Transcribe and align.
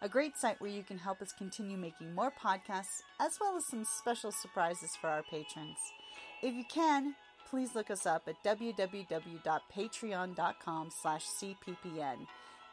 a 0.00 0.08
great 0.08 0.36
site 0.36 0.60
where 0.60 0.70
you 0.70 0.82
can 0.82 0.98
help 0.98 1.20
us 1.20 1.32
continue 1.32 1.76
making 1.76 2.14
more 2.14 2.30
podcasts, 2.30 3.02
as 3.20 3.36
well 3.40 3.56
as 3.56 3.66
some 3.66 3.84
special 3.84 4.30
surprises 4.30 4.94
for 5.00 5.08
our 5.08 5.24
patrons. 5.24 5.78
If 6.42 6.54
you 6.54 6.62
can, 6.72 7.16
please 7.50 7.74
look 7.74 7.90
us 7.90 8.06
up 8.06 8.28
at 8.28 8.36
www.patreon.com 8.44 10.90
slash 11.02 11.26
cppn. 11.26 12.26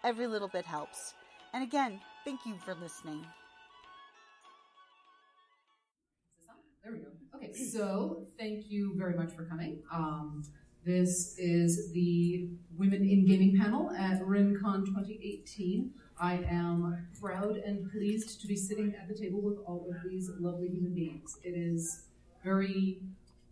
Every 0.03 0.27
little 0.27 0.49
bit 0.49 0.65
helps. 0.65 1.15
And 1.53 1.63
again, 1.63 1.99
thank 2.23 2.45
you 2.45 2.53
for 2.63 2.75
listening. 2.75 3.25
There 6.83 6.93
we 6.93 6.99
go. 6.99 7.07
Okay, 7.35 7.51
so 7.53 8.27
thank 8.37 8.69
you 8.69 8.93
very 8.97 9.15
much 9.15 9.33
for 9.33 9.45
coming. 9.45 9.81
Um, 9.91 10.43
this 10.85 11.33
is 11.39 11.91
the 11.93 12.47
Women 12.77 13.01
in 13.01 13.25
Gaming 13.25 13.57
panel 13.59 13.89
at 13.97 14.21
RinCon 14.21 14.85
2018. 14.85 15.91
I 16.19 16.35
am 16.49 17.07
proud 17.21 17.57
and 17.57 17.91
pleased 17.91 18.41
to 18.41 18.47
be 18.47 18.55
sitting 18.55 18.95
at 18.99 19.07
the 19.07 19.13
table 19.13 19.41
with 19.41 19.57
all 19.65 19.87
of 19.89 20.09
these 20.09 20.29
lovely 20.39 20.69
human 20.69 20.93
beings. 20.93 21.37
It 21.43 21.55
is 21.55 22.05
very, 22.43 22.99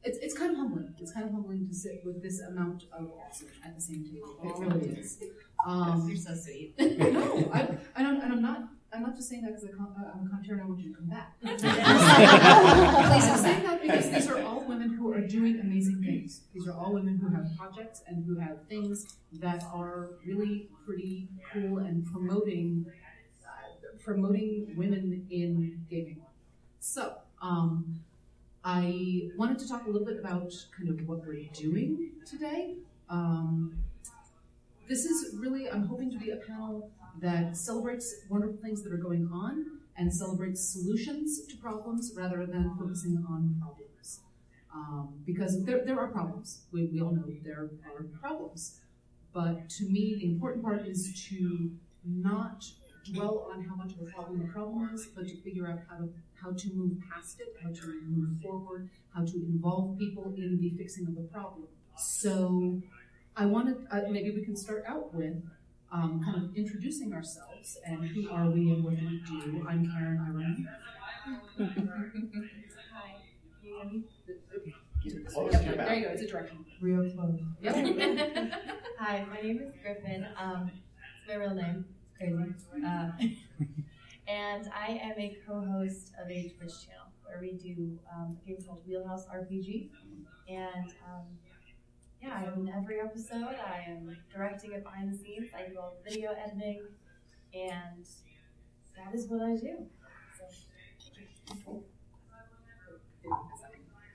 it's, 0.03 0.17
it's 0.20 0.38
kind 0.38 0.52
of 0.52 0.58
humbling. 0.58 0.94
It's 1.00 1.11
kind 1.11 1.25
of 1.25 1.33
humbling 1.33 1.67
to 1.67 1.73
sit 1.73 2.02
with 2.05 2.22
this 2.23 2.39
amount 2.42 2.83
of 2.97 3.11
awesome 3.20 3.50
at 3.66 3.75
the 3.75 3.81
same 3.81 4.05
table. 4.05 4.38
It 4.44 4.59
really 4.59 5.00
is. 5.00 5.22
Um, 5.67 6.08
You're 6.08 6.17
so 6.17 6.36
sweet. 6.36 6.73
no, 6.80 7.50
I, 7.53 7.78
I 7.95 8.03
don't, 8.03 8.22
and 8.22 8.31
I'm 8.33 8.42
not. 8.42 8.70
I'm 8.94 9.02
not 9.02 9.16
just 9.16 9.27
saying 9.30 9.41
that 9.41 9.55
because 9.55 9.75
I'm 9.77 9.86
a 9.86 10.30
contrarian. 10.36 10.61
I 10.61 10.66
want 10.66 10.80
you 10.80 10.91
to 10.91 10.97
come 10.97 11.08
back. 11.08 11.33
Please 11.41 11.63
I'm 11.63 13.38
saying 13.39 13.63
that 13.63 13.81
because 13.81 14.11
these 14.11 14.30
are 14.30 14.41
all 14.44 14.63
women 14.67 14.94
who 14.94 15.11
are 15.11 15.22
doing 15.22 15.59
amazing 15.59 16.03
things. 16.03 16.41
These 16.53 16.67
are 16.67 16.73
all 16.73 16.94
women 16.94 17.17
who 17.17 17.30
have 17.30 17.47
projects 17.58 18.03
and 18.08 18.23
who 18.23 18.38
have 18.38 18.67
things 18.69 19.17
that 19.39 19.64
are 19.73 20.11
really 20.25 20.69
pretty 20.86 21.27
cool 21.52 21.80
and 21.80 22.05
promoting 22.05 22.86
uh, 23.44 23.97
promoting 24.03 24.73
women 24.77 25.25
in 25.31 25.83
gaming. 25.89 26.21
So, 26.80 27.16
um, 27.41 27.99
I 28.64 29.30
wanted 29.38 29.58
to 29.59 29.67
talk 29.67 29.86
a 29.88 29.89
little 29.89 30.05
bit 30.05 30.19
about 30.19 30.53
kind 30.77 30.89
of 30.89 31.08
what 31.08 31.25
we're 31.25 31.49
doing 31.53 32.11
today. 32.25 32.75
Um, 33.09 33.75
this 34.88 35.06
is 35.06 35.36
really, 35.39 35.70
I'm 35.70 35.88
hoping 35.88 36.12
to 36.12 36.17
be 36.17 36.31
a 36.31 36.38
panel 36.38 36.92
that 37.22 37.56
celebrates 37.56 38.16
wonderful 38.30 38.58
things 38.62 38.84
that 38.84 38.92
are 38.94 38.98
going 38.98 39.30
on 39.31 39.66
and 39.98 40.14
celebrates 40.14 40.62
solutions 40.62 41.45
to 41.48 41.58
problems 41.58 42.11
rather 42.16 42.45
than 42.45 42.76
focusing 42.77 43.23
on 43.30 43.55
problems. 43.60 44.21
Um, 44.73 45.14
because 45.26 45.64
there, 45.66 45.86
there 45.86 45.99
are 45.99 46.08
problems. 46.08 46.64
We, 46.71 46.86
we 46.86 46.99
all 47.02 47.11
know 47.11 47.23
there 47.44 47.70
are 47.86 48.04
problems. 48.20 48.80
But 49.32 49.70
to 49.70 49.86
me, 49.86 50.16
the 50.20 50.26
important 50.26 50.64
part 50.64 50.88
is 50.88 51.27
to 51.30 51.71
not 52.05 52.65
dwell 53.11 53.50
on 53.52 53.64
how 53.65 53.76
much 53.76 53.94
of 53.94 54.08
a 54.08 54.11
problem 54.11 54.39
the 54.39 54.48
problem 54.48 54.89
is, 54.94 55.08
but 55.08 55.27
to 55.27 55.42
figure 55.42 55.67
out 55.67 55.80
how 55.89 55.98
to 55.98 56.10
how 56.42 56.52
to 56.52 56.73
move 56.73 56.98
past 57.10 57.39
it, 57.39 57.55
how 57.64 57.70
to 57.70 58.02
move 58.10 58.42
forward, 58.42 58.89
how 59.15 59.23
to 59.23 59.36
involve 59.36 59.98
people 59.98 60.33
in 60.38 60.60
the 60.60 60.71
fixing 60.71 61.08
of 61.08 61.15
the 61.15 61.21
problem. 61.21 61.67
So 61.98 62.82
I 63.36 63.45
wanted, 63.45 63.88
uh, 63.92 64.02
maybe 64.10 64.32
we 64.32 64.44
can 64.44 64.55
start 64.55 64.83
out 64.88 65.14
with 65.14 65.42
um, 65.92 66.21
kind 66.23 66.38
of 66.38 66.55
introducing 66.55 67.14
ourselves 67.14 67.77
and 67.86 68.05
who 68.05 68.30
are 68.30 68.49
we 68.49 68.71
and 68.71 68.83
what 68.83 68.95
do 68.99 69.08
we 69.08 69.17
do. 69.20 69.66
I'm 69.67 69.89
Karen 69.92 70.20
Iron. 70.21 70.67
Hi. 71.58 73.16
Can 73.60 73.70
you 73.70 73.76
hear 73.76 73.86
me? 73.86 74.04
Yep, 75.05 75.77
there 75.77 75.95
you 75.95 76.05
go, 76.05 76.11
it's 76.11 76.21
a 76.21 76.27
direction. 76.27 76.64
Real 76.80 77.10
close. 77.11 77.39
Yep. 77.61 77.76
Hi, 78.99 79.26
my 79.30 79.42
name 79.42 79.60
is 79.60 79.73
Griffin. 79.82 80.27
Um, 80.38 80.71
it's 81.20 81.27
my 81.27 81.36
real 81.36 81.55
name. 81.55 81.86
It's 82.05 82.15
crazy. 82.17 82.86
Uh, 82.86 83.11
and 84.27 84.70
I 84.73 85.00
am 85.02 85.17
a 85.17 85.38
co-host 85.45 86.11
of 86.23 86.30
a 86.30 86.54
Twitch 86.58 86.86
channel 86.86 87.08
where 87.26 87.39
we 87.42 87.54
do 87.54 88.00
um, 88.15 88.38
a 88.42 88.48
game 88.48 88.58
called 88.65 88.82
Wheelhouse 88.88 89.26
RPG. 89.27 89.89
And 90.48 90.94
um, 91.08 91.26
yeah, 92.23 92.36
I'm 92.36 92.67
in 92.67 92.73
every 92.73 93.02
episode. 93.02 93.44
I 93.44 93.84
am 93.89 94.16
directing 94.34 94.72
it 94.72 94.84
behind 94.84 95.11
the 95.11 95.17
scenes. 95.17 95.50
I 95.54 95.70
do 95.70 95.78
all 95.78 95.94
the 96.04 96.10
video 96.10 96.32
editing, 96.32 96.82
and 97.54 98.06
that 98.95 99.14
is 99.14 99.28
what 99.28 99.42
I 99.42 99.56
do. 99.56 99.86
So. 101.66 101.83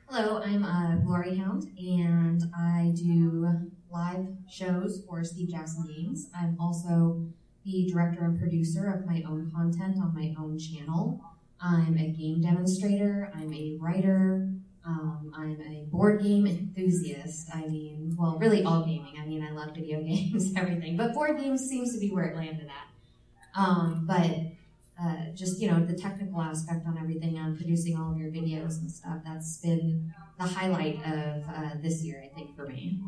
Hello, 0.09 0.43
I'm 0.43 0.65
uh, 0.65 0.97
Glory 1.05 1.37
Hound, 1.37 1.71
and 1.79 2.45
I 2.57 2.93
do 2.97 3.71
live 3.91 4.27
shows 4.51 5.05
for 5.07 5.23
Steve 5.23 5.51
Jackson 5.51 5.87
Games. 5.87 6.31
I'm 6.35 6.57
also 6.59 7.27
the 7.65 7.91
director 7.93 8.25
and 8.25 8.39
producer 8.39 8.91
of 8.91 9.07
my 9.07 9.23
own 9.29 9.51
content 9.55 9.99
on 9.99 10.15
my 10.15 10.35
own 10.39 10.59
channel. 10.59 11.23
I'm 11.61 11.99
a 11.99 12.11
game 12.11 12.41
demonstrator, 12.41 13.31
I'm 13.35 13.53
a 13.53 13.77
writer, 13.79 14.49
um, 14.89 15.33
I'm 15.37 15.61
a 15.61 15.85
board 15.91 16.23
game 16.23 16.47
enthusiast. 16.47 17.51
I 17.55 17.67
mean, 17.67 18.17
well, 18.19 18.39
really 18.39 18.65
all 18.65 18.85
gaming. 18.85 19.15
I 19.21 19.27
mean, 19.27 19.45
I 19.45 19.51
love 19.51 19.75
video 19.75 20.03
games, 20.11 20.53
everything, 20.57 20.97
but 20.97 21.13
board 21.13 21.39
games 21.39 21.69
seems 21.69 21.93
to 21.93 22.01
be 22.01 22.11
where 22.11 22.25
it 22.25 22.37
landed 22.37 22.69
at. 22.69 23.61
Um, 23.61 24.07
but 24.07 24.31
uh, 25.01 25.31
just 25.35 25.61
you 25.61 25.71
know 25.71 25.85
the 25.85 25.95
technical 25.95 26.41
aspect 26.41 26.87
on 26.87 26.97
everything 26.99 27.39
on 27.39 27.57
producing 27.57 27.97
all 27.99 28.13
of 28.13 28.19
your 28.19 28.31
videos 28.31 28.81
and 28.81 28.91
stuff 28.91 29.19
that's 29.25 29.59
been 29.59 30.13
the 30.39 30.45
highlight 30.45 30.97
of 31.07 31.43
uh, 31.49 31.71
this 31.81 32.03
year 32.03 32.21
i 32.25 32.29
think 32.35 32.55
for 32.57 32.67
me 32.67 33.01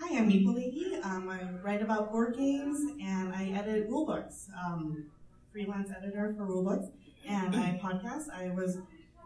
Hi, 0.00 0.18
I'm 0.18 0.28
Meeple 0.28 0.54
Lady. 0.54 0.96
Um, 1.02 1.30
I 1.30 1.40
write 1.62 1.80
about 1.80 2.10
board 2.10 2.36
games 2.36 2.78
and 3.00 3.32
I 3.32 3.52
edit 3.54 3.88
rulebooks. 3.88 4.48
Um, 4.52 5.06
freelance 5.50 5.90
editor 5.96 6.34
for 6.36 6.44
rulebooks, 6.44 6.90
and 7.26 7.54
I 7.54 7.80
podcast. 7.82 8.28
I 8.28 8.50
was 8.50 8.78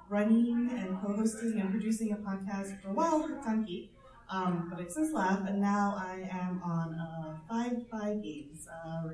running 0.09 0.71
and 0.73 1.01
co-hosting 1.01 1.61
and 1.61 1.71
producing 1.71 2.13
a 2.13 2.17
podcast 2.17 2.81
for 2.81 2.89
a 2.91 2.93
while 2.93 3.23
with 3.23 3.45
Tunky, 3.45 3.89
um, 4.31 4.69
but 4.71 4.81
I've 4.81 4.91
since 4.91 5.13
left, 5.13 5.49
and 5.49 5.61
now 5.61 5.95
I 5.99 6.29
am 6.31 6.63
on 6.63 6.95
uh, 6.95 7.37
Five 7.49 7.87
Five 7.91 8.23
Games 8.23 8.67
uh, 8.69 9.09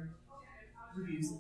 reviews. 0.97 1.33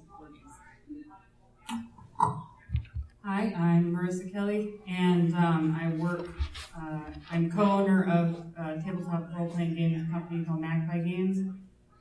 Hi, 3.25 3.55
I'm 3.57 3.95
Marissa 3.95 4.31
Kelly, 4.31 4.75
and 4.87 5.35
um, 5.35 5.79
I 5.81 5.89
work. 6.03 6.29
Uh, 6.77 7.01
I'm 7.31 7.51
co-owner 7.51 8.05
of 8.05 8.37
a 8.59 8.83
tabletop 8.83 9.31
role-playing 9.35 9.77
games 9.77 10.11
company 10.11 10.45
called 10.45 10.61
Magpie 10.61 10.99
Games. 10.99 11.55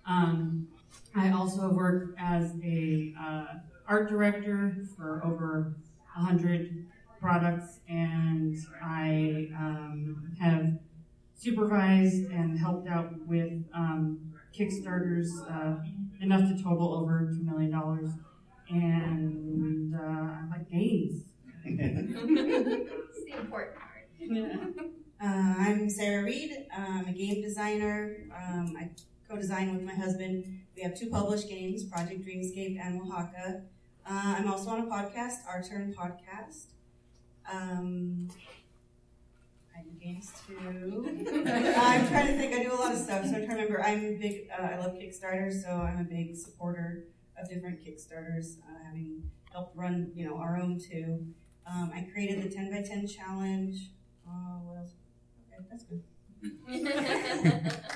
Um, 0.06 0.68
I 1.16 1.32
also 1.32 1.70
work 1.70 2.16
as 2.20 2.52
a 2.64 3.14
uh, 3.20 3.46
art 3.88 4.10
director 4.10 4.76
for 4.98 5.22
over 5.24 5.76
hundred 6.08 6.83
products, 7.24 7.80
and 7.88 8.58
I 8.84 9.48
um, 9.58 10.36
have 10.42 10.74
supervised 11.34 12.30
and 12.32 12.60
helped 12.60 12.90
out 12.90 13.14
with 13.28 13.64
um, 13.74 14.20
Kickstarters 14.54 15.30
uh, 15.50 15.82
enough 16.22 16.50
to 16.50 16.62
total 16.62 16.94
over 16.94 17.32
two 17.34 17.44
million 17.44 17.72
dollars 17.72 18.10
and 18.70 19.96
uh, 19.96 20.00
I 20.00 20.44
like 20.50 20.70
games. 20.70 21.24
It's 21.66 22.14
the 23.26 23.38
important 23.40 23.78
part. 23.78 24.10
Uh, 25.24 25.56
I'm 25.58 25.90
Sarah 25.90 26.22
Reed. 26.26 26.66
I'm 26.78 27.08
a 27.08 27.14
game 27.14 27.42
designer. 27.42 28.18
Um, 28.36 28.76
I 28.78 28.90
co-design 29.30 29.74
with 29.74 29.82
my 29.82 29.94
husband. 29.96 30.44
We 30.76 30.82
have 30.82 31.00
two 31.00 31.10
published 31.10 31.48
games, 31.48 31.86
Project 31.86 32.26
Dreamscape 32.26 32.78
and 32.78 33.00
Oaxaca. 33.02 33.62
Uh, 34.06 34.36
I'm 34.38 34.52
also 34.52 34.72
on 34.72 34.82
a 34.82 34.86
podcast, 34.86 35.36
Our 35.48 35.64
Turn 35.64 35.96
Podcast. 35.98 36.73
Um, 37.52 38.30
I 39.76 39.82
do 39.84 39.90
games 40.02 40.32
too. 40.48 41.04
I'm 41.78 42.08
trying 42.08 42.28
to 42.28 42.38
think. 42.38 42.54
I 42.54 42.64
do 42.64 42.74
a 42.74 42.76
lot 42.76 42.94
of 42.94 43.00
stuff, 43.00 43.26
so 43.26 43.36
I'm 43.36 43.46
trying 43.46 43.58
to 43.58 43.64
remember. 43.64 43.84
I'm 43.84 44.18
big. 44.20 44.48
Uh, 44.58 44.64
I 44.64 44.78
love 44.78 44.94
Kickstarter, 44.94 45.52
so 45.52 45.70
I'm 45.70 46.00
a 46.00 46.04
big 46.04 46.36
supporter 46.36 47.06
of 47.42 47.50
different 47.50 47.80
Kickstarters. 47.84 48.60
Uh, 48.60 48.84
having 48.86 49.24
helped 49.52 49.76
run, 49.78 50.12
you 50.16 50.26
know, 50.28 50.38
our 50.38 50.58
own 50.58 50.80
too. 50.80 51.26
Um, 51.66 51.92
I 51.96 52.08
created 52.12 52.44
the 52.44 52.50
10 52.54 52.72
by 52.72 52.82
10 52.82 53.08
challenge. 53.08 53.92
Uh, 54.28 54.60
what 54.64 54.78
else? 54.78 54.94
Okay, 55.48 55.64
that's 55.70 55.84
good. 55.84 56.04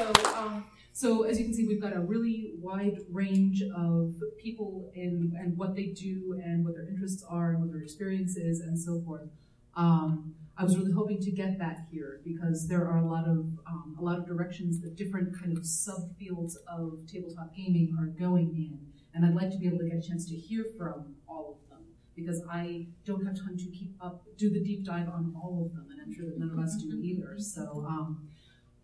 So, 0.01 0.11
um, 0.35 0.65
so 0.93 1.23
as 1.23 1.39
you 1.39 1.45
can 1.45 1.53
see, 1.53 1.65
we've 1.65 1.81
got 1.81 1.95
a 1.95 2.01
really 2.01 2.53
wide 2.59 2.97
range 3.09 3.63
of 3.75 4.15
people 4.37 4.91
in 4.93 5.33
and 5.39 5.57
what 5.57 5.75
they 5.75 5.87
do 5.87 6.39
and 6.43 6.65
what 6.65 6.75
their 6.75 6.87
interests 6.87 7.23
are 7.29 7.51
and 7.51 7.61
what 7.61 7.71
their 7.71 7.81
experience 7.81 8.35
is 8.35 8.59
and 8.59 8.77
so 8.77 9.01
forth. 9.01 9.29
Um, 9.75 10.35
I 10.57 10.63
was 10.63 10.77
really 10.77 10.91
hoping 10.91 11.19
to 11.21 11.31
get 11.31 11.57
that 11.59 11.87
here 11.89 12.19
because 12.25 12.67
there 12.67 12.85
are 12.85 12.97
a 12.97 13.05
lot 13.05 13.23
of 13.23 13.37
um, 13.65 13.95
a 13.97 14.03
lot 14.03 14.17
of 14.17 14.27
directions 14.27 14.81
that 14.81 14.95
different 14.97 15.39
kind 15.39 15.57
of 15.57 15.63
subfields 15.63 16.55
of 16.67 17.07
tabletop 17.07 17.55
gaming 17.55 17.95
are 17.97 18.07
going 18.07 18.53
in, 18.55 18.79
and 19.15 19.25
I'd 19.25 19.33
like 19.33 19.49
to 19.51 19.57
be 19.57 19.67
able 19.67 19.79
to 19.79 19.85
get 19.85 19.97
a 19.97 20.07
chance 20.07 20.27
to 20.29 20.35
hear 20.35 20.65
from 20.77 21.15
all 21.27 21.57
of 21.57 21.69
them 21.69 21.85
because 22.15 22.43
I 22.51 22.87
don't 23.05 23.25
have 23.25 23.37
time 23.37 23.57
to 23.57 23.65
keep 23.71 23.95
up 24.01 24.23
do 24.37 24.49
the 24.49 24.61
deep 24.61 24.85
dive 24.85 25.07
on 25.07 25.33
all 25.41 25.65
of 25.65 25.73
them, 25.73 25.87
and 25.89 26.01
I'm 26.01 26.13
sure 26.13 26.25
that 26.25 26.37
none 26.37 26.51
of 26.51 26.59
us 26.59 26.75
do 26.75 26.99
either. 27.01 27.35
So. 27.39 27.85
Um, 27.87 28.27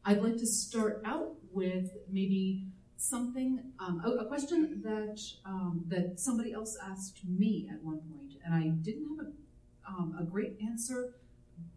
I'd 0.08 0.24
like 0.24 0.38
to 0.38 0.48
start 0.48 1.02
out 1.04 1.36
with 1.58 1.90
maybe 2.10 2.68
something, 2.98 3.60
um, 3.80 4.02
a, 4.06 4.24
a, 4.24 4.26
question 4.26 4.82
that 4.84 5.20
um, 5.46 5.84
that 5.88 6.20
somebody 6.20 6.54
else 6.54 6.78
asked 6.88 7.20
me 7.28 7.68
at 7.72 7.84
one 7.84 8.00
point, 8.12 8.34
and 8.46 8.54
I 8.54 8.68
didn't 8.84 9.08
have 9.18 9.26
a, 9.26 9.90
um, 9.90 10.16
a 10.20 10.24
great 10.24 10.58
answer, 10.64 11.16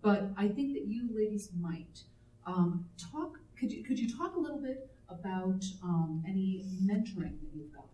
but 0.03 0.31
I 0.37 0.49
think 0.49 0.75
that 0.75 0.85
you 0.87 1.09
ladies 1.15 1.49
might 1.59 2.01
um, 2.47 2.85
talk. 3.11 3.39
Could 3.59 3.73
you 3.73 3.83
could 3.83 3.99
you 3.99 4.09
talk 4.17 4.37
a 4.37 4.39
little 4.39 4.61
bit 4.61 4.91
about 5.09 5.65
um, 5.83 6.23
any 6.29 6.65
mentoring 6.83 7.41
that 7.41 7.51
you've 7.55 7.73
gotten 7.73 7.89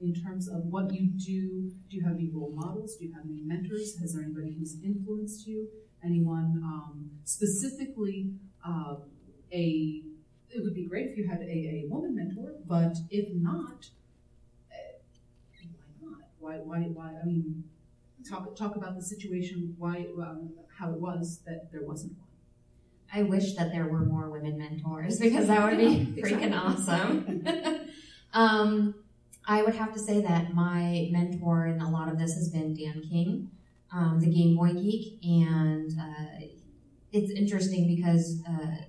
in 0.00 0.14
terms 0.14 0.48
of 0.48 0.64
what 0.66 0.92
you 0.92 1.06
do? 1.06 1.70
Do 1.90 1.96
you 1.96 2.02
have 2.02 2.14
any 2.14 2.30
role 2.32 2.52
models? 2.54 2.96
Do 2.96 3.04
you 3.04 3.12
have 3.14 3.24
any 3.24 3.42
mentors? 3.44 3.98
Has 4.00 4.14
there 4.14 4.22
anybody 4.22 4.56
who's 4.58 4.76
influenced 4.82 5.46
you? 5.46 5.68
Anyone 6.02 6.62
um, 6.64 7.10
specifically? 7.24 8.32
Uh, 8.66 8.96
a 9.52 10.02
it 10.52 10.62
would 10.64 10.74
be 10.74 10.84
great 10.84 11.08
if 11.08 11.16
you 11.16 11.28
had 11.28 11.40
a, 11.40 11.44
a 11.44 11.86
woman 11.88 12.14
mentor, 12.14 12.52
but 12.66 12.96
if 13.10 13.32
not, 13.34 13.88
eh, 14.72 14.98
why 16.00 16.10
not? 16.10 16.20
Why, 16.38 16.56
why, 16.56 16.78
why? 16.88 17.12
I 17.20 17.24
mean, 17.24 17.64
talk 18.28 18.56
talk 18.56 18.76
about 18.76 18.96
the 18.96 19.02
situation, 19.02 19.74
why, 19.78 20.06
um, 20.20 20.50
how 20.78 20.90
it 20.92 21.00
was 21.00 21.40
that 21.46 21.70
there 21.72 21.82
wasn't 21.82 22.12
one. 22.18 22.26
I 23.12 23.22
wish 23.22 23.54
that 23.54 23.72
there 23.72 23.86
were 23.86 24.04
more 24.04 24.30
women 24.30 24.56
mentors 24.56 25.18
because 25.18 25.48
that 25.48 25.68
would 25.68 25.78
be 25.78 26.12
yeah, 26.14 26.24
freaking 26.24 26.56
awesome. 26.56 27.44
um, 28.32 28.94
I 29.46 29.62
would 29.62 29.74
have 29.74 29.92
to 29.94 29.98
say 29.98 30.20
that 30.20 30.54
my 30.54 31.08
mentor 31.10 31.66
in 31.66 31.80
a 31.80 31.90
lot 31.90 32.08
of 32.08 32.18
this 32.18 32.34
has 32.34 32.50
been 32.50 32.74
Dan 32.74 33.02
King, 33.02 33.50
um, 33.92 34.20
the 34.20 34.30
Game 34.30 34.56
Boy 34.56 34.74
Geek, 34.74 35.18
and 35.24 35.90
uh, 35.98 36.46
it's 37.12 37.30
interesting 37.30 37.86
because. 37.86 38.42
Uh, 38.48 38.84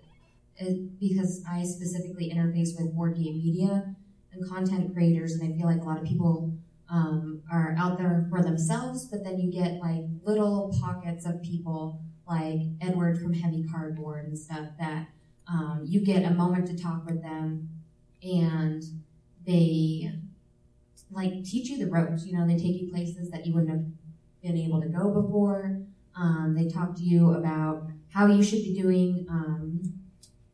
because 0.99 1.43
I 1.49 1.63
specifically 1.63 2.31
interface 2.33 2.69
with 2.77 2.93
board 2.95 3.15
game 3.15 3.37
media 3.37 3.95
and 4.33 4.49
content 4.49 4.93
creators, 4.93 5.33
and 5.33 5.53
I 5.53 5.57
feel 5.57 5.67
like 5.67 5.81
a 5.81 5.83
lot 5.83 5.97
of 5.97 6.03
people 6.05 6.57
um, 6.89 7.41
are 7.51 7.75
out 7.77 7.97
there 7.97 8.27
for 8.29 8.43
themselves, 8.43 9.05
but 9.05 9.23
then 9.23 9.39
you 9.39 9.51
get 9.51 9.79
like 9.79 10.03
little 10.23 10.75
pockets 10.81 11.25
of 11.25 11.41
people 11.41 12.01
like 12.27 12.59
Edward 12.81 13.19
from 13.21 13.33
Heavy 13.33 13.63
Cardboard 13.63 14.25
and 14.25 14.37
stuff 14.37 14.67
that 14.79 15.07
um, 15.47 15.83
you 15.85 16.01
get 16.01 16.23
a 16.23 16.33
moment 16.33 16.67
to 16.67 16.77
talk 16.77 17.05
with 17.05 17.21
them 17.21 17.69
and 18.23 18.83
they 19.45 20.11
like 21.09 21.43
teach 21.43 21.69
you 21.69 21.77
the 21.77 21.91
ropes. 21.91 22.25
You 22.25 22.37
know, 22.37 22.47
they 22.47 22.55
take 22.55 22.79
you 22.81 22.89
places 22.89 23.29
that 23.31 23.45
you 23.45 23.53
wouldn't 23.53 23.71
have 23.71 23.85
been 24.41 24.57
able 24.57 24.81
to 24.81 24.87
go 24.87 25.09
before. 25.09 25.81
Um, 26.15 26.55
they 26.57 26.67
talk 26.67 26.95
to 26.95 27.03
you 27.03 27.33
about 27.33 27.89
how 28.13 28.27
you 28.27 28.43
should 28.43 28.63
be 28.63 28.79
doing 28.79 29.25
um, 29.29 29.70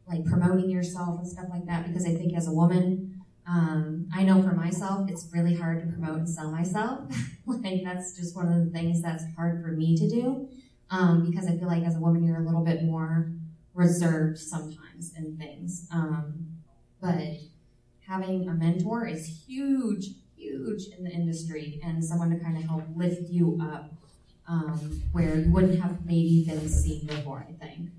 like 0.08 0.26
promoting 0.26 0.70
yourself 0.70 1.20
and 1.20 1.28
stuff 1.28 1.46
like 1.50 1.66
that 1.66 1.88
because 1.88 2.06
I 2.06 2.14
think 2.14 2.36
as 2.36 2.48
a 2.48 2.52
woman, 2.52 3.22
um, 3.48 4.08
I 4.14 4.24
know 4.24 4.42
for 4.42 4.54
myself, 4.54 5.10
it's 5.10 5.28
really 5.34 5.56
hard 5.56 5.82
to 5.82 5.88
promote 5.88 6.18
and 6.18 6.30
sell 6.30 6.52
myself. 6.52 7.10
like 7.46 7.84
that's 7.84 8.18
just 8.18 8.36
one 8.36 8.52
of 8.52 8.66
the 8.66 8.72
things 8.72 9.02
that's 9.02 9.24
hard 9.36 9.62
for 9.64 9.72
me 9.72 9.96
to 9.98 10.10
do 10.10 10.50
um, 10.90 11.30
because 11.30 11.48
I 11.48 11.58
feel 11.58 11.68
like 11.68 11.84
as 11.84 11.96
a 11.96 12.00
woman, 12.00 12.24
you're 12.24 12.42
a 12.42 12.46
little 12.46 12.64
bit 12.64 12.84
more 12.84 13.32
reserved 13.74 14.40
sometimes 14.40 15.14
in 15.18 15.38
things. 15.38 15.88
Um, 15.92 16.48
but 17.02 17.38
having 18.08 18.48
a 18.48 18.54
mentor 18.54 19.08
is 19.08 19.44
huge, 19.48 20.08
huge 20.36 20.88
in 20.98 21.04
the 21.04 21.12
industry 21.12 21.80
and 21.84 22.04
someone 22.04 22.30
to 22.32 22.40
kind 22.40 22.58
of 22.58 22.64
help 22.64 22.84
lift 22.96 23.30
you 23.30 23.60
up 23.62 23.92
um, 24.48 25.04
where 25.12 25.38
you 25.38 25.52
wouldn't 25.52 25.82
have 25.82 26.06
maybe 26.06 26.46
been 26.48 26.70
seen 26.70 27.06
before, 27.06 27.46
I 27.48 27.66
think. 27.66 27.90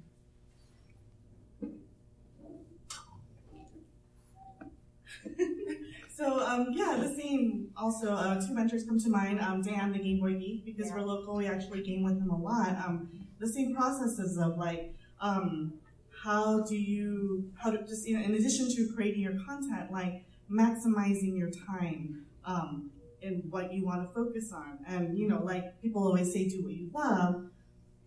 So 6.28 6.44
um, 6.44 6.66
yeah, 6.72 6.96
the 7.00 7.14
same. 7.14 7.70
Also, 7.74 8.12
uh, 8.12 8.38
two 8.38 8.52
mentors 8.52 8.84
come 8.84 8.98
to 8.98 9.08
mind. 9.08 9.40
Um, 9.40 9.62
Dan, 9.62 9.92
the 9.92 9.98
Game 9.98 10.20
Boy 10.20 10.34
Geek, 10.34 10.64
because 10.64 10.88
yeah. 10.88 10.96
we're 10.96 11.02
local, 11.02 11.36
we 11.36 11.46
actually 11.46 11.82
game 11.82 12.02
with 12.02 12.20
him 12.20 12.28
a 12.28 12.36
lot. 12.36 12.68
Um, 12.84 13.08
the 13.38 13.48
same 13.48 13.74
processes 13.74 14.36
of 14.36 14.58
like, 14.58 14.94
um, 15.22 15.72
how 16.22 16.64
do 16.64 16.76
you, 16.76 17.50
how 17.56 17.70
to 17.70 17.78
just 17.78 18.06
you 18.06 18.18
know, 18.18 18.24
in 18.24 18.34
addition 18.34 18.68
to 18.76 18.92
creating 18.94 19.22
your 19.22 19.38
content, 19.46 19.90
like 19.90 20.24
maximizing 20.50 21.38
your 21.38 21.50
time 21.50 22.26
um, 22.44 22.90
in 23.22 23.44
what 23.48 23.72
you 23.72 23.86
want 23.86 24.06
to 24.06 24.14
focus 24.14 24.52
on, 24.52 24.80
and 24.86 25.16
you 25.16 25.28
know, 25.28 25.42
like 25.42 25.80
people 25.80 26.02
always 26.06 26.30
say, 26.30 26.46
do 26.46 26.62
what 26.62 26.74
you 26.74 26.90
love. 26.92 27.46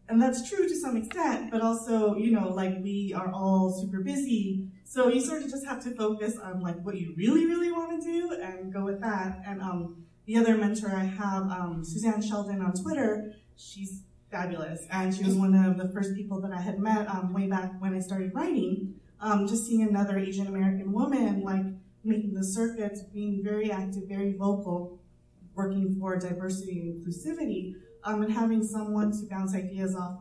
And 0.09 0.21
that's 0.21 0.47
true 0.47 0.67
to 0.67 0.75
some 0.75 0.97
extent, 0.97 1.49
but 1.49 1.61
also, 1.61 2.15
you 2.15 2.31
know, 2.31 2.49
like 2.49 2.77
we 2.83 3.13
are 3.15 3.31
all 3.31 3.71
super 3.71 4.01
busy 4.01 4.67
so 4.91 5.07
you 5.07 5.21
sort 5.21 5.41
of 5.41 5.49
just 5.49 5.65
have 5.65 5.81
to 5.81 5.91
focus 5.91 6.37
on 6.37 6.59
like 6.59 6.75
what 6.83 6.97
you 6.97 7.13
really, 7.15 7.45
really 7.45 7.71
want 7.71 8.03
to 8.03 8.05
do 8.05 8.33
and 8.33 8.73
go 8.73 8.83
with 8.83 8.99
that. 8.99 9.41
And 9.47 9.61
um, 9.61 10.03
the 10.25 10.35
other 10.35 10.57
mentor 10.57 10.91
I 10.93 11.05
have, 11.05 11.43
um, 11.43 11.81
Suzanne 11.85 12.21
Sheldon 12.21 12.59
on 12.61 12.73
Twitter, 12.73 13.31
she's 13.55 14.01
fabulous. 14.29 14.85
And 14.91 15.15
she 15.15 15.23
was 15.23 15.35
one 15.35 15.55
of 15.55 15.77
the 15.77 15.87
first 15.93 16.13
people 16.13 16.41
that 16.41 16.51
I 16.51 16.59
had 16.59 16.77
met 16.77 17.07
um, 17.07 17.31
way 17.31 17.47
back 17.47 17.71
when 17.79 17.95
I 17.95 18.01
started 18.01 18.35
writing. 18.35 18.95
Um, 19.21 19.47
just 19.47 19.65
seeing 19.65 19.87
another 19.87 20.19
Asian 20.19 20.47
American 20.47 20.91
woman 20.91 21.41
like 21.41 21.63
making 22.03 22.33
the 22.33 22.43
circuits, 22.43 23.01
being 23.01 23.41
very 23.41 23.71
active, 23.71 24.09
very 24.09 24.33
vocal, 24.33 24.99
working 25.55 25.95
for 26.01 26.19
diversity 26.19 26.81
and 26.81 27.01
inclusivity, 27.01 27.75
um, 28.03 28.23
and 28.23 28.33
having 28.33 28.61
someone 28.61 29.13
to 29.13 29.25
bounce 29.29 29.55
ideas 29.55 29.95
off 29.95 30.19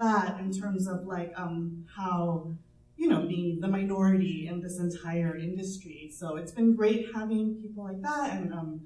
that 0.00 0.40
in 0.40 0.50
terms 0.50 0.88
of 0.88 1.04
like 1.04 1.30
um, 1.36 1.84
how 1.94 2.54
you 2.98 3.08
know, 3.08 3.22
being 3.22 3.60
the 3.60 3.68
minority 3.68 4.48
in 4.48 4.60
this 4.60 4.78
entire 4.80 5.36
industry. 5.36 6.10
So 6.12 6.36
it's 6.36 6.50
been 6.50 6.74
great 6.74 7.06
having 7.14 7.54
people 7.62 7.84
like 7.84 8.02
that 8.02 8.32
and 8.32 8.52
um, 8.52 8.80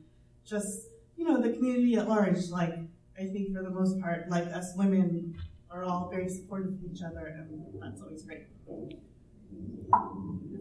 just, 0.45 0.89
you 1.17 1.25
know, 1.25 1.41
the 1.41 1.51
community 1.51 1.97
at 1.97 2.09
large. 2.09 2.49
Like, 2.51 2.75
I 3.19 3.25
think 3.25 3.57
for 3.57 3.63
the 3.63 3.71
most 3.71 3.99
part, 4.01 4.29
like 4.29 4.45
us 4.49 4.75
women 4.77 5.35
are 5.71 5.85
all 5.85 6.11
very 6.11 6.29
supportive 6.29 6.75
of 6.75 6.85
each 6.85 7.03
other, 7.03 7.27
and 7.27 7.65
that's 7.81 8.03
always 8.03 8.23
great. 8.23 8.47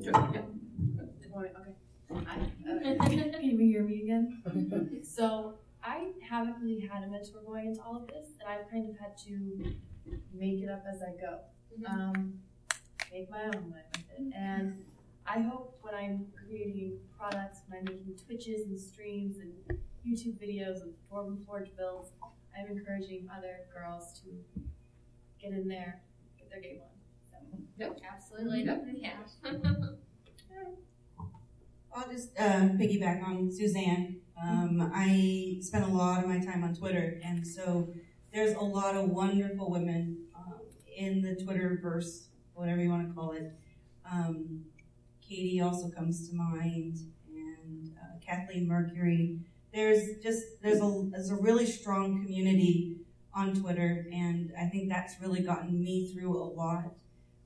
Sure. 0.01 0.13
Yeah. 0.33 0.41
Okay. 2.69 2.97
Can 2.97 3.41
you 3.41 3.57
hear 3.57 3.83
me 3.83 4.03
again? 4.03 5.01
so 5.03 5.55
I 5.83 6.11
haven't 6.27 6.55
really 6.61 6.87
had 6.91 7.03
a 7.03 7.07
mentor 7.07 7.41
going 7.45 7.67
into 7.67 7.81
all 7.81 7.97
of 7.97 8.07
this, 8.07 8.29
and 8.39 8.49
I've 8.49 8.69
kind 8.71 8.89
of 8.89 8.97
had 8.97 9.17
to 9.25 9.75
make 10.33 10.61
it 10.61 10.69
up 10.69 10.83
as 10.89 11.01
I 11.01 11.11
go. 11.19 11.39
Mm-hmm. 11.77 11.85
Um, 11.85 12.33
make 13.11 13.29
my 13.29 13.45
own 13.45 13.71
way 13.71 13.83
with 13.93 14.03
it. 14.17 14.33
And 14.35 14.83
I 15.27 15.39
hope 15.39 15.77
when 15.81 15.93
I'm 15.93 16.27
creating 16.35 16.97
products, 17.17 17.59
when 17.67 17.79
I'm 17.79 17.85
making 17.85 18.15
Twitches 18.25 18.67
and 18.67 18.79
streams 18.79 19.37
and 19.37 19.79
YouTube 20.07 20.41
videos 20.41 20.81
of 20.81 20.89
Dwarven 21.11 21.45
Forge 21.45 21.69
builds, 21.77 22.11
I'm 22.57 22.75
encouraging 22.75 23.27
other 23.35 23.61
girls 23.73 24.19
to 24.21 24.29
get 25.41 25.53
in 25.53 25.67
there, 25.67 26.01
get 26.37 26.49
their 26.49 26.61
game 26.61 26.79
on. 26.81 26.89
So, 27.29 27.37
yep. 27.77 27.99
Absolutely. 28.11 28.63
Yep. 28.63 28.85
Yeah. 28.95 29.11
I'll 31.93 32.09
just 32.09 32.29
uh, 32.39 32.69
piggyback 32.79 33.21
on 33.25 33.51
Suzanne. 33.51 34.21
Um, 34.41 34.91
I 34.93 35.57
spend 35.61 35.83
a 35.83 35.87
lot 35.87 36.23
of 36.23 36.29
my 36.29 36.39
time 36.39 36.63
on 36.63 36.73
Twitter, 36.73 37.19
and 37.23 37.45
so 37.45 37.93
there's 38.33 38.55
a 38.55 38.61
lot 38.61 38.95
of 38.95 39.09
wonderful 39.09 39.69
women 39.69 40.17
um, 40.35 40.61
in 40.97 41.21
the 41.21 41.35
Twitterverse 41.35 42.27
whatever 42.61 42.81
you 42.81 42.89
want 42.89 43.07
to 43.07 43.13
call 43.13 43.31
it. 43.31 43.51
Um, 44.09 44.65
Katie 45.27 45.61
also 45.61 45.89
comes 45.89 46.29
to 46.29 46.35
mind, 46.35 46.97
and 47.33 47.91
uh, 47.97 48.19
Kathleen 48.25 48.67
Mercury. 48.67 49.39
There's 49.73 50.21
just 50.21 50.61
there's 50.61 50.81
a 50.81 51.09
there's 51.11 51.31
a 51.31 51.35
really 51.35 51.65
strong 51.65 52.23
community 52.23 52.97
on 53.33 53.55
Twitter, 53.55 54.05
and 54.11 54.53
I 54.59 54.65
think 54.65 54.89
that's 54.89 55.15
really 55.21 55.41
gotten 55.41 55.83
me 55.83 56.13
through 56.13 56.37
a 56.37 56.43
lot. 56.43 56.93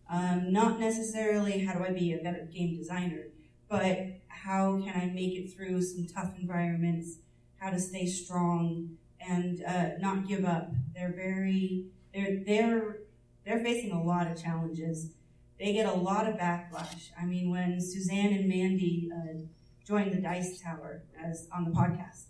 Um, 0.09 0.51
not 0.51 0.79
necessarily 0.79 1.65
how 1.65 1.73
do 1.73 1.83
I 1.83 1.91
be 1.91 2.13
a 2.13 2.17
better 2.17 2.47
game 2.53 2.75
designer, 2.75 3.27
but 3.69 3.97
how 4.27 4.81
can 4.81 4.93
I 4.99 5.05
make 5.07 5.33
it 5.35 5.53
through 5.53 5.81
some 5.81 6.05
tough 6.05 6.33
environments, 6.39 7.17
how 7.57 7.69
to 7.69 7.79
stay 7.79 8.05
strong 8.05 8.97
and 9.27 9.63
uh, 9.63 9.97
not 9.99 10.27
give 10.27 10.45
up. 10.45 10.71
They're 10.93 11.13
very 11.15 11.85
they're 12.13 12.43
they're 12.45 12.97
they're 13.45 13.59
facing 13.59 13.91
a 13.91 14.01
lot 14.01 14.27
of 14.27 14.41
challenges. 14.41 15.11
They 15.59 15.73
get 15.73 15.85
a 15.85 15.93
lot 15.93 16.27
of 16.27 16.35
backlash. 16.35 17.11
I 17.19 17.25
mean, 17.25 17.49
when 17.49 17.79
Suzanne 17.79 18.33
and 18.33 18.49
Mandy 18.49 19.09
uh, 19.15 19.39
joined 19.87 20.11
the 20.11 20.21
Dice 20.21 20.59
Tower 20.61 21.03
as 21.23 21.47
on 21.55 21.63
the 21.63 21.71
podcast, 21.71 22.25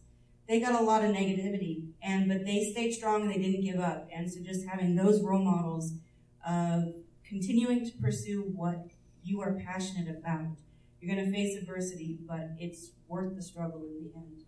they 0.47 0.59
got 0.59 0.79
a 0.79 0.83
lot 0.83 1.03
of 1.03 1.11
negativity, 1.11 1.87
and 2.03 2.27
but 2.27 2.45
they 2.45 2.69
stayed 2.71 2.91
strong 2.93 3.23
and 3.23 3.31
they 3.31 3.37
didn't 3.39 3.61
give 3.61 3.79
up. 3.79 4.07
And 4.15 4.31
so, 4.31 4.41
just 4.41 4.67
having 4.67 4.95
those 4.95 5.21
role 5.23 5.43
models 5.43 5.93
of 6.47 6.93
continuing 7.27 7.83
to 7.85 7.91
pursue 7.97 8.51
what 8.55 8.85
you 9.23 9.41
are 9.41 9.53
passionate 9.53 10.15
about, 10.15 10.57
you're 11.01 11.15
going 11.15 11.25
to 11.25 11.31
face 11.31 11.57
adversity, 11.57 12.19
but 12.27 12.51
it's 12.59 12.91
worth 13.07 13.35
the 13.35 13.41
struggle 13.41 13.81
in 13.83 14.03
the 14.03 14.11
end. 14.15 14.43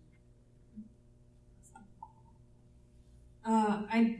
Uh, 3.44 3.82
I 3.90 4.18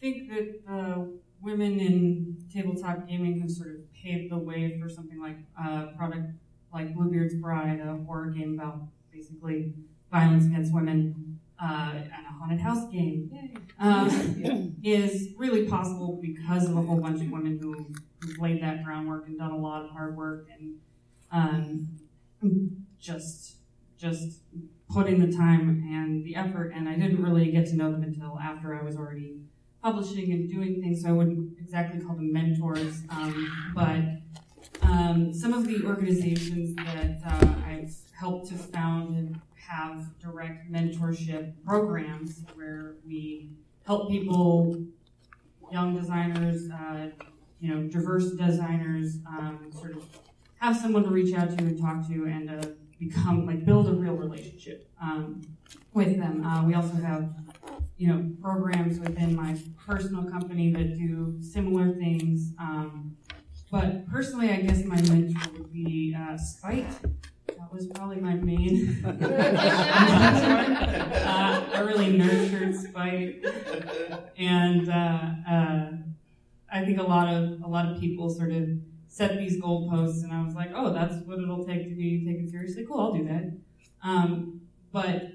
think 0.00 0.28
that 0.30 0.60
uh, 0.68 1.04
women 1.46 1.78
in 1.78 2.36
tabletop 2.52 3.08
gaming 3.08 3.40
have 3.40 3.50
sort 3.50 3.70
of 3.70 3.76
paved 3.94 4.32
the 4.32 4.36
way 4.36 4.78
for 4.80 4.88
something 4.88 5.20
like 5.20 5.36
a 5.56 5.96
product 5.96 6.26
like 6.74 6.92
Bluebeard's 6.92 7.34
Bride, 7.36 7.80
a 7.80 7.96
horror 8.04 8.26
game 8.30 8.54
about 8.54 8.80
basically 9.12 9.72
violence 10.10 10.44
against 10.44 10.74
women, 10.74 11.38
uh, 11.62 11.92
and 11.94 12.26
a 12.28 12.32
haunted 12.38 12.60
house 12.60 12.90
game, 12.90 13.30
um, 13.78 14.76
is 14.84 15.28
really 15.38 15.66
possible 15.68 16.18
because 16.20 16.68
of 16.68 16.76
a 16.76 16.82
whole 16.82 17.00
bunch 17.00 17.22
of 17.22 17.30
women 17.30 17.58
who, 17.62 17.86
who've 18.20 18.38
laid 18.38 18.60
that 18.60 18.84
groundwork 18.84 19.28
and 19.28 19.38
done 19.38 19.52
a 19.52 19.56
lot 19.56 19.84
of 19.84 19.90
hard 19.90 20.16
work 20.16 20.48
and 20.52 20.74
um, 21.30 21.88
just 22.98 23.56
just 23.96 24.40
putting 24.90 25.18
the 25.18 25.34
time 25.34 25.84
and 25.90 26.24
the 26.24 26.36
effort, 26.36 26.72
and 26.74 26.88
I 26.88 26.96
didn't 26.96 27.22
really 27.22 27.50
get 27.50 27.66
to 27.68 27.76
know 27.76 27.90
them 27.92 28.02
until 28.02 28.38
after 28.38 28.74
I 28.74 28.82
was 28.82 28.96
already 28.96 29.40
publishing 29.86 30.32
and 30.32 30.50
doing 30.50 30.82
things, 30.82 31.02
so 31.02 31.10
I 31.10 31.12
wouldn't 31.12 31.56
exactly 31.60 32.00
call 32.00 32.16
them 32.16 32.32
mentors, 32.32 33.02
um, 33.08 33.72
but 33.72 34.02
um, 34.82 35.32
some 35.32 35.52
of 35.52 35.68
the 35.68 35.86
organizations 35.86 36.74
that 36.74 37.20
uh, 37.24 37.54
I've 37.64 37.94
helped 38.18 38.48
to 38.48 38.54
found 38.54 39.16
and 39.16 39.40
have 39.54 40.18
direct 40.18 40.72
mentorship 40.72 41.52
programs 41.64 42.44
where 42.56 42.96
we 43.06 43.50
help 43.86 44.10
people, 44.10 44.76
young 45.70 45.96
designers, 45.96 46.68
uh, 46.68 47.10
you 47.60 47.72
know, 47.72 47.86
diverse 47.86 48.32
designers, 48.32 49.18
um, 49.28 49.70
sort 49.72 49.94
of 49.94 50.04
have 50.58 50.76
someone 50.76 51.04
to 51.04 51.10
reach 51.10 51.32
out 51.32 51.56
to 51.56 51.64
and 51.64 51.80
talk 51.80 52.04
to 52.08 52.24
and 52.24 52.50
uh, 52.50 52.66
become 52.98 53.46
like 53.46 53.64
build 53.64 53.88
a 53.88 53.92
real 53.92 54.14
relationship 54.14 54.90
um, 55.00 55.42
with 55.92 56.16
them. 56.18 56.44
Uh, 56.44 56.64
we 56.64 56.74
also 56.74 56.94
have 56.94 57.30
you 57.96 58.08
know 58.08 58.30
programs 58.40 58.98
within 58.98 59.34
my 59.34 59.58
personal 59.86 60.24
company 60.24 60.72
that 60.72 60.96
do 60.96 61.36
similar 61.40 61.92
things. 61.94 62.52
Um, 62.58 63.16
but 63.70 64.06
personally, 64.08 64.50
I 64.50 64.60
guess 64.60 64.84
my 64.84 65.00
mentor 65.02 65.50
would 65.52 65.72
be 65.72 66.16
uh, 66.18 66.36
Spite. 66.36 66.86
That 67.48 67.72
was 67.72 67.86
probably 67.88 68.16
my 68.20 68.34
main 68.34 69.00
mentor. 69.02 69.38
uh, 71.16 71.64
I 71.74 71.80
really 71.80 72.16
nurtured 72.16 72.76
Spite, 72.76 73.44
and 74.38 74.88
uh, 74.88 75.20
uh, 75.50 75.90
I 76.72 76.84
think 76.84 76.98
a 76.98 77.02
lot 77.02 77.32
of 77.32 77.62
a 77.62 77.66
lot 77.66 77.90
of 77.90 78.00
people 78.00 78.30
sort 78.30 78.52
of 78.52 78.68
set 79.16 79.38
these 79.38 79.58
goalposts, 79.58 80.24
and 80.24 80.30
I 80.30 80.44
was 80.44 80.54
like, 80.54 80.72
oh, 80.74 80.92
that's 80.92 81.14
what 81.24 81.38
it'll 81.38 81.64
take 81.64 81.88
to 81.88 81.94
be 81.94 82.22
taken 82.26 82.46
seriously. 82.50 82.84
Cool, 82.86 83.00
I'll 83.00 83.14
do 83.14 83.24
that. 83.24 83.50
Um, 84.02 84.60
but 84.92 85.32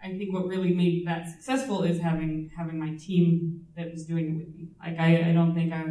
I 0.00 0.16
think 0.16 0.32
what 0.32 0.46
really 0.46 0.72
made 0.72 1.04
that 1.08 1.28
successful 1.28 1.82
is 1.82 2.00
having 2.00 2.52
having 2.56 2.78
my 2.78 2.94
team 2.94 3.66
that 3.76 3.90
was 3.90 4.04
doing 4.04 4.26
it 4.30 4.36
with 4.36 4.54
me. 4.54 4.68
Like 4.80 5.00
I, 5.00 5.30
I 5.30 5.32
don't 5.32 5.52
think 5.52 5.72
I 5.72 5.82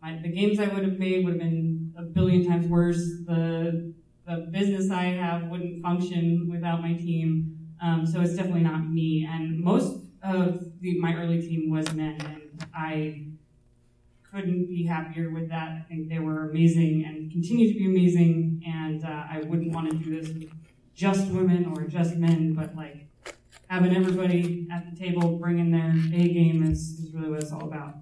my, 0.00 0.20
the 0.22 0.28
games 0.28 0.60
I 0.60 0.68
would 0.68 0.84
have 0.84 0.96
made 0.96 1.24
would 1.24 1.34
have 1.34 1.42
been 1.42 1.92
a 1.98 2.02
billion 2.02 2.46
times 2.46 2.68
worse. 2.68 3.02
The 3.26 3.92
the 4.24 4.48
business 4.52 4.88
I 4.92 5.06
have 5.06 5.48
wouldn't 5.48 5.82
function 5.82 6.48
without 6.48 6.82
my 6.82 6.94
team. 6.94 7.58
Um, 7.82 8.06
so 8.06 8.20
it's 8.20 8.36
definitely 8.36 8.62
not 8.62 8.88
me. 8.88 9.28
And 9.28 9.58
most 9.60 10.04
of 10.22 10.64
the, 10.80 11.00
my 11.00 11.14
early 11.16 11.40
team 11.40 11.68
was 11.68 11.92
men, 11.92 12.18
and 12.20 12.66
I 12.74 13.25
couldn't 14.36 14.66
be 14.66 14.84
happier 14.84 15.30
with 15.30 15.48
that. 15.48 15.68
I 15.70 15.84
think 15.88 16.08
they 16.08 16.18
were 16.18 16.50
amazing 16.50 17.04
and 17.06 17.30
continue 17.30 17.72
to 17.72 17.78
be 17.78 17.86
amazing. 17.86 18.62
And 18.66 19.04
uh, 19.04 19.24
I 19.30 19.40
wouldn't 19.46 19.72
want 19.72 19.90
to 19.90 19.96
do 19.96 20.20
this 20.20 20.28
with 20.28 20.50
just 20.94 21.30
women 21.30 21.72
or 21.74 21.84
just 21.84 22.16
men, 22.16 22.52
but 22.52 22.76
like 22.76 23.06
having 23.68 23.96
everybody 23.96 24.68
at 24.70 24.88
the 24.90 24.96
table 24.96 25.38
bringing 25.38 25.70
their 25.70 25.90
A 25.90 26.28
game 26.28 26.62
is, 26.70 27.00
is 27.00 27.14
really 27.14 27.30
what 27.30 27.42
it's 27.42 27.52
all 27.52 27.64
about. 27.64 27.96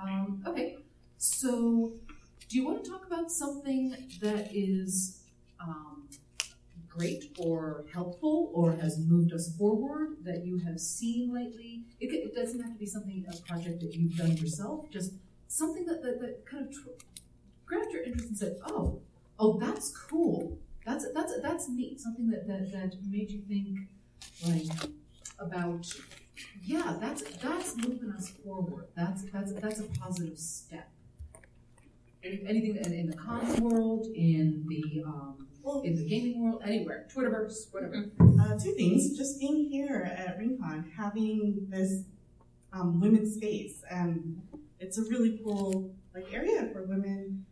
Um, 0.00 0.42
okay, 0.46 0.76
so 1.16 1.92
do 2.48 2.58
you 2.58 2.66
want 2.66 2.84
to 2.84 2.90
talk 2.90 3.06
about 3.06 3.30
something 3.30 3.96
that 4.20 4.50
is 4.52 5.22
um, 5.58 6.08
great 6.96 7.36
or 7.38 7.84
helpful 7.92 8.50
or 8.54 8.72
has 8.76 8.98
moved 8.98 9.32
us 9.32 9.54
forward 9.56 10.16
that 10.24 10.44
you 10.44 10.58
have 10.58 10.80
seen 10.80 11.32
lately? 11.32 11.84
It, 12.00 12.06
it 12.12 12.34
doesn't 12.34 12.60
have 12.60 12.72
to 12.72 12.78
be 12.78 12.86
something, 12.86 13.24
a 13.28 13.36
project 13.42 13.80
that 13.80 13.94
you've 13.94 14.16
done 14.16 14.36
yourself, 14.36 14.90
just 14.90 15.12
something 15.48 15.84
that, 15.86 16.02
that, 16.02 16.20
that 16.20 16.46
kind 16.46 16.66
of 16.66 16.72
tr- 16.72 16.90
grabbed 17.64 17.92
your 17.92 18.02
interest 18.02 18.28
and 18.28 18.38
said, 18.38 18.56
oh, 18.66 19.00
oh, 19.38 19.58
that's 19.58 19.96
cool. 19.96 20.58
That's, 20.84 21.06
that's, 21.12 21.32
that's 21.42 21.68
neat. 21.68 22.00
Something 22.00 22.30
that, 22.30 22.46
that, 22.46 22.72
that 22.72 22.94
made 23.08 23.30
you 23.30 23.42
think, 23.48 23.78
like, 24.46 24.90
about, 25.38 25.92
yeah, 26.62 26.96
that's, 27.00 27.22
that's 27.22 27.76
moving 27.76 28.12
us 28.16 28.28
forward. 28.44 28.86
That's, 28.96 29.24
that's, 29.32 29.52
that's 29.52 29.80
a 29.80 29.84
positive 29.84 30.38
step. 30.38 30.88
Anything 32.22 32.76
in, 32.76 33.06
the 33.06 33.16
comms 33.16 33.60
world, 33.60 34.06
in 34.14 34.64
the, 34.66 35.02
um, 35.06 35.45
Well, 35.66 35.80
in 35.80 35.96
the 35.96 36.04
gaming 36.04 36.44
world, 36.44 36.62
anywhere, 36.64 37.08
Twitterverse, 37.12 37.72
whatever. 37.72 38.04
uh, 38.40 38.56
two 38.56 38.72
things. 38.74 39.18
Just 39.18 39.40
being 39.40 39.68
here 39.68 40.08
at 40.16 40.38
RinCon, 40.38 40.92
having 40.96 41.66
this 41.68 42.04
um, 42.72 43.00
women's 43.00 43.34
space, 43.34 43.82
and 43.90 44.40
it's 44.78 44.96
a 44.96 45.02
really 45.10 45.40
cool 45.42 45.92
like 46.14 46.32
area 46.32 46.70
for 46.72 46.84
women, 46.84 47.44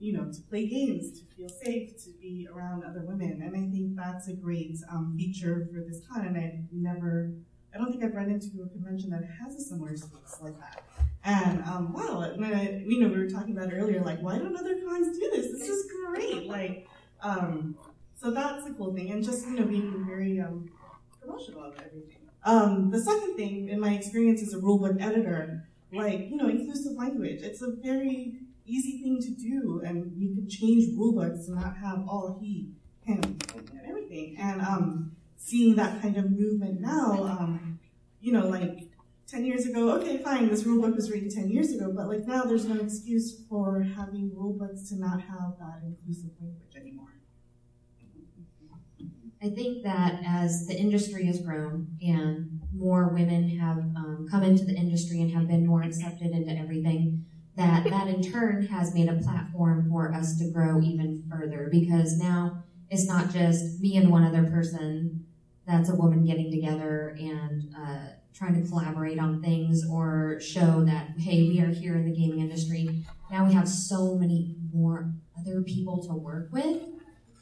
you 0.00 0.12
know, 0.12 0.24
to 0.24 0.40
play 0.50 0.66
games, 0.66 1.20
to 1.20 1.24
feel 1.36 1.48
safe, 1.48 1.90
to 2.02 2.10
be 2.20 2.48
around 2.52 2.82
other 2.82 3.02
women, 3.02 3.40
and 3.40 3.56
I 3.56 3.70
think 3.70 3.94
that's 3.94 4.26
a 4.26 4.32
great 4.32 4.78
um, 4.90 5.14
feature 5.16 5.68
for 5.72 5.82
this 5.82 6.00
con. 6.10 6.26
And 6.26 6.36
I've 6.36 6.64
never, 6.72 7.30
I 7.72 7.78
don't 7.78 7.92
think 7.92 8.02
I've 8.02 8.14
run 8.16 8.28
into 8.28 8.60
a 8.64 8.68
convention 8.70 9.10
that 9.10 9.22
has 9.40 9.54
a 9.54 9.60
similar 9.60 9.96
space 9.96 10.36
like 10.40 10.58
that. 10.58 10.82
And 11.24 11.62
um, 11.62 11.92
wow, 11.92 12.22
and 12.22 12.44
I, 12.44 12.82
you 12.84 12.98
know, 12.98 13.06
we 13.06 13.18
were 13.18 13.30
talking 13.30 13.56
about 13.56 13.72
earlier, 13.72 14.02
like 14.02 14.18
why 14.20 14.38
don't 14.38 14.56
other 14.56 14.80
cons 14.84 15.16
do 15.16 15.30
this? 15.30 15.52
This 15.52 15.68
is 15.68 15.88
great, 16.04 16.48
like. 16.48 16.88
Um, 17.22 17.76
so 18.20 18.30
that's 18.30 18.66
a 18.66 18.72
cool 18.74 18.94
thing, 18.94 19.10
and 19.10 19.22
just 19.22 19.46
you 19.46 19.54
know 19.54 19.64
being 19.64 20.04
very 20.06 20.40
um, 20.40 20.70
promotional 21.20 21.64
of 21.64 21.74
everything. 21.78 22.18
Um, 22.44 22.90
the 22.90 23.00
second 23.00 23.36
thing, 23.36 23.68
in 23.68 23.80
my 23.80 23.94
experience 23.94 24.42
as 24.42 24.52
a 24.54 24.58
rulebook 24.58 25.00
editor, 25.00 25.68
like 25.92 26.30
you 26.30 26.36
know, 26.36 26.48
inclusive 26.48 26.92
language. 26.92 27.42
It's 27.42 27.62
a 27.62 27.70
very 27.82 28.34
easy 28.66 29.02
thing 29.02 29.20
to 29.20 29.30
do, 29.30 29.82
and 29.84 30.12
you 30.16 30.34
can 30.34 30.48
change 30.48 30.96
rulebooks 30.96 31.46
to 31.46 31.54
not 31.54 31.76
have 31.76 32.04
all 32.08 32.38
he, 32.40 32.70
him, 33.04 33.20
and 33.22 33.80
everything. 33.86 34.36
And 34.38 34.60
um, 34.60 35.12
seeing 35.36 35.76
that 35.76 36.00
kind 36.00 36.16
of 36.16 36.30
movement 36.30 36.80
now, 36.80 37.24
um, 37.24 37.78
you 38.20 38.32
know, 38.32 38.46
like 38.48 38.88
10 39.26 39.44
years 39.44 39.66
ago, 39.66 39.90
okay, 39.92 40.18
fine, 40.18 40.48
this 40.48 40.64
rulebook 40.64 40.94
was 40.94 41.10
written 41.10 41.28
10 41.28 41.50
years 41.50 41.72
ago, 41.72 41.92
but 41.94 42.06
like 42.06 42.26
now 42.26 42.44
there's 42.44 42.66
no 42.66 42.80
excuse 42.80 43.40
for 43.48 43.82
having 43.82 44.30
rulebooks 44.30 44.88
to 44.88 44.96
not 44.96 45.20
have 45.20 45.54
that 45.58 45.80
inclusive 45.84 46.30
language 46.40 46.76
anymore. 46.76 47.11
I 49.42 49.48
think 49.48 49.82
that 49.82 50.20
as 50.24 50.66
the 50.68 50.74
industry 50.74 51.26
has 51.26 51.40
grown 51.40 51.88
and 52.00 52.60
more 52.72 53.08
women 53.08 53.48
have 53.58 53.78
um, 53.78 54.28
come 54.30 54.44
into 54.44 54.64
the 54.64 54.74
industry 54.74 55.20
and 55.20 55.32
have 55.32 55.48
been 55.48 55.66
more 55.66 55.82
accepted 55.82 56.30
into 56.30 56.56
everything, 56.56 57.24
that 57.56 57.84
that 57.90 58.06
in 58.06 58.22
turn 58.22 58.66
has 58.66 58.94
made 58.94 59.08
a 59.08 59.16
platform 59.16 59.88
for 59.90 60.14
us 60.14 60.38
to 60.38 60.48
grow 60.50 60.80
even 60.80 61.24
further. 61.28 61.68
Because 61.72 62.18
now 62.18 62.62
it's 62.88 63.06
not 63.08 63.32
just 63.32 63.80
me 63.80 63.96
and 63.96 64.10
one 64.10 64.22
other 64.22 64.44
person 64.44 65.26
that's 65.66 65.90
a 65.90 65.96
woman 65.96 66.24
getting 66.24 66.50
together 66.50 67.16
and 67.18 67.74
uh, 67.76 68.12
trying 68.32 68.62
to 68.62 68.68
collaborate 68.68 69.18
on 69.18 69.42
things 69.42 69.84
or 69.90 70.38
show 70.40 70.84
that 70.84 71.10
hey 71.18 71.48
we 71.48 71.60
are 71.60 71.68
here 71.68 71.96
in 71.96 72.04
the 72.04 72.16
gaming 72.16 72.40
industry. 72.40 73.04
Now 73.30 73.44
we 73.44 73.54
have 73.54 73.68
so 73.68 74.14
many 74.14 74.54
more 74.72 75.12
other 75.36 75.62
people 75.62 76.00
to 76.06 76.14
work 76.14 76.48
with. 76.52 76.80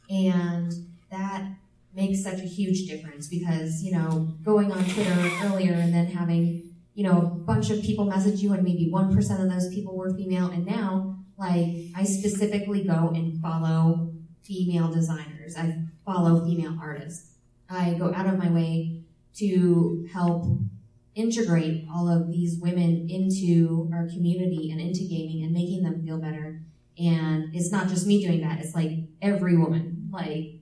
And 0.09 0.73
that 1.11 1.47
makes 1.95 2.23
such 2.23 2.39
a 2.39 2.47
huge 2.47 2.87
difference 2.87 3.27
because, 3.29 3.83
you 3.83 3.93
know, 3.93 4.35
going 4.43 4.71
on 4.73 4.85
Twitter 4.85 5.31
earlier 5.45 5.75
and 5.75 5.93
then 5.93 6.07
having, 6.07 6.73
you 6.95 7.05
know, 7.05 7.19
a 7.19 7.23
bunch 7.23 7.71
of 7.71 7.83
people 7.83 8.05
message 8.05 8.41
you 8.41 8.53
and 8.53 8.63
maybe 8.63 8.91
1% 8.93 9.43
of 9.43 9.51
those 9.51 9.69
people 9.75 9.97
were 9.97 10.15
female. 10.15 10.51
And 10.51 10.65
now, 10.65 11.19
like, 11.37 11.87
I 11.97 12.05
specifically 12.05 12.85
go 12.85 13.13
and 13.15 13.41
follow 13.41 14.13
female 14.43 14.93
designers. 14.93 15.57
I 15.57 15.85
follow 16.05 16.45
female 16.45 16.79
artists. 16.81 17.35
I 17.69 17.95
go 17.95 18.13
out 18.15 18.27
of 18.27 18.39
my 18.39 18.51
way 18.51 19.03
to 19.37 20.09
help 20.13 20.59
integrate 21.15 21.87
all 21.93 22.09
of 22.09 22.31
these 22.31 22.59
women 22.61 23.09
into 23.11 23.91
our 23.93 24.07
community 24.09 24.71
and 24.71 24.81
into 24.81 25.05
gaming 25.05 25.43
and 25.43 25.53
making 25.53 25.83
them 25.83 26.03
feel 26.03 26.19
better. 26.19 26.63
And 26.99 27.55
it's 27.55 27.73
not 27.73 27.89
just 27.89 28.07
me 28.07 28.25
doing 28.25 28.41
that, 28.43 28.61
it's 28.61 28.75
like 28.75 28.93
every 29.23 29.57
woman 29.57 30.09
like 30.13 30.60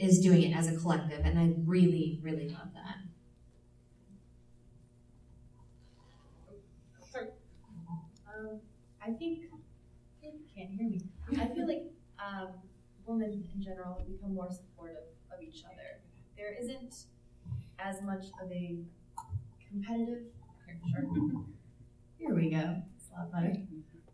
is 0.00 0.20
doing 0.20 0.42
it 0.42 0.56
as 0.56 0.68
a 0.68 0.76
collective 0.76 1.24
and 1.24 1.38
I 1.38 1.52
really, 1.64 2.18
really 2.22 2.48
love 2.48 2.68
that. 2.74 2.96
Um, 8.40 8.60
I 9.02 9.10
think 9.10 9.40
you 10.22 10.32
can't 10.54 10.70
hear 10.70 10.88
me. 10.88 11.02
I 11.38 11.46
feel 11.48 11.66
like 11.66 11.82
um, 12.18 12.48
women 13.06 13.44
in 13.54 13.62
general 13.62 14.02
become 14.08 14.34
more 14.34 14.48
supportive 14.50 15.04
of 15.34 15.42
each 15.42 15.64
other. 15.64 16.00
There 16.36 16.56
isn't 16.60 17.04
as 17.78 18.02
much 18.02 18.26
of 18.42 18.50
a 18.50 18.78
competitive. 19.68 20.24
Here, 20.66 20.80
sure. 20.90 21.44
Here 22.18 22.34
we 22.34 22.50
go. 22.50 22.76
It's 22.96 23.08
a 23.10 23.20
lot 23.20 23.32
better. 23.32 23.56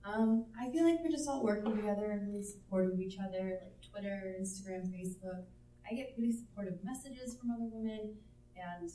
Um, 0.05 0.47
I 0.61 0.71
feel 0.71 0.85
like 0.85 0.99
we're 1.03 1.11
just 1.11 1.29
all 1.29 1.43
working 1.45 1.77
together 1.77 2.11
and 2.13 2.29
really 2.29 2.45
supportive 2.45 2.93
of 2.93 3.01
each 3.01 3.19
other, 3.19 3.59
like 3.63 3.91
Twitter, 3.91 4.35
Instagram, 4.41 4.89
Facebook. 4.89 5.43
I 5.91 5.95
get 5.95 6.15
really 6.19 6.33
supportive 6.33 6.83
messages 6.85 7.37
from 7.37 7.51
other 7.51 7.65
women, 7.71 8.15
and 8.57 8.91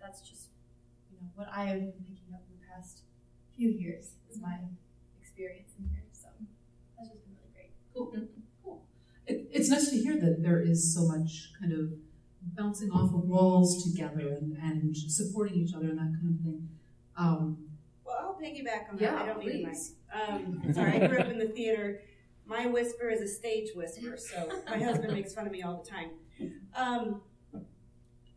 that's 0.00 0.20
just 0.28 0.48
you 1.10 1.16
know 1.20 1.28
what 1.34 1.48
I 1.54 1.64
have 1.66 1.80
been 1.80 1.92
picking 2.08 2.34
up 2.34 2.42
in 2.50 2.58
the 2.58 2.66
past 2.74 3.02
few 3.56 3.68
years 3.70 4.12
is 4.30 4.40
my 4.40 4.58
experience 5.20 5.72
in 5.78 5.88
here. 5.90 6.02
So 6.12 6.28
that's 6.98 7.10
just 7.10 7.24
been 7.24 7.34
really 7.36 7.52
great. 7.54 7.70
Cool. 7.94 8.12
Cool. 8.64 8.82
It, 9.26 9.48
it's 9.52 9.68
nice 9.68 9.88
to 9.90 9.96
hear 9.96 10.18
that 10.20 10.42
there 10.42 10.60
is 10.60 10.94
so 10.94 11.06
much 11.06 11.52
kind 11.60 11.72
of 11.72 11.90
bouncing 12.56 12.90
off 12.90 13.14
of 13.14 13.20
walls 13.24 13.84
together 13.84 14.20
and, 14.40 14.56
and 14.56 14.96
supporting 14.96 15.54
each 15.54 15.74
other 15.74 15.86
and 15.90 15.98
that 15.98 16.12
kind 16.20 16.36
of 16.38 16.44
thing. 16.44 16.68
Um, 17.16 17.58
Well, 18.04 18.16
I'll 18.20 18.34
piggyback 18.42 18.90
on 18.90 18.96
that. 18.96 19.00
Yeah, 19.02 19.22
I 19.22 19.26
don't 19.26 19.38
need 19.38 19.62
a 19.62 19.66
mic. 19.66 19.74
please. 19.74 19.94
Um, 20.12 20.62
sorry, 20.74 21.00
I 21.00 21.06
grew 21.06 21.18
up 21.18 21.28
in 21.28 21.38
the 21.38 21.46
theater. 21.48 22.00
My 22.46 22.66
whisper 22.66 23.08
is 23.08 23.20
a 23.20 23.28
stage 23.28 23.68
whisper, 23.76 24.16
so 24.16 24.50
my 24.68 24.78
husband 24.82 25.12
makes 25.12 25.32
fun 25.32 25.46
of 25.46 25.52
me 25.52 25.62
all 25.62 25.80
the 25.82 25.88
time. 25.88 26.10
Um, 26.74 27.20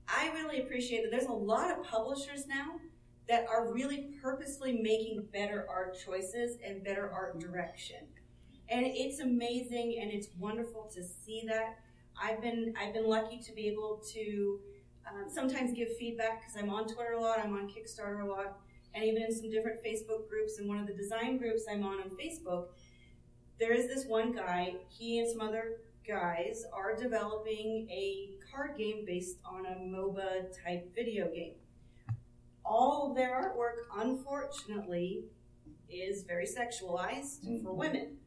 I 0.07 0.31
really 0.33 0.61
appreciate 0.61 1.03
that 1.03 1.11
there's 1.11 1.29
a 1.29 1.33
lot 1.33 1.71
of 1.71 1.83
publishers 1.83 2.47
now 2.47 2.75
that 3.27 3.47
are 3.49 3.73
really 3.73 4.15
purposely 4.21 4.73
making 4.73 5.25
better 5.33 5.65
art 5.69 5.97
choices 6.05 6.57
and 6.65 6.83
better 6.83 7.09
art 7.11 7.39
direction. 7.39 7.97
And 8.69 8.85
it's 8.85 9.19
amazing 9.19 9.99
and 10.01 10.11
it's 10.11 10.27
wonderful 10.37 10.89
to 10.93 11.03
see 11.03 11.43
that. 11.47 11.79
I've 12.21 12.41
been 12.41 12.73
I've 12.79 12.93
been 12.93 13.07
lucky 13.07 13.39
to 13.39 13.51
be 13.51 13.67
able 13.67 14.01
to 14.13 14.59
um, 15.07 15.29
sometimes 15.29 15.73
give 15.73 15.95
feedback 15.97 16.41
because 16.41 16.55
I'm 16.61 16.69
on 16.69 16.87
Twitter 16.87 17.13
a 17.13 17.21
lot, 17.21 17.39
I'm 17.39 17.53
on 17.53 17.69
Kickstarter 17.69 18.23
a 18.23 18.25
lot, 18.25 18.57
and 18.93 19.03
even 19.03 19.21
in 19.21 19.35
some 19.35 19.49
different 19.51 19.83
Facebook 19.83 20.29
groups. 20.29 20.57
And 20.57 20.67
one 20.67 20.79
of 20.79 20.87
the 20.87 20.93
design 20.93 21.37
groups 21.37 21.63
I'm 21.69 21.83
on 21.83 21.99
on 21.99 22.09
Facebook, 22.11 22.67
there 23.59 23.73
is 23.73 23.87
this 23.87 24.05
one 24.05 24.31
guy. 24.31 24.75
He 24.89 25.19
and 25.19 25.29
some 25.29 25.41
other 25.41 25.81
guys 26.07 26.65
are 26.71 26.95
developing 26.95 27.87
a 27.89 28.29
card 28.51 28.77
game 28.77 29.03
based 29.05 29.37
on 29.45 29.65
a 29.65 29.75
MOBA 29.79 30.47
type 30.63 30.93
video 30.95 31.29
game. 31.29 31.55
All 32.63 33.09
of 33.09 33.15
their 33.15 33.31
artwork, 33.31 34.01
unfortunately, 34.01 35.25
is 35.89 36.23
very 36.23 36.45
sexualized 36.45 37.41
for 37.43 37.69
mm-hmm. 37.69 37.77
women. 37.77 38.17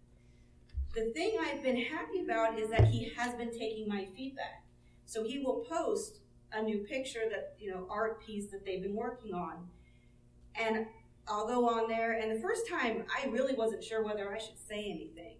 The 0.94 1.10
thing 1.12 1.36
I've 1.40 1.62
been 1.62 1.76
happy 1.76 2.22
about 2.24 2.58
is 2.58 2.70
that 2.70 2.86
he 2.86 3.12
has 3.16 3.34
been 3.34 3.50
taking 3.50 3.88
my 3.88 4.06
feedback. 4.16 4.64
So 5.06 5.24
he 5.24 5.38
will 5.38 5.64
post 5.68 6.20
a 6.52 6.62
new 6.62 6.78
picture 6.78 7.22
that, 7.30 7.54
you 7.58 7.70
know, 7.70 7.86
art 7.90 8.24
piece 8.24 8.50
that 8.50 8.64
they've 8.64 8.82
been 8.82 8.96
working 8.96 9.34
on. 9.34 9.68
And 10.54 10.86
I'll 11.26 11.46
go 11.46 11.68
on 11.68 11.88
there. 11.88 12.12
And 12.12 12.34
the 12.34 12.40
first 12.40 12.68
time, 12.68 13.04
I 13.16 13.26
really 13.28 13.54
wasn't 13.54 13.84
sure 13.84 14.02
whether 14.02 14.34
I 14.34 14.38
should 14.38 14.58
say 14.58 14.84
anything 14.84 15.37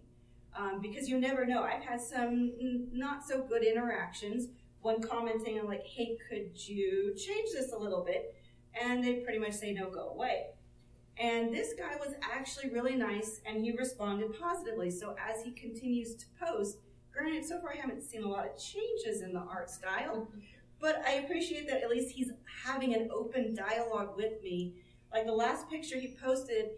um, 0.57 0.79
because 0.81 1.07
you 1.07 1.19
never 1.19 1.45
know. 1.45 1.63
I've 1.63 1.83
had 1.83 2.01
some 2.01 2.53
not 2.91 3.25
so 3.25 3.43
good 3.43 3.63
interactions. 3.63 4.47
One 4.81 5.01
commenting 5.01 5.59
on, 5.59 5.67
like, 5.67 5.85
hey, 5.85 6.17
could 6.29 6.51
you 6.67 7.13
change 7.15 7.49
this 7.53 7.73
a 7.73 7.77
little 7.77 8.03
bit? 8.03 8.35
And 8.79 9.03
they 9.03 9.15
pretty 9.15 9.39
much 9.39 9.53
say, 9.53 9.73
no, 9.73 9.89
go 9.89 10.09
away. 10.09 10.47
And 11.19 11.53
this 11.53 11.73
guy 11.77 11.97
was 11.99 12.15
actually 12.21 12.69
really 12.69 12.95
nice 12.95 13.41
and 13.45 13.61
he 13.61 13.71
responded 13.71 14.39
positively. 14.39 14.89
So 14.89 15.15
as 15.19 15.43
he 15.43 15.51
continues 15.51 16.15
to 16.15 16.25
post, 16.39 16.77
granted, 17.11 17.45
so 17.45 17.59
far 17.59 17.73
I 17.73 17.77
haven't 17.77 18.03
seen 18.03 18.23
a 18.23 18.27
lot 18.27 18.45
of 18.45 18.57
changes 18.57 19.21
in 19.21 19.33
the 19.33 19.39
art 19.41 19.69
style, 19.69 20.29
but 20.79 21.03
I 21.05 21.15
appreciate 21.15 21.67
that 21.67 21.83
at 21.83 21.89
least 21.89 22.15
he's 22.15 22.31
having 22.63 22.93
an 22.93 23.09
open 23.13 23.53
dialogue 23.53 24.15
with 24.15 24.41
me. 24.41 24.75
Like 25.11 25.25
the 25.25 25.33
last 25.33 25.69
picture 25.69 25.99
he 25.99 26.15
posted, 26.23 26.69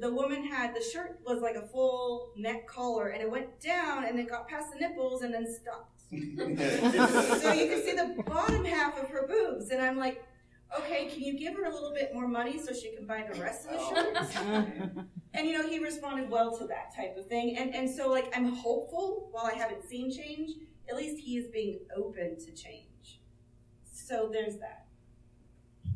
the 0.00 0.12
woman 0.12 0.44
had 0.44 0.74
the 0.74 0.82
shirt 0.82 1.20
was 1.26 1.40
like 1.40 1.56
a 1.56 1.66
full 1.66 2.32
neck 2.36 2.66
collar 2.66 3.08
and 3.08 3.22
it 3.22 3.30
went 3.30 3.60
down 3.60 4.04
and 4.04 4.18
then 4.18 4.26
got 4.26 4.48
past 4.48 4.72
the 4.72 4.78
nipples 4.78 5.22
and 5.22 5.32
then 5.32 5.46
stopped. 5.46 6.00
so 6.10 7.52
you 7.52 7.68
can 7.68 7.82
see 7.82 7.94
the 7.94 8.22
bottom 8.26 8.64
half 8.64 9.00
of 9.02 9.08
her 9.08 9.26
boobs. 9.26 9.70
And 9.70 9.82
I'm 9.82 9.96
like, 9.96 10.22
okay, 10.78 11.06
can 11.06 11.22
you 11.22 11.38
give 11.38 11.56
her 11.56 11.64
a 11.64 11.72
little 11.72 11.92
bit 11.92 12.14
more 12.14 12.28
money 12.28 12.58
so 12.58 12.72
she 12.72 12.94
can 12.94 13.06
buy 13.06 13.26
the 13.30 13.40
rest 13.40 13.66
of 13.66 13.72
the 13.72 13.78
oh, 13.80 13.94
shirt? 13.94 15.06
and 15.34 15.46
you 15.46 15.52
know, 15.52 15.68
he 15.68 15.78
responded 15.78 16.30
well 16.30 16.56
to 16.58 16.66
that 16.66 16.94
type 16.94 17.16
of 17.16 17.26
thing. 17.26 17.56
And 17.56 17.74
and 17.74 17.88
so 17.88 18.10
like 18.10 18.32
I'm 18.36 18.54
hopeful 18.54 19.28
while 19.32 19.46
I 19.46 19.54
haven't 19.54 19.88
seen 19.88 20.10
change, 20.10 20.50
at 20.88 20.96
least 20.96 21.22
he 21.22 21.36
is 21.36 21.46
being 21.48 21.80
open 21.96 22.38
to 22.38 22.52
change. 22.52 23.20
So 23.92 24.28
there's 24.32 24.56
that. 24.58 24.86
All 25.86 25.92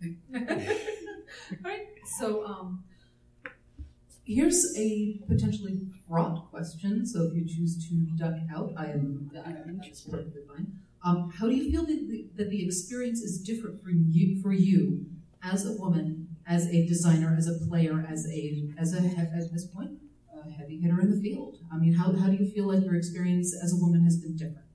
right. 1.62 1.86
So, 2.18 2.44
um, 2.44 2.84
here's 4.24 4.74
a 4.76 5.20
potentially 5.28 5.80
fraught 6.08 6.50
question. 6.50 7.06
So, 7.06 7.24
if 7.24 7.34
you 7.34 7.46
choose 7.46 7.88
to 7.88 7.94
duck 8.16 8.34
out, 8.54 8.72
I 8.76 8.86
am. 8.86 9.30
I 9.34 9.50
am 9.50 9.80
that's 9.82 10.02
perfectly 10.02 10.42
fine. 10.48 10.72
Um, 11.04 11.30
how 11.38 11.46
do 11.46 11.54
you 11.54 11.70
feel 11.70 11.82
that 11.86 12.08
the, 12.08 12.26
that 12.36 12.50
the 12.50 12.64
experience 12.64 13.20
is 13.20 13.40
different 13.40 13.82
for 13.82 13.90
you 13.90 14.40
for 14.42 14.52
you 14.52 15.06
as 15.42 15.64
a 15.66 15.72
woman, 15.74 16.28
as 16.46 16.66
a 16.66 16.86
designer, 16.86 17.34
as 17.38 17.46
a 17.48 17.64
player, 17.66 18.04
as 18.08 18.26
a 18.28 18.68
as 18.78 18.94
a 18.94 18.98
at 18.98 19.52
this 19.52 19.66
point 19.66 19.92
a 20.46 20.50
heavy 20.50 20.80
hitter 20.80 21.00
in 21.00 21.10
the 21.10 21.20
field? 21.20 21.58
I 21.72 21.76
mean, 21.78 21.94
how 21.94 22.12
how 22.12 22.26
do 22.28 22.36
you 22.36 22.50
feel 22.50 22.66
like 22.66 22.84
your 22.84 22.96
experience 22.96 23.54
as 23.62 23.72
a 23.72 23.76
woman 23.76 24.04
has 24.04 24.18
been 24.18 24.36
different? 24.36 24.65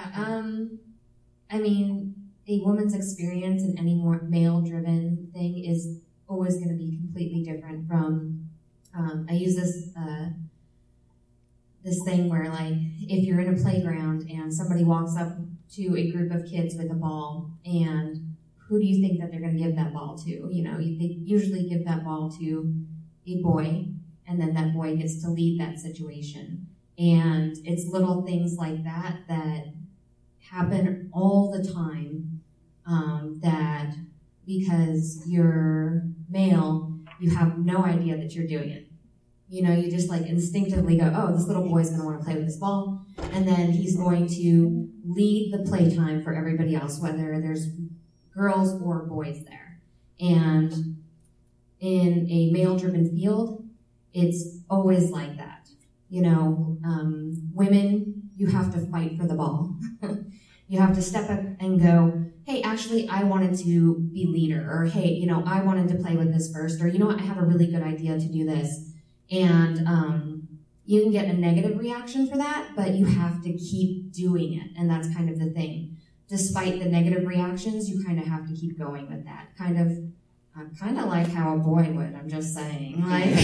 Yeah, 0.00 0.24
um, 0.24 0.78
I 1.50 1.58
mean, 1.58 2.14
a 2.48 2.60
woman's 2.60 2.94
experience 2.94 3.62
in 3.62 3.78
any 3.78 3.94
more 3.94 4.22
male-driven 4.22 5.30
thing 5.32 5.64
is 5.64 6.00
always 6.28 6.56
going 6.56 6.68
to 6.68 6.74
be 6.74 6.98
completely 6.98 7.42
different 7.42 7.88
from. 7.88 8.48
Um, 8.96 9.26
I 9.28 9.34
use 9.34 9.56
this 9.56 9.90
uh, 9.96 10.30
this 11.84 12.02
thing 12.04 12.28
where, 12.28 12.48
like, 12.50 12.74
if 13.02 13.24
you're 13.24 13.40
in 13.40 13.54
a 13.54 13.62
playground 13.62 14.28
and 14.30 14.52
somebody 14.52 14.84
walks 14.84 15.16
up 15.16 15.38
to 15.74 15.96
a 15.96 16.10
group 16.10 16.32
of 16.32 16.44
kids 16.48 16.74
with 16.76 16.90
a 16.90 16.94
ball, 16.94 17.50
and 17.64 18.36
who 18.58 18.78
do 18.78 18.86
you 18.86 19.00
think 19.00 19.20
that 19.20 19.30
they're 19.30 19.40
going 19.40 19.56
to 19.56 19.62
give 19.62 19.76
that 19.76 19.92
ball 19.92 20.18
to? 20.18 20.30
You 20.30 20.64
know, 20.64 20.76
they 20.76 21.16
usually 21.24 21.68
give 21.68 21.84
that 21.86 22.04
ball 22.04 22.30
to 22.40 22.74
a 23.26 23.42
boy, 23.42 23.86
and 24.26 24.40
then 24.40 24.54
that 24.54 24.74
boy 24.74 24.96
gets 24.96 25.22
to 25.22 25.30
lead 25.30 25.60
that 25.60 25.78
situation. 25.78 26.66
And 26.98 27.56
it's 27.64 27.86
little 27.86 28.22
things 28.26 28.56
like 28.56 28.84
that 28.84 29.20
that 29.28 29.72
happen 30.50 31.10
all 31.12 31.50
the 31.50 31.72
time 31.72 32.40
um, 32.86 33.38
that 33.42 33.94
because 34.46 35.22
you're 35.26 36.02
male, 36.28 36.98
you 37.20 37.34
have 37.36 37.58
no 37.58 37.84
idea 37.84 38.16
that 38.16 38.34
you're 38.34 38.46
doing 38.46 38.70
it. 38.70 38.86
You 39.48 39.62
know, 39.62 39.72
you 39.72 39.90
just 39.90 40.08
like 40.08 40.26
instinctively 40.26 40.96
go, 40.96 41.12
oh, 41.14 41.36
this 41.36 41.46
little 41.46 41.68
boy's 41.68 41.90
going 41.90 42.00
to 42.00 42.06
want 42.06 42.20
to 42.20 42.24
play 42.24 42.34
with 42.34 42.46
this 42.46 42.56
ball. 42.56 43.04
And 43.32 43.46
then 43.46 43.72
he's 43.72 43.96
going 43.96 44.28
to 44.28 44.88
lead 45.04 45.52
the 45.52 45.58
playtime 45.68 46.22
for 46.22 46.32
everybody 46.32 46.74
else, 46.74 47.00
whether 47.00 47.40
there's 47.40 47.68
girls 48.34 48.80
or 48.80 49.06
boys 49.06 49.44
there. 49.44 49.80
And 50.20 50.96
in 51.80 52.28
a 52.30 52.50
male 52.50 52.76
driven 52.76 53.10
field, 53.10 53.64
it's 54.12 54.58
always 54.68 55.10
like 55.10 55.36
that. 55.36 55.68
You 56.08 56.22
know, 56.22 56.78
um, 56.84 57.50
women, 57.54 58.30
you 58.36 58.48
have 58.48 58.72
to 58.74 58.80
fight 58.86 59.16
for 59.18 59.26
the 59.26 59.34
ball. 59.34 59.76
you 60.70 60.78
have 60.78 60.94
to 60.94 61.02
step 61.02 61.28
up 61.28 61.40
and 61.58 61.82
go, 61.82 62.26
hey, 62.46 62.62
actually, 62.62 63.08
I 63.08 63.24
wanted 63.24 63.58
to 63.58 64.08
be 64.12 64.24
leader, 64.26 64.70
or 64.70 64.84
hey, 64.84 65.08
you 65.08 65.26
know, 65.26 65.42
I 65.44 65.62
wanted 65.62 65.88
to 65.88 65.96
play 65.96 66.16
with 66.16 66.32
this 66.32 66.52
first, 66.52 66.80
or 66.80 66.86
you 66.86 67.00
know 67.00 67.06
what, 67.06 67.18
I 67.18 67.22
have 67.22 67.38
a 67.38 67.42
really 67.42 67.66
good 67.66 67.82
idea 67.82 68.16
to 68.16 68.28
do 68.28 68.46
this. 68.46 68.92
And 69.32 69.84
um, 69.88 70.48
you 70.84 71.02
can 71.02 71.10
get 71.10 71.24
a 71.24 71.32
negative 71.32 71.76
reaction 71.76 72.28
for 72.28 72.36
that, 72.36 72.68
but 72.76 72.94
you 72.94 73.06
have 73.06 73.42
to 73.42 73.52
keep 73.54 74.12
doing 74.12 74.54
it. 74.54 74.70
And 74.78 74.88
that's 74.88 75.12
kind 75.12 75.28
of 75.28 75.40
the 75.40 75.50
thing. 75.50 75.96
Despite 76.28 76.78
the 76.78 76.88
negative 76.88 77.26
reactions, 77.26 77.90
you 77.90 78.04
kind 78.04 78.20
of 78.20 78.26
have 78.26 78.46
to 78.46 78.54
keep 78.54 78.78
going 78.78 79.10
with 79.10 79.24
that. 79.24 79.48
Kind 79.58 79.76
of, 79.76 79.88
uh, 80.56 80.68
kind 80.78 81.00
of 81.00 81.06
like 81.06 81.32
how 81.32 81.56
a 81.56 81.58
boy 81.58 81.90
would. 81.90 82.14
I'm 82.14 82.28
just 82.28 82.54
saying. 82.54 83.04
Like, 83.08 83.34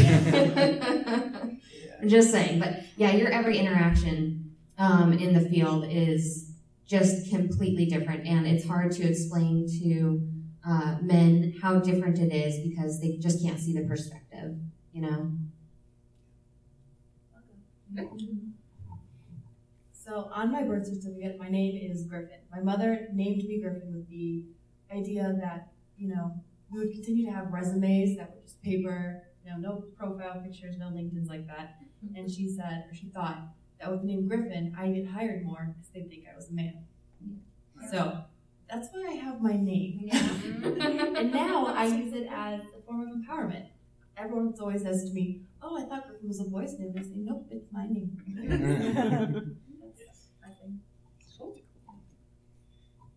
I'm 2.01 2.09
just 2.09 2.31
saying. 2.31 2.61
But 2.61 2.85
yeah, 2.97 3.11
your 3.12 3.31
every 3.31 3.59
interaction 3.59 4.55
um, 4.79 5.12
in 5.12 5.35
the 5.35 5.41
field 5.41 5.87
is 5.91 6.53
just 6.87 7.31
completely 7.31 7.87
different, 7.87 8.27
and 8.27 8.46
it's 8.46 8.66
hard 8.66 8.92
to 8.92 9.03
explain 9.03 9.66
to 9.81 10.20
uh, 10.68 10.99
men 11.03 11.55
how 11.62 11.79
different 11.79 12.18
it 12.18 12.33
is 12.33 12.66
because 12.68 13.01
they 13.01 13.16
just 13.16 13.42
can't 13.42 13.59
see 13.59 13.72
the 13.72 13.87
perspective. 13.87 14.57
You 14.92 15.03
know. 15.03 15.33
So 19.92 20.31
on 20.33 20.53
my 20.53 20.62
birth 20.62 20.87
certificate, 20.87 21.38
my 21.38 21.49
name 21.49 21.77
is 21.90 22.05
Griffin. 22.05 22.38
My 22.51 22.61
mother 22.61 23.09
named 23.12 23.44
me 23.44 23.61
Griffin 23.61 23.92
with 23.92 24.09
the 24.09 24.44
idea 24.94 25.35
that, 25.40 25.72
you 25.96 26.09
know, 26.09 26.33
we 26.70 26.79
would 26.79 26.92
continue 26.92 27.27
to 27.27 27.33
have 27.33 27.53
resumes 27.53 28.16
that 28.16 28.31
were 28.31 28.40
just 28.42 28.62
paper, 28.62 29.22
you 29.44 29.51
know, 29.51 29.59
no 29.59 29.85
profile 29.96 30.40
pictures, 30.44 30.77
no 30.79 30.87
LinkedIn's 30.87 31.29
like 31.29 31.46
that. 31.49 31.79
And 32.14 32.31
she 32.31 32.49
said, 32.49 32.85
or 32.88 32.94
she 32.94 33.09
thought, 33.09 33.49
that 33.81 33.91
with 33.91 34.03
the 34.03 34.07
name 34.07 34.29
Griffin, 34.29 34.75
I 34.79 34.89
get 34.89 35.07
hired 35.09 35.45
more 35.45 35.75
because 35.75 35.91
they 35.93 36.03
think 36.03 36.25
I 36.33 36.37
was 36.37 36.49
a 36.51 36.53
man. 36.53 36.85
So 37.91 38.19
that's 38.69 38.89
why 38.93 39.07
I 39.09 39.15
have 39.15 39.41
my 39.41 39.53
name. 39.53 40.09
and 40.12 41.33
now 41.33 41.67
I 41.67 41.85
use 42.03 42.12
it 42.15 42.29
as 42.33 42.61
a 42.61 42.83
form 42.87 43.03
of 43.03 43.09
empowerment. 43.09 43.67
Everyone 44.17 44.55
always 44.61 44.83
says 44.83 45.05
to 45.05 45.12
me, 45.12 45.43
Oh, 45.62 45.77
I 45.77 45.85
thought 45.85 46.09
Griffin 46.09 46.29
was 46.29 46.41
a 46.41 46.45
boy's 46.45 46.79
name. 46.79 46.95
I 46.99 47.03
say, 47.03 47.17
Nope, 47.17 47.47
it's 47.51 47.71
my 47.73 47.87
name. 47.87 48.17
That's, 49.79 50.29
I 50.45 50.49
think. 50.49 50.75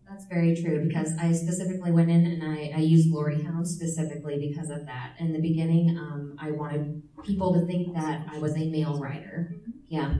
That's 0.08 0.24
very 0.26 0.60
true 0.60 0.84
because 0.86 1.16
I 1.18 1.32
specifically 1.32 1.92
went 1.92 2.10
in 2.10 2.26
and 2.26 2.42
I, 2.42 2.72
I 2.76 2.80
used 2.80 3.12
Glory 3.12 3.42
Hound 3.44 3.66
specifically 3.66 4.38
because 4.48 4.68
of 4.68 4.84
that. 4.86 5.14
In 5.20 5.32
the 5.32 5.40
beginning, 5.40 5.96
um, 5.96 6.36
I 6.40 6.50
wanted 6.50 7.00
people 7.24 7.54
to 7.54 7.64
think 7.64 7.94
that 7.94 8.26
I 8.28 8.38
was 8.38 8.56
a 8.56 8.68
male 8.68 8.98
writer. 8.98 9.54
Yeah. 9.88 10.14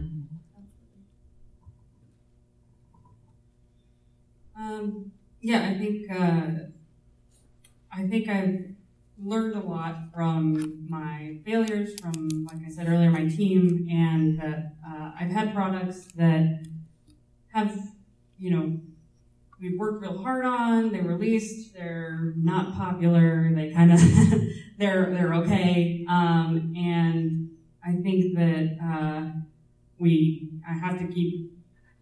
Um, 4.61 5.13
yeah, 5.41 5.71
I 5.71 5.79
think 5.79 6.11
uh, 6.11 6.47
I 7.91 8.07
think 8.07 8.29
I've 8.29 8.75
learned 9.19 9.55
a 9.55 9.61
lot 9.61 10.13
from 10.15 10.87
my 10.89 11.39
failures, 11.47 11.99
from 11.99 12.47
like 12.51 12.59
I 12.67 12.71
said 12.71 12.87
earlier, 12.87 13.11
my 13.11 13.27
team, 13.27 13.89
and 13.91 14.39
that 14.39 14.75
uh, 14.87 15.13
I've 15.19 15.31
had 15.31 15.55
products 15.55 16.09
that 16.17 16.63
have, 17.55 17.75
you 18.39 18.51
know, 18.51 18.81
we've 19.63 19.79
worked 19.79 20.03
real 20.03 20.23
hard 20.23 20.45
on. 20.45 20.93
They 20.93 21.01
released. 21.01 21.73
They're 21.73 22.35
not 22.37 22.75
popular. 22.75 23.51
They 23.55 23.73
kind 23.73 23.93
of 23.95 24.01
they're 24.79 25.11
they're 25.11 25.35
okay. 25.37 26.05
Um, 26.07 26.75
and 26.77 27.51
I 27.83 27.93
think 28.03 28.37
that 28.37 28.77
uh, 28.83 29.41
we 29.99 30.51
I 30.69 30.75
have 30.75 30.99
to 30.99 31.07
keep, 31.07 31.51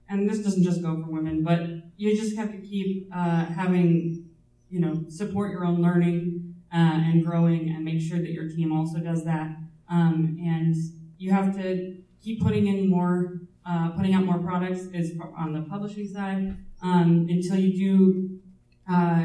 and 0.09 0.29
this 0.29 0.41
doesn't 0.41 0.65
just 0.65 0.83
go 0.83 1.01
for 1.01 1.09
women, 1.09 1.45
but 1.45 1.78
you 1.99 2.17
just 2.17 2.37
have 2.37 2.53
to 2.53 2.59
keep 2.59 3.11
uh, 3.15 3.45
having, 3.45 4.25
you 4.71 4.81
know, 4.81 5.05
support 5.09 5.51
your 5.51 5.65
own 5.65 5.83
learning 5.83 6.55
uh, 6.73 6.77
and 6.77 7.25
growing, 7.27 7.71
and 7.71 7.85
make 7.85 8.01
sure 8.01 8.19
that 8.19 8.31
your 8.31 8.49
team 8.49 8.73
also 8.73 8.99
does 8.99 9.25
that. 9.25 9.57
Um, 9.91 10.39
and 10.41 10.75
you 11.19 11.33
have 11.33 11.55
to 11.57 11.97
keep 12.23 12.41
putting 12.41 12.69
in 12.69 12.89
more, 12.89 13.41
uh, 13.67 13.91
putting 13.91 14.15
out 14.15 14.25
more 14.25 14.39
products 14.39 14.83
is 14.95 15.19
on 15.37 15.53
the 15.53 15.63
publishing 15.63 16.07
side 16.07 16.57
um, 16.83 17.27
until 17.29 17.57
you 17.57 17.73
do 17.85 18.41
uh, 18.89 19.25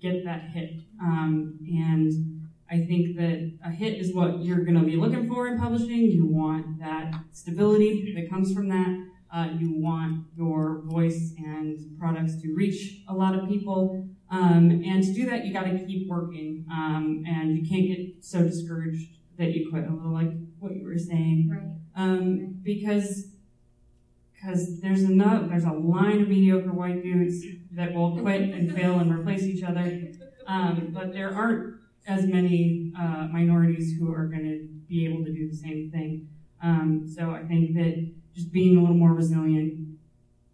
get 0.00 0.24
that 0.24 0.42
hit. 0.50 0.80
Um, 1.00 1.58
and 1.66 2.12
I 2.70 2.84
think 2.84 3.16
that 3.16 3.52
a 3.64 3.70
hit 3.70 3.98
is 3.98 4.14
what 4.14 4.44
you're 4.44 4.64
going 4.64 4.78
to 4.78 4.84
be 4.84 4.96
looking 4.96 5.28
for 5.28 5.46
in 5.46 5.58
publishing. 5.58 6.10
You 6.10 6.26
want 6.26 6.78
that 6.80 7.14
stability 7.32 8.12
that 8.16 8.28
comes 8.28 8.52
from 8.52 8.68
that. 8.68 9.08
Uh, 9.32 9.48
you 9.58 9.72
want 9.80 10.26
your 10.36 10.82
voice 10.84 11.32
and 11.38 11.78
products 11.98 12.40
to 12.42 12.54
reach 12.54 13.02
a 13.08 13.14
lot 13.14 13.34
of 13.34 13.48
people. 13.48 14.06
Um, 14.30 14.82
and 14.84 15.02
to 15.02 15.12
do 15.12 15.24
that, 15.30 15.46
you 15.46 15.52
got 15.52 15.64
to 15.64 15.78
keep 15.86 16.08
working. 16.08 16.66
Um, 16.70 17.24
and 17.26 17.56
you 17.56 17.68
can't 17.68 17.86
get 17.86 18.24
so 18.24 18.42
discouraged 18.42 19.08
that 19.38 19.52
you 19.52 19.70
quit, 19.70 19.88
a 19.88 19.92
little 19.92 20.12
like 20.12 20.32
what 20.58 20.74
you 20.74 20.84
were 20.84 20.98
saying. 20.98 21.50
Right. 21.50 22.04
Um, 22.04 22.58
because 22.62 23.32
because 24.42 24.80
there's 24.80 25.04
enough, 25.04 25.48
there's 25.48 25.64
a 25.64 25.72
line 25.72 26.20
of 26.20 26.28
mediocre 26.28 26.72
white 26.72 27.02
dudes 27.02 27.44
that 27.72 27.94
will 27.94 28.18
quit 28.20 28.40
and 28.40 28.74
fail 28.74 28.98
and 28.98 29.12
replace 29.12 29.42
each 29.42 29.62
other. 29.62 30.10
Um, 30.46 30.90
but 30.92 31.12
there 31.12 31.32
aren't 31.32 31.76
as 32.08 32.26
many 32.26 32.92
uh, 32.98 33.28
minorities 33.30 33.96
who 33.96 34.12
are 34.12 34.26
going 34.26 34.42
to 34.42 34.68
be 34.88 35.06
able 35.06 35.24
to 35.24 35.32
do 35.32 35.48
the 35.48 35.56
same 35.56 35.90
thing. 35.92 36.28
Um, 36.60 37.06
so 37.06 37.30
I 37.30 37.44
think 37.44 37.74
that 37.74 38.12
just 38.34 38.52
being 38.52 38.76
a 38.76 38.80
little 38.80 38.96
more 38.96 39.12
resilient 39.12 39.78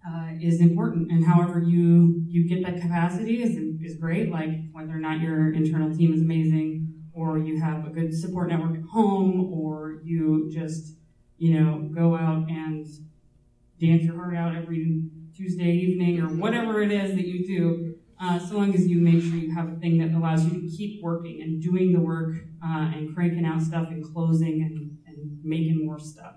uh, 0.06 0.30
is 0.40 0.60
important. 0.60 1.10
And 1.10 1.24
however 1.24 1.60
you 1.60 2.22
you 2.26 2.48
get 2.48 2.64
that 2.64 2.80
capacity 2.80 3.42
is 3.42 3.56
is 3.82 3.96
great. 3.98 4.30
Like 4.30 4.50
whether 4.72 4.92
or 4.92 5.00
not 5.00 5.20
your 5.20 5.52
internal 5.52 5.94
team 5.96 6.12
is 6.12 6.22
amazing, 6.22 6.94
or 7.12 7.38
you 7.38 7.60
have 7.60 7.86
a 7.86 7.90
good 7.90 8.14
support 8.14 8.48
network 8.48 8.76
at 8.76 8.84
home, 8.84 9.52
or 9.52 10.00
you 10.04 10.50
just 10.52 10.94
you 11.38 11.58
know 11.60 11.88
go 11.94 12.16
out 12.16 12.48
and 12.48 12.86
dance 13.80 14.02
your 14.02 14.16
heart 14.16 14.34
out 14.36 14.56
every 14.56 15.04
Tuesday 15.36 15.70
evening, 15.70 16.20
or 16.20 16.28
whatever 16.28 16.82
it 16.82 16.92
is 16.92 17.14
that 17.14 17.26
you 17.26 17.46
do. 17.46 17.94
Uh, 18.20 18.36
so 18.38 18.56
long 18.56 18.74
as 18.74 18.88
you 18.88 19.00
make 19.00 19.22
sure 19.22 19.36
you 19.36 19.54
have 19.54 19.68
a 19.68 19.76
thing 19.76 19.98
that 19.98 20.12
allows 20.12 20.44
you 20.44 20.60
to 20.60 20.76
keep 20.76 21.00
working 21.00 21.40
and 21.40 21.62
doing 21.62 21.92
the 21.92 22.00
work 22.00 22.34
uh, 22.64 22.90
and 22.92 23.14
cranking 23.14 23.44
out 23.44 23.62
stuff 23.62 23.88
and 23.90 24.04
closing 24.04 24.62
and, 24.62 24.98
and 25.06 25.40
making 25.44 25.86
more 25.86 26.00
stuff. 26.00 26.34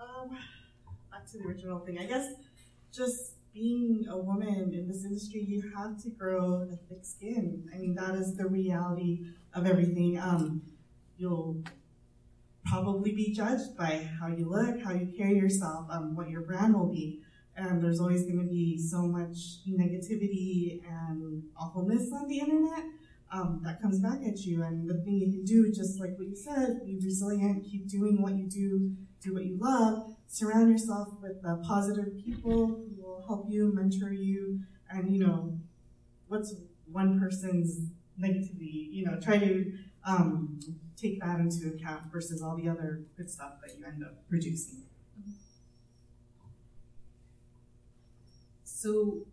Um, 0.00 0.36
back 1.12 1.23
to 1.34 1.42
the 1.42 1.48
original 1.48 1.80
thing. 1.80 1.98
I 1.98 2.06
guess 2.06 2.32
just 2.92 3.34
being 3.52 4.06
a 4.10 4.16
woman 4.16 4.72
in 4.74 4.88
this 4.88 5.04
industry, 5.04 5.40
you 5.40 5.62
have 5.76 6.02
to 6.02 6.10
grow 6.10 6.68
a 6.72 6.76
thick 6.88 7.04
skin. 7.04 7.68
I 7.74 7.78
mean, 7.78 7.94
that 7.94 8.14
is 8.14 8.36
the 8.36 8.46
reality 8.46 9.26
of 9.54 9.66
everything. 9.66 10.18
Um, 10.18 10.62
you'll 11.16 11.62
probably 12.64 13.12
be 13.12 13.32
judged 13.32 13.76
by 13.76 14.08
how 14.20 14.28
you 14.28 14.48
look, 14.48 14.82
how 14.82 14.92
you 14.92 15.12
carry 15.16 15.36
yourself, 15.36 15.86
um, 15.90 16.16
what 16.16 16.30
your 16.30 16.42
brand 16.42 16.74
will 16.74 16.90
be. 16.90 17.20
And 17.56 17.82
there's 17.82 18.00
always 18.00 18.24
going 18.24 18.40
to 18.40 18.48
be 18.48 18.76
so 18.78 19.02
much 19.02 19.36
negativity 19.68 20.82
and 20.88 21.44
awfulness 21.56 22.10
on 22.12 22.26
the 22.26 22.40
internet 22.40 22.84
um, 23.32 23.60
that 23.64 23.80
comes 23.80 24.00
back 24.00 24.18
at 24.26 24.38
you. 24.40 24.64
And 24.64 24.88
the 24.88 24.94
thing 25.04 25.18
you 25.18 25.30
can 25.30 25.44
do, 25.44 25.70
just 25.70 26.00
like 26.00 26.18
what 26.18 26.26
you 26.26 26.34
said, 26.34 26.84
be 26.84 26.98
resilient, 27.04 27.64
keep 27.64 27.88
doing 27.88 28.20
what 28.20 28.34
you 28.34 28.48
do, 28.48 28.96
do 29.24 29.34
what 29.34 29.44
you 29.44 29.56
love, 29.58 30.14
surround 30.26 30.70
yourself 30.70 31.08
with 31.22 31.42
positive 31.62 32.16
people 32.22 32.66
who 32.66 33.02
will 33.02 33.24
help 33.26 33.46
you, 33.48 33.72
mentor 33.74 34.12
you, 34.12 34.60
and 34.90 35.10
you 35.10 35.24
know, 35.24 35.58
what's 36.28 36.54
one 36.92 37.18
person's 37.18 37.90
negativity, 38.20 38.92
you 38.92 39.04
know, 39.04 39.18
try 39.20 39.38
to 39.38 39.72
um, 40.06 40.60
take 40.96 41.20
that 41.20 41.40
into 41.40 41.68
account 41.68 42.02
versus 42.12 42.42
all 42.42 42.56
the 42.56 42.68
other 42.68 43.02
good 43.16 43.30
stuff 43.30 43.54
that 43.62 43.76
you 43.76 43.84
end 43.84 44.04
up 44.04 44.28
producing. 44.28 44.82
So 48.62 49.24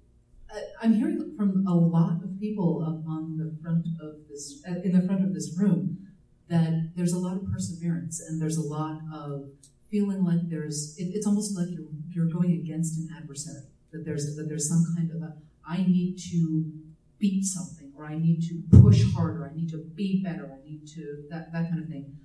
I'm 0.82 0.94
hearing 0.94 1.34
from 1.38 1.66
a 1.68 1.76
lot 1.76 2.24
of 2.24 2.40
people 2.40 2.82
up 2.82 3.08
on 3.08 3.38
the 3.38 3.56
front 3.62 3.86
of 4.02 4.28
this, 4.30 4.64
uh, 4.68 4.82
in 4.84 4.94
the 4.94 5.06
front 5.06 5.24
of 5.24 5.34
this 5.34 5.56
room, 5.58 6.08
that 6.50 6.92
there's 6.96 7.14
a 7.14 7.20
lot 7.20 7.38
of 7.38 7.52
perseverance 7.52 8.20
and 8.22 8.42
there's 8.42 8.58
a 8.58 8.62
lot 8.62 9.00
of 9.14 9.50
feeling 9.92 10.24
like 10.24 10.50
there's. 10.50 10.96
It, 10.98 11.10
it's 11.14 11.28
almost 11.28 11.56
like 11.56 11.68
you're 11.70 11.86
you're 12.10 12.32
going 12.34 12.54
against 12.54 12.98
an 12.98 13.10
adversary. 13.16 13.66
That 13.92 14.06
there's 14.06 14.36
that 14.36 14.48
there's 14.48 14.68
some 14.70 14.86
kind 14.96 15.12
of 15.12 15.22
a. 15.22 15.34
I 15.68 15.78
need 15.78 16.18
to 16.32 16.72
beat 17.20 17.44
something, 17.44 17.92
or 17.96 18.06
I 18.06 18.18
need 18.18 18.42
to 18.48 18.64
push 18.82 19.04
harder. 19.14 19.52
I 19.52 19.56
need 19.56 19.70
to 19.72 19.78
be 19.78 20.24
better. 20.24 20.50
I 20.52 20.68
need 20.68 20.88
to 20.96 21.24
that 21.30 21.52
that 21.52 21.70
kind 21.70 21.84
of 21.84 21.90
thing. 21.90 22.18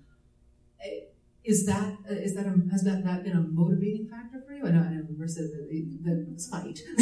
Uh, 0.81 0.89
Is 1.45 1.67
that 1.67 1.93
uh, 2.09 2.15
that 2.15 2.47
a, 2.47 2.71
has 2.73 2.83
that, 2.83 3.05
that 3.05 3.25
been 3.25 3.37
a 3.37 3.41
motivating 3.41 4.09
factor 4.09 4.43
for 4.47 4.55
you? 4.55 4.65
I 4.67 4.71
know 4.71 4.81
I 4.81 4.91
know 4.95 5.05
Marissa 5.19 5.45
the, 5.53 5.61
the, 6.03 6.27
the 6.33 6.41
spite, 6.41 6.81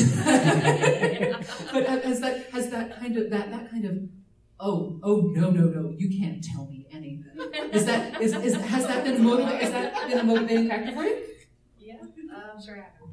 but 1.73 2.05
has 2.05 2.21
that 2.21 2.47
has 2.53 2.71
that 2.71 2.99
kind 2.99 3.17
of 3.17 3.31
that 3.31 3.51
that 3.51 3.71
kind 3.71 3.85
of 3.85 3.95
oh 4.61 4.99
oh 5.03 5.21
no 5.35 5.51
no 5.51 5.67
no 5.67 5.95
you 5.97 6.09
can't 6.19 6.43
tell 6.43 6.67
me 6.67 6.87
anything. 6.93 7.25
Is 7.73 7.87
that 7.87 8.21
is, 8.21 8.35
is 8.35 8.55
has 8.57 8.87
that 8.87 9.05
been 9.05 9.17
a 9.17 9.19
motivating 9.19 9.61
has 9.61 9.73
that 9.73 10.09
been 10.09 10.19
a 10.19 10.25
motivating 10.25 10.69
factor 10.69 10.93
for 10.93 11.05
you? 11.05 11.23
Yeah, 11.79 11.97
um, 12.01 12.63
sure 12.65 12.77
I 12.77 12.83
have 12.83 13.05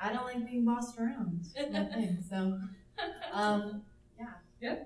I 0.00 0.12
don't 0.12 0.24
like 0.24 0.46
being 0.46 0.64
bossed 0.64 0.98
around. 0.98 1.44
That 1.54 1.92
thing. 1.92 2.18
So, 2.28 2.58
um, 3.32 3.82
yeah. 4.60 4.76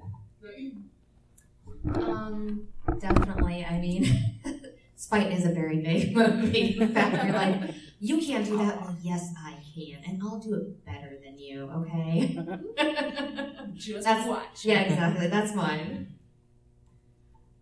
Um, 1.94 2.68
definitely. 2.98 3.64
I 3.64 3.78
mean, 3.78 4.06
spite 4.96 5.32
is 5.32 5.44
a 5.44 5.50
very 5.50 5.80
big 5.80 6.16
motivating 6.16 6.88
factor. 6.94 7.32
Like, 7.32 7.74
you 8.00 8.18
can't 8.18 8.44
do 8.44 8.56
that. 8.58 8.80
Well, 8.80 8.96
yes, 9.02 9.32
I 9.38 9.54
can, 9.74 10.02
and 10.06 10.20
I'll 10.22 10.38
do 10.38 10.54
it 10.54 10.84
better 10.84 11.18
than 11.24 11.38
you. 11.38 11.70
Okay. 11.70 12.38
Just 13.74 14.04
That's- 14.04 14.26
watch. 14.28 14.64
yeah, 14.64 14.80
exactly. 14.82 15.28
That's 15.28 15.54
mine. 15.54 16.08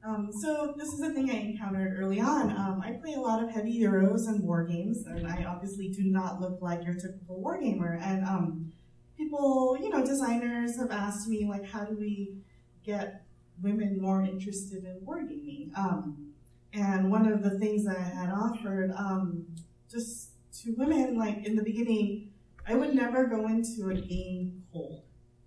Um, 0.02 0.30
so 0.32 0.72
this 0.78 0.94
is 0.94 1.02
a 1.02 1.10
thing 1.12 1.30
I 1.30 1.34
encountered 1.34 1.98
early 2.00 2.20
on. 2.20 2.50
Um, 2.52 2.82
I 2.82 2.92
play 2.92 3.12
a 3.12 3.20
lot 3.20 3.44
of 3.44 3.50
heavy 3.50 3.78
Euros 3.80 4.28
and 4.28 4.42
war 4.42 4.64
games, 4.64 5.04
and 5.06 5.26
I 5.26 5.44
obviously 5.44 5.88
do 5.88 6.04
not 6.04 6.40
look 6.40 6.62
like 6.62 6.84
your 6.84 6.94
typical 6.94 7.38
war 7.38 7.60
gamer. 7.60 7.98
And 8.02 8.24
um, 8.24 8.72
people, 9.18 9.76
you 9.78 9.90
know, 9.90 10.02
designers 10.04 10.78
have 10.78 10.90
asked 10.90 11.28
me 11.28 11.46
like, 11.46 11.66
how 11.66 11.84
do 11.84 11.94
we 11.98 12.38
get 12.82 13.24
women 13.62 14.00
more 14.00 14.22
interested 14.22 14.84
in 14.84 15.00
wargaming? 15.04 15.76
Um, 15.76 16.32
and 16.72 17.10
one 17.10 17.30
of 17.30 17.42
the 17.42 17.58
things 17.58 17.84
that 17.84 17.98
I 17.98 18.02
had 18.02 18.30
offered, 18.30 18.92
um, 18.96 19.44
just 19.90 20.29
to 20.62 20.74
women, 20.76 21.18
like 21.18 21.46
in 21.46 21.56
the 21.56 21.62
beginning, 21.62 22.30
I 22.66 22.74
would 22.74 22.94
never 22.94 23.26
go 23.26 23.46
into 23.46 23.90
a 23.90 23.94
game 23.94 24.62
cold. 24.72 25.02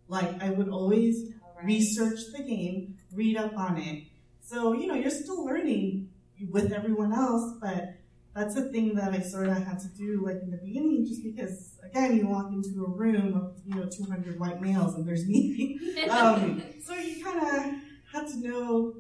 Like 0.08 0.42
I 0.42 0.50
would 0.50 0.70
always 0.70 1.34
research 1.64 2.20
the 2.36 2.44
game, 2.44 2.98
read 3.14 3.38
up 3.38 3.58
on 3.58 3.78
it. 3.78 4.04
So, 4.42 4.74
you 4.74 4.88
know, 4.88 4.96
you're 4.96 5.10
still 5.10 5.46
learning 5.46 6.10
with 6.50 6.74
everyone 6.74 7.14
else, 7.14 7.58
but 7.62 7.96
that's 8.36 8.56
a 8.56 8.64
thing 8.64 8.96
that 8.96 9.14
I 9.14 9.20
sort 9.20 9.48
of 9.48 9.64
had 9.64 9.80
to 9.80 9.88
do 9.90 10.24
like 10.26 10.42
in 10.42 10.52
the 10.52 10.58
beginning 10.58 11.06
just 11.06 11.24
because, 11.24 11.78
again, 11.84 12.18
you 12.18 12.28
walk 12.28 12.52
into 12.52 12.84
a 12.84 12.90
room 12.90 13.36
of, 13.36 13.62
you 13.66 13.76
know, 13.76 13.88
200 13.88 14.40
white 14.40 14.62
males 14.62 14.96
and 14.96 15.08
there's 15.08 15.26
me. 15.28 15.80
um, 16.10 16.62
so 16.84 16.94
you 16.96 17.24
kind 17.24 17.40
of 17.40 17.74
had 18.12 18.28
to 18.28 18.38
know 18.40 18.96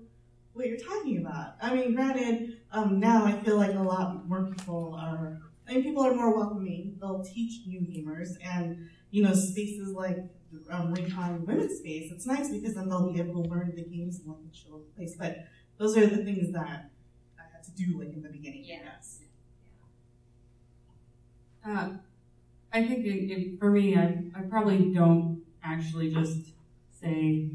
what 0.53 0.67
you're 0.67 0.77
talking 0.77 1.17
about. 1.17 1.55
I 1.61 1.73
mean, 1.73 1.95
granted, 1.95 2.59
um, 2.71 2.99
now 2.99 3.25
I 3.25 3.33
feel 3.33 3.57
like 3.57 3.73
a 3.73 3.81
lot 3.81 4.27
more 4.27 4.45
people 4.45 4.95
are, 4.99 5.41
I 5.67 5.73
mean, 5.73 5.83
people 5.83 6.03
are 6.03 6.13
more 6.13 6.35
welcoming. 6.35 6.97
They'll 6.99 7.23
teach 7.23 7.65
new 7.65 7.81
gamers 7.81 8.37
and, 8.43 8.89
you 9.11 9.23
know, 9.23 9.33
spaces 9.33 9.93
like 9.93 10.17
um, 10.69 10.93
RinCon 10.93 11.45
Women's 11.45 11.79
Space, 11.79 12.11
it's 12.11 12.25
nice 12.25 12.49
because 12.49 12.75
then 12.75 12.89
they'll 12.89 13.11
be 13.11 13.19
able 13.19 13.43
to 13.43 13.49
learn 13.49 13.73
the 13.75 13.83
games 13.83 14.19
and 14.19 14.27
what 14.27 14.37
the 14.43 14.55
show 14.55 14.81
place. 14.95 15.15
But 15.17 15.45
those 15.77 15.97
are 15.97 16.05
the 16.05 16.23
things 16.23 16.51
that 16.53 16.89
I 17.39 17.41
had 17.51 17.63
to 17.63 17.71
do 17.71 17.99
like 17.99 18.13
in 18.13 18.21
the 18.21 18.29
beginning. 18.29 18.63
Yeah. 18.65 18.79
Yes. 18.85 19.19
Uh, 21.65 21.89
I 22.73 22.85
think 22.85 23.05
it, 23.05 23.31
it, 23.31 23.59
for 23.59 23.71
me, 23.71 23.95
I, 23.95 24.25
I 24.35 24.41
probably 24.49 24.93
don't 24.93 25.41
actually 25.63 26.13
just 26.13 26.52
say 27.03 27.49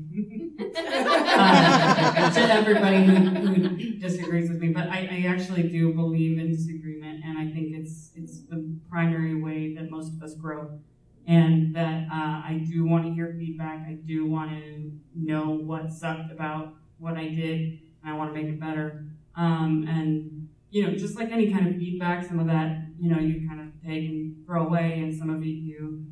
uh, 0.61 2.31
to 2.31 2.41
everybody 2.41 3.05
who, 3.05 3.15
who 3.15 3.99
disagrees 3.99 4.51
with 4.51 4.61
me, 4.61 4.69
but 4.69 4.89
I, 4.89 5.09
I 5.11 5.25
actually 5.29 5.65
do 5.65 5.95
believe 5.95 6.39
in 6.39 6.51
disagreement, 6.51 7.25
and 7.25 7.39
I 7.39 7.51
think 7.51 7.75
it's 7.75 8.11
it's 8.15 8.43
the 8.43 8.77
primary 8.91 9.41
way 9.41 9.75
that 9.75 9.91
most 9.91 10.13
of 10.13 10.23
us 10.23 10.35
grow, 10.35 10.79
and 11.27 11.75
that 11.75 12.09
uh, 12.13 12.43
I 12.45 12.65
do 12.71 12.85
want 12.87 13.05
to 13.07 13.11
hear 13.13 13.35
feedback. 13.39 13.87
I 13.87 13.95
do 14.07 14.27
want 14.27 14.51
to 14.51 14.93
know 15.15 15.51
what 15.51 15.91
sucked 15.93 16.31
about 16.31 16.75
what 16.99 17.17
I 17.17 17.29
did, 17.29 17.81
and 18.03 18.13
I 18.13 18.13
want 18.15 18.35
to 18.35 18.41
make 18.41 18.51
it 18.53 18.61
better. 18.61 19.07
Um, 19.35 19.87
and 19.89 20.49
you 20.71 20.87
know, 20.87 20.95
just 20.95 21.17
like 21.17 21.31
any 21.31 21.51
kind 21.51 21.67
of 21.69 21.77
feedback, 21.77 22.27
some 22.27 22.39
of 22.39 22.47
that 22.49 22.85
you 23.01 23.11
know 23.11 23.21
you 23.21 23.49
kind 23.49 23.61
of 23.61 23.69
take 23.83 24.09
and 24.09 24.45
throw 24.45 24.67
away, 24.67 25.01
and 25.01 25.15
some 25.15 25.31
of 25.31 25.43
it 25.43 25.47
you 25.47 26.05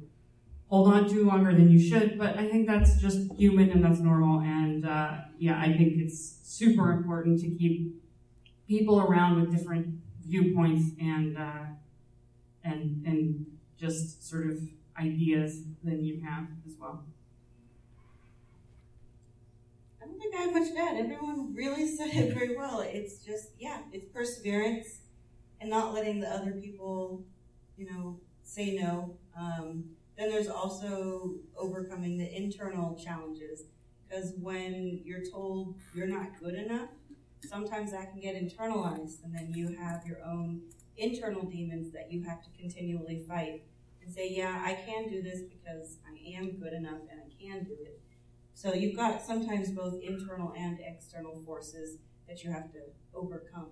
hold 0.69 0.93
on 0.93 1.09
to 1.09 1.25
longer 1.25 1.53
than 1.53 1.71
you 1.71 1.81
should. 1.81 2.19
But 2.19 2.37
I 2.37 2.49
think 2.49 2.67
that's 2.67 3.01
just 3.01 3.33
human 3.33 3.71
and 3.71 3.85
that's 3.85 4.01
normal. 4.01 4.41
And 4.41 4.87
uh, 4.87 5.19
yeah, 5.39 5.59
I 5.61 5.67
think 5.67 5.95
it's 5.97 6.39
super 6.43 6.93
important 6.93 7.41
to 7.41 7.51
keep 7.51 8.03
people 8.69 9.01
around 9.01 9.41
with 9.41 9.57
different 9.57 9.87
viewpoints 10.27 10.91
and 11.01 11.39
uh, 11.39 11.65
and 12.65 13.07
and 13.07 13.47
just 13.79 14.29
sort 14.29 14.51
of 14.51 14.59
ideas 14.99 15.63
than 15.85 16.03
you 16.05 16.21
have 16.23 16.47
as 16.67 16.75
well. 16.81 17.05
I 20.03 20.07
don't 20.07 20.19
think 20.19 20.35
I 20.35 20.43
have 20.43 20.53
much 20.53 20.69
to 20.73 20.79
add. 20.79 20.97
Everyone 20.97 21.55
really 21.55 21.87
said 21.97 22.09
it 22.09 22.35
very 22.35 22.57
well. 22.57 22.81
It's 22.81 23.25
just, 23.25 23.51
yeah, 23.59 23.81
it's 23.93 24.07
perseverance 24.07 25.01
and 25.61 25.71
not 25.71 25.95
letting 25.95 26.21
the 26.21 26.29
other 26.29 26.53
people, 26.53 27.25
you 27.77 27.91
know, 27.91 28.21
say 28.43 28.77
no. 28.77 29.17
Um, 29.39 29.96
then 30.17 30.31
there's 30.31 30.49
also 30.49 31.35
overcoming 31.57 32.19
the 32.19 32.35
internal 32.35 32.97
challenges 32.97 33.65
because 34.09 34.33
when 34.41 35.01
you're 35.05 35.25
told 35.25 35.77
you're 35.95 36.07
not 36.07 36.39
good 36.41 36.55
enough, 36.55 36.89
sometimes 37.49 37.93
that 37.93 38.11
can 38.13 38.21
get 38.21 38.35
internalized, 38.35 39.25
and 39.25 39.35
then 39.35 39.53
you 39.55 39.77
have 39.77 40.07
your 40.07 40.19
own 40.25 40.61
internal 40.97 41.43
demons 41.43 41.93
that 41.93 42.11
you 42.11 42.23
have 42.25 42.43
to 42.43 42.49
continually 42.59 43.25
fight 43.29 43.63
and 44.03 44.13
say, 44.13 44.31
Yeah, 44.31 44.63
I 44.65 44.75
can 44.75 45.09
do 45.09 45.23
this 45.23 45.43
because 45.43 45.99
I 46.07 46.37
am 46.39 46.53
good 46.53 46.73
enough 46.73 47.01
and 47.11 47.21
I 47.21 47.43
can 47.43 47.65
do 47.65 47.73
it. 47.73 48.01
So 48.55 48.73
you've 48.73 48.97
got 48.97 49.23
sometimes 49.23 49.71
both 49.71 50.01
internal 50.03 50.55
and 50.57 50.79
external 50.81 51.43
forces 51.45 51.99
that 52.27 52.43
you 52.43 52.51
have 52.51 52.73
to 52.73 52.79
overcome 53.15 53.71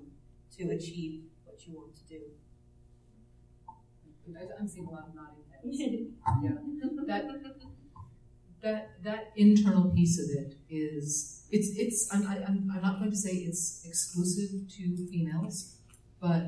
to 0.58 0.70
achieve 0.70 1.22
what 1.44 1.66
you 1.66 1.74
want 1.74 1.96
to 1.96 2.04
do. 2.04 2.20
I'm 4.58 4.68
seeing 4.68 4.86
a 4.86 4.90
lot 4.90 5.08
of 5.08 5.14
nodding 5.14 5.44
heads. 5.50 5.53
Yeah. 5.70 6.50
That, 7.06 7.24
that, 8.62 8.90
that 9.02 9.32
internal 9.36 9.90
piece 9.90 10.18
of 10.18 10.30
it 10.30 10.54
is, 10.70 11.46
it's, 11.50 11.68
it's, 11.76 12.12
I'm, 12.14 12.26
I- 12.26 12.42
I'm, 12.46 12.70
I'm 12.74 12.82
not 12.82 12.98
going 12.98 13.10
to 13.10 13.16
say 13.16 13.30
it's 13.30 13.84
exclusive 13.86 14.68
to 14.76 15.06
females, 15.08 15.76
but 16.20 16.46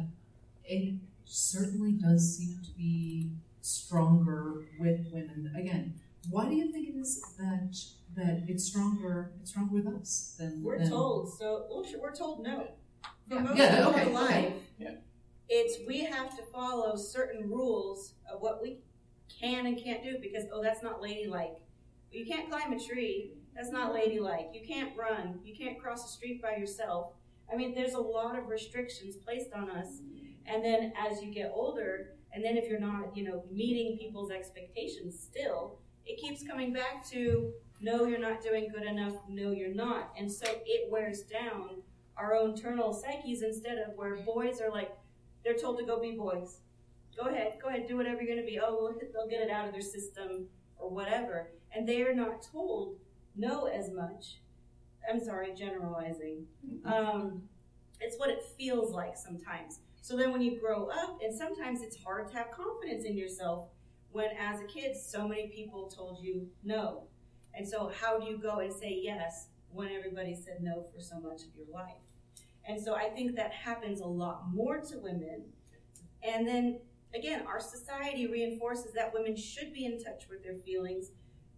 it 0.65 0.95
certainly 1.25 1.93
does 1.93 2.37
seem 2.39 2.59
to 2.65 2.71
be 2.77 3.31
stronger 3.61 4.65
with 4.81 5.07
women. 5.13 5.53
Again, 5.59 5.95
why 6.31 6.47
do 6.49 6.55
you 6.55 6.73
think 6.73 6.89
it 6.89 6.97
is 6.99 7.23
that, 7.39 7.77
that 8.17 8.45
it's 8.49 8.65
stronger, 8.65 9.33
it's 9.41 9.51
stronger 9.51 9.75
with 9.75 9.87
us 9.87 10.37
than? 10.39 10.63
We're 10.63 10.79
than- 10.79 10.89
told, 10.91 11.33
so 11.39 11.67
well, 11.69 11.85
we're 12.01 12.15
told 12.15 12.43
no. 12.43 12.69
For 13.29 13.35
Yeah, 13.37 13.41
most 13.43 13.59
yeah, 13.59 13.79
of 13.87 13.95
okay, 13.95 14.05
our 14.05 14.11
life, 14.11 14.31
okay. 14.31 14.55
Yeah. 14.79 14.91
it's 15.49 15.79
we 15.87 16.01
have 16.05 16.31
to 16.37 16.43
follow 16.45 16.97
certain 16.97 17.51
rules 17.51 18.15
of 18.33 18.41
what 18.41 18.63
we 18.63 18.79
can 19.29 19.67
and 19.67 19.83
can't 19.83 20.03
do 20.03 20.19
because 20.21 20.45
oh 20.53 20.63
that's 20.63 20.83
not 20.83 21.01
ladylike. 21.01 21.57
You 22.11 22.25
can't 22.27 22.49
climb 22.49 22.73
a 22.73 22.79
tree. 22.79 23.33
That's 23.55 23.71
not 23.71 23.93
ladylike. 23.93 24.51
You 24.53 24.67
can't 24.67 24.97
run. 24.97 25.41
You 25.45 25.55
can't 25.55 25.79
cross 25.79 26.03
the 26.03 26.11
street 26.11 26.43
by 26.43 26.57
yourself. 26.57 27.13
I 27.53 27.57
mean, 27.57 27.75
there's 27.75 27.95
a 27.95 28.01
lot 28.01 28.39
of 28.39 28.49
restrictions 28.49 29.17
placed 29.17 29.53
on 29.53 29.71
us. 29.71 30.01
And 30.47 30.65
then 30.65 30.93
as 30.97 31.23
you 31.23 31.33
get 31.33 31.53
older, 31.55 32.13
and 32.33 32.45
then 32.45 32.57
if 32.57 32.69
you're 32.69 32.81
not, 32.81 33.17
you 33.17 33.25
know, 33.25 33.45
meeting 33.51 33.97
people's 33.99 34.31
expectations 34.31 35.19
still, 35.19 35.79
it 36.05 36.21
keeps 36.21 36.47
coming 36.47 36.73
back 36.73 37.07
to 37.11 37.53
no, 37.81 38.07
you're 38.07 38.19
not 38.19 38.43
doing 38.43 38.69
good 38.73 38.85
enough. 38.85 39.15
No, 39.29 39.51
you're 39.51 39.75
not. 39.75 40.13
And 40.19 40.31
so 40.31 40.47
it 40.65 40.91
wears 40.91 41.23
down 41.23 41.83
our 42.17 42.35
own 42.35 42.51
internal 42.51 42.93
psyches 42.95 43.43
instead 43.43 43.79
of 43.79 43.95
where 43.97 44.17
boys 44.17 44.61
are 44.61 44.71
like, 44.71 44.91
they're 45.45 45.55
told 45.55 45.79
to 45.79 45.85
go 45.85 46.01
be 46.01 46.13
boys. 46.13 46.61
Go 47.17 47.29
ahead, 47.29 47.55
go 47.63 47.69
ahead, 47.69 47.87
do 47.89 47.97
whatever 47.97 48.23
you're 48.23 48.35
going 48.35 48.45
to 48.45 48.51
be. 48.51 48.61
Oh, 48.61 48.95
they'll 49.13 49.29
get 49.29 49.41
it 49.41 49.51
out 49.51 49.67
of 49.67 49.73
their 49.73 49.81
system 49.81 50.47
or 50.77 50.91
whatever. 50.91 51.51
And 51.75 51.89
they 51.89 52.03
are 52.03 52.15
not 52.15 52.43
told 52.43 52.97
no 53.35 53.67
as 53.67 53.91
much. 53.91 54.39
I'm 55.09 55.23
sorry, 55.23 55.55
generalizing. 55.55 56.47
Um, 56.85 57.43
it's 58.01 58.19
what 58.19 58.31
it 58.31 58.43
feels 58.59 58.93
like 58.93 59.17
sometimes. 59.17 59.81
So 60.03 60.17
then 60.17 60.33
when 60.33 60.43
you 60.43 60.61
grow 60.61 60.89
up, 60.89 61.19
and 61.23 61.37
sometimes 61.37 61.81
it's 61.83 61.97
hard 61.97 62.29
to 62.31 62.37
have 62.37 62.51
confidence 62.51 63.05
in 63.05 63.17
yourself 63.17 63.69
when 64.13 64.29
as 64.39 64.61
a 64.61 64.65
kid 64.65 64.97
so 64.97 65.27
many 65.27 65.49
people 65.49 65.89
told 65.89 66.23
you 66.23 66.49
no. 66.65 67.05
And 67.55 67.67
so 67.67 67.91
how 68.01 68.19
do 68.19 68.27
you 68.27 68.39
go 68.39 68.61
and 68.61 68.73
say 68.73 69.01
yes 69.03 69.49
when 69.73 69.89
everybody 69.89 70.35
said 70.35 70.59
no 70.61 70.87
for 70.95 71.01
so 71.01 71.19
much 71.19 71.43
of 71.43 71.49
your 71.57 71.67
life? 71.73 71.95
And 72.69 72.81
so 72.83 72.95
I 72.95 73.09
think 73.11 73.37
that 73.37 73.53
happens 73.53 74.01
a 74.01 74.07
lot 74.07 74.45
more 74.53 74.81
to 74.81 74.99
women. 74.99 75.45
And 76.23 76.47
then 76.47 76.81
again, 77.17 77.43
our 77.47 77.61
society 77.61 78.27
reinforces 78.27 78.93
that 78.93 79.13
women 79.13 79.37
should 79.37 79.73
be 79.73 79.85
in 79.85 80.03
touch 80.03 80.29
with 80.29 80.43
their 80.43 80.57
feelings, 80.57 81.11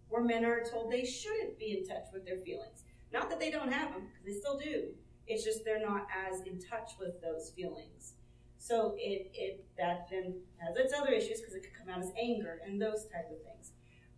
where 0.07 0.23
men 0.23 0.45
are 0.45 0.63
told 0.63 0.91
they 0.91 1.05
shouldn't 1.05 1.57
be 1.59 1.77
in 1.77 1.85
touch 1.87 2.07
with 2.13 2.25
their 2.25 2.37
feelings. 2.37 2.83
Not 3.11 3.29
that 3.29 3.39
they 3.39 3.51
don't 3.51 3.71
have 3.71 3.91
them, 3.91 4.03
because 4.07 4.25
they 4.25 4.39
still 4.39 4.57
do. 4.57 4.89
It's 5.27 5.43
just 5.43 5.63
they're 5.63 5.81
not 5.81 6.07
as 6.13 6.41
in 6.41 6.59
touch 6.59 6.91
with 6.99 7.21
those 7.21 7.51
feelings. 7.55 8.13
So 8.57 8.95
it, 8.97 9.31
it 9.33 9.65
that 9.77 10.07
then 10.11 10.35
has 10.57 10.75
its 10.75 10.93
other 10.93 11.11
issues 11.11 11.39
because 11.39 11.55
it 11.55 11.61
could 11.63 11.73
come 11.79 11.93
out 11.93 12.01
as 12.01 12.11
anger 12.19 12.59
and 12.65 12.81
those 12.81 13.05
type 13.05 13.29
of 13.31 13.41
things. 13.43 13.71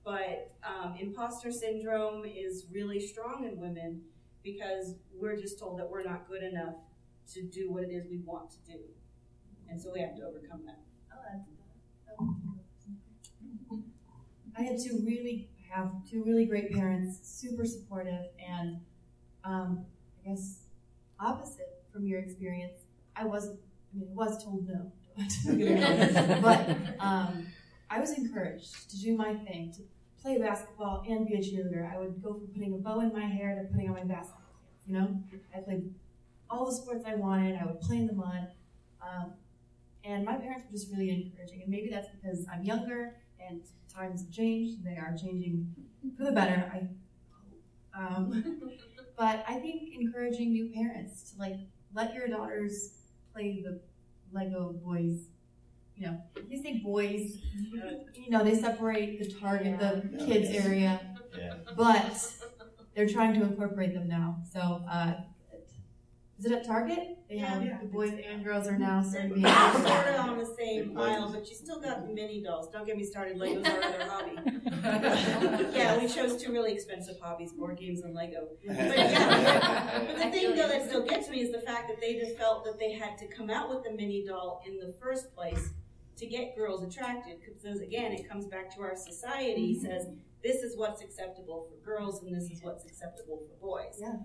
But 0.03 0.51
um, 0.63 0.95
imposter 0.99 1.51
syndrome 1.51 2.25
is 2.25 2.65
really 2.71 2.99
strong 2.99 3.45
in 3.45 3.59
women 3.59 4.01
because 4.43 4.95
we're 5.13 5.37
just 5.37 5.59
told 5.59 5.77
that 5.79 5.89
we're 5.89 6.03
not 6.03 6.27
good 6.27 6.41
enough 6.41 6.75
to 7.33 7.43
do 7.43 7.71
what 7.71 7.83
it 7.83 7.91
is 7.91 8.07
we 8.09 8.17
want 8.25 8.49
to 8.51 8.57
do. 8.65 8.79
And 9.69 9.79
so 9.79 9.91
we 9.93 10.01
have 10.01 10.15
to 10.15 10.23
overcome 10.23 10.65
that. 10.65 10.79
I 14.57 14.61
had 14.63 14.79
two 14.79 15.01
really 15.05 15.49
have 15.69 15.91
two 16.09 16.23
really 16.23 16.45
great 16.45 16.71
parents, 16.73 17.19
super 17.23 17.65
supportive, 17.65 18.25
and 18.45 18.79
um, 19.43 19.85
I 20.23 20.29
guess 20.29 20.63
opposite 21.19 21.83
from 21.91 22.05
your 22.05 22.19
experience. 22.19 22.79
I 23.15 23.25
wasn't. 23.25 23.59
I 23.93 23.99
mean, 23.99 24.15
was 24.15 24.43
told 24.43 24.67
no, 24.67 24.91
but 26.41 26.77
um, 26.99 27.47
I 27.89 27.99
was 27.99 28.17
encouraged 28.17 28.89
to 28.91 28.99
do 28.99 29.15
my 29.15 29.35
thing, 29.35 29.73
to 29.75 29.81
play 30.21 30.37
basketball 30.37 31.03
and 31.07 31.27
be 31.27 31.33
a 31.35 31.39
cheerleader. 31.39 31.91
I 31.93 31.97
would 31.97 32.21
go 32.23 32.33
from 32.33 32.47
putting 32.47 32.73
a 32.73 32.77
bow 32.77 33.01
in 33.01 33.11
my 33.11 33.25
hair 33.25 33.55
to 33.55 33.67
putting 33.73 33.89
on 33.89 33.95
my 33.95 34.03
basketball. 34.03 34.41
You 34.87 34.93
know, 34.93 35.23
I 35.55 35.59
played 35.59 35.93
all 36.49 36.65
the 36.65 36.75
sports 36.75 37.03
I 37.05 37.15
wanted. 37.15 37.59
I 37.61 37.65
would 37.65 37.81
play 37.81 37.97
in 37.97 38.07
the 38.07 38.13
mud. 38.13 38.47
Um, 39.01 39.33
and 40.03 40.25
my 40.25 40.35
parents 40.35 40.65
were 40.65 40.71
just 40.71 40.91
really 40.91 41.09
encouraging. 41.09 41.61
And 41.61 41.69
maybe 41.69 41.89
that's 41.89 42.07
because 42.09 42.45
I'm 42.51 42.63
younger 42.63 43.15
and 43.39 43.61
times 43.93 44.21
have 44.21 44.31
changed. 44.31 44.83
They 44.83 44.97
are 44.97 45.15
changing 45.19 45.73
for 46.17 46.23
the 46.23 46.31
better. 46.31 46.71
I 46.73 46.87
um, 47.93 48.61
but 49.17 49.43
I 49.47 49.55
think 49.59 49.93
encouraging 49.99 50.51
new 50.51 50.69
parents 50.69 51.31
to 51.31 51.39
like 51.39 51.55
let 51.93 52.13
your 52.13 52.27
daughters 52.27 52.93
play 53.33 53.61
the 53.63 53.81
Lego 54.31 54.73
boys. 54.83 55.27
You 55.95 56.07
know, 56.07 56.21
you 56.49 56.61
say 56.61 56.79
boys, 56.79 57.37
you 58.15 58.29
know, 58.29 58.43
they 58.43 58.55
separate 58.55 59.19
the 59.19 59.29
target, 59.39 59.79
the 59.79 60.25
kids 60.25 60.49
area, 60.49 60.99
Yeah. 61.37 61.55
but 61.77 62.33
they're 62.95 63.07
trying 63.07 63.33
to 63.39 63.43
incorporate 63.43 63.93
them 63.93 64.07
now. 64.07 64.37
So, 64.51 64.83
uh, 64.89 65.13
is 66.41 66.51
it 66.51 66.53
at 66.53 66.65
Target? 66.65 67.19
They 67.29 67.35
Yeah, 67.35 67.45
have 67.45 67.63
yeah. 67.63 67.77
the 67.79 67.85
boys 67.85 68.13
and 68.13 68.43
girls 68.43 68.67
are 68.67 68.75
now 68.75 69.03
starting 69.03 69.35
to. 69.35 69.41
They're 69.41 69.73
sort 69.73 70.07
of 70.07 70.15
on 70.27 70.39
the 70.39 70.55
same 70.57 70.97
aisle, 70.97 71.31
but 71.31 71.47
you 71.47 71.55
still 71.55 71.79
got 71.79 72.01
the 72.01 72.11
mini 72.11 72.41
dolls. 72.41 72.67
Don't 72.69 72.83
get 72.83 72.97
me 72.97 73.03
started. 73.03 73.37
Legos 73.37 73.63
are 73.67 73.83
other 73.83 74.09
hobby. 74.09 75.71
yeah, 75.77 75.99
we 75.99 76.07
chose 76.07 76.41
two 76.41 76.51
really 76.51 76.73
expensive 76.73 77.19
hobbies: 77.21 77.53
board 77.53 77.77
games 77.77 78.01
and 78.01 78.15
Lego. 78.15 78.47
But 78.67 78.75
yeah, 78.75 80.03
but 80.07 80.17
the 80.17 80.31
thing 80.31 80.55
though 80.55 80.67
that 80.67 80.87
still 80.87 81.05
gets 81.05 81.29
me 81.29 81.41
is 81.41 81.51
the 81.51 81.61
fact 81.61 81.87
that 81.89 82.01
they 82.01 82.15
just 82.15 82.35
felt 82.37 82.65
that 82.65 82.79
they 82.79 82.93
had 82.93 83.19
to 83.19 83.27
come 83.27 83.51
out 83.51 83.69
with 83.69 83.83
the 83.83 83.91
mini 83.91 84.25
doll 84.25 84.63
in 84.65 84.79
the 84.79 84.95
first 84.99 85.35
place 85.35 85.69
to 86.17 86.25
get 86.25 86.55
girls 86.55 86.81
attracted. 86.81 87.37
Because 87.39 87.81
again, 87.81 88.13
it 88.13 88.27
comes 88.27 88.47
back 88.47 88.73
to 88.75 88.81
our 88.81 88.95
society 88.95 89.75
mm-hmm. 89.75 89.85
says 89.85 90.07
this 90.43 90.63
is 90.63 90.75
what's 90.75 91.03
acceptable 91.03 91.67
for 91.69 91.85
girls 91.85 92.23
and 92.23 92.35
this 92.35 92.49
is 92.49 92.63
what's 92.63 92.83
acceptable 92.83 93.43
for 93.47 93.61
boys. 93.61 93.99
Yeah. 93.99 94.15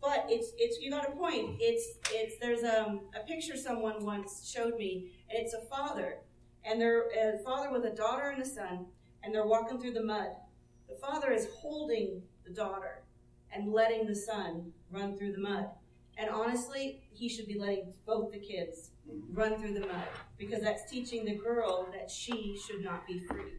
But 0.00 0.26
it's 0.28 0.52
it's 0.58 0.80
you 0.80 0.90
got 0.90 1.08
a 1.08 1.12
point. 1.12 1.56
It's 1.60 1.98
it's 2.10 2.36
there's 2.38 2.64
um, 2.64 3.00
a 3.14 3.26
picture 3.26 3.56
someone 3.56 4.04
once 4.04 4.50
showed 4.50 4.76
me, 4.76 5.12
and 5.28 5.38
it's 5.38 5.52
a 5.52 5.60
father, 5.60 6.18
and 6.64 6.80
they're 6.80 7.08
a 7.10 7.38
father 7.44 7.70
with 7.70 7.84
a 7.84 7.94
daughter 7.94 8.30
and 8.30 8.42
a 8.42 8.46
son, 8.46 8.86
and 9.22 9.34
they're 9.34 9.46
walking 9.46 9.78
through 9.78 9.92
the 9.92 10.02
mud. 10.02 10.28
The 10.88 10.94
father 10.94 11.32
is 11.32 11.48
holding 11.54 12.22
the 12.46 12.52
daughter 12.52 13.02
and 13.52 13.72
letting 13.72 14.06
the 14.06 14.14
son 14.14 14.72
run 14.90 15.16
through 15.16 15.32
the 15.32 15.40
mud. 15.40 15.66
And 16.16 16.28
honestly, 16.30 17.02
he 17.12 17.28
should 17.28 17.46
be 17.46 17.58
letting 17.58 17.94
both 18.06 18.32
the 18.32 18.38
kids 18.38 18.90
run 19.32 19.58
through 19.58 19.74
the 19.74 19.80
mud 19.80 20.04
because 20.38 20.62
that's 20.62 20.90
teaching 20.90 21.24
the 21.24 21.34
girl 21.34 21.88
that 21.92 22.10
she 22.10 22.58
should 22.66 22.82
not 22.84 23.06
be 23.06 23.20
free. 23.20 23.54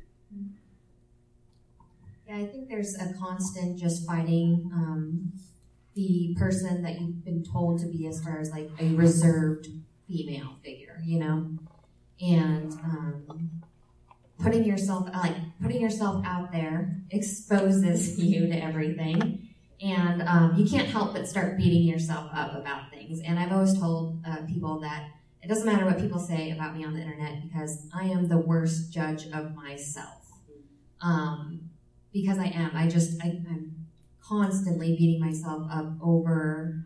Yeah, 2.27 2.37
I 2.37 2.45
think 2.45 2.69
there's 2.69 2.95
a 2.95 3.13
constant 3.19 3.79
just 3.79 4.05
fighting 4.05 4.69
um, 4.73 5.33
the 5.95 6.35
person 6.37 6.83
that 6.83 6.99
you've 6.99 7.23
been 7.25 7.43
told 7.43 7.79
to 7.79 7.85
be 7.85 8.07
as 8.07 8.23
far 8.23 8.39
as 8.39 8.51
like 8.51 8.69
a 8.79 8.93
reserved 8.95 9.67
female 10.07 10.55
figure, 10.63 11.01
you 11.05 11.19
know, 11.19 11.49
and 12.21 12.71
um, 12.73 13.61
putting 14.39 14.63
yourself 14.63 15.09
like 15.13 15.35
putting 15.61 15.81
yourself 15.81 16.23
out 16.25 16.51
there 16.51 16.97
exposes 17.09 18.17
you 18.23 18.47
to 18.47 18.55
everything, 18.55 19.49
and 19.81 20.21
um, 20.23 20.55
you 20.55 20.69
can't 20.69 20.87
help 20.87 21.13
but 21.13 21.27
start 21.27 21.57
beating 21.57 21.83
yourself 21.83 22.29
up 22.33 22.55
about 22.55 22.89
things. 22.91 23.21
And 23.21 23.37
I've 23.39 23.51
always 23.51 23.77
told 23.77 24.23
uh, 24.25 24.37
people 24.47 24.79
that 24.79 25.09
it 25.43 25.47
doesn't 25.47 25.65
matter 25.65 25.85
what 25.85 25.99
people 25.99 26.19
say 26.19 26.51
about 26.51 26.75
me 26.75 26.85
on 26.85 26.93
the 26.93 27.01
internet 27.01 27.43
because 27.43 27.87
I 27.93 28.05
am 28.05 28.27
the 28.27 28.37
worst 28.37 28.93
judge 28.93 29.25
of 29.33 29.55
myself. 29.55 30.21
Um, 31.01 31.71
because 32.13 32.37
I 32.37 32.45
am. 32.45 32.71
I 32.75 32.87
just, 32.87 33.19
I, 33.23 33.27
I'm 33.49 33.80
constantly 34.31 34.95
beating 34.95 35.19
myself 35.19 35.67
up 35.69 35.91
over 36.01 36.83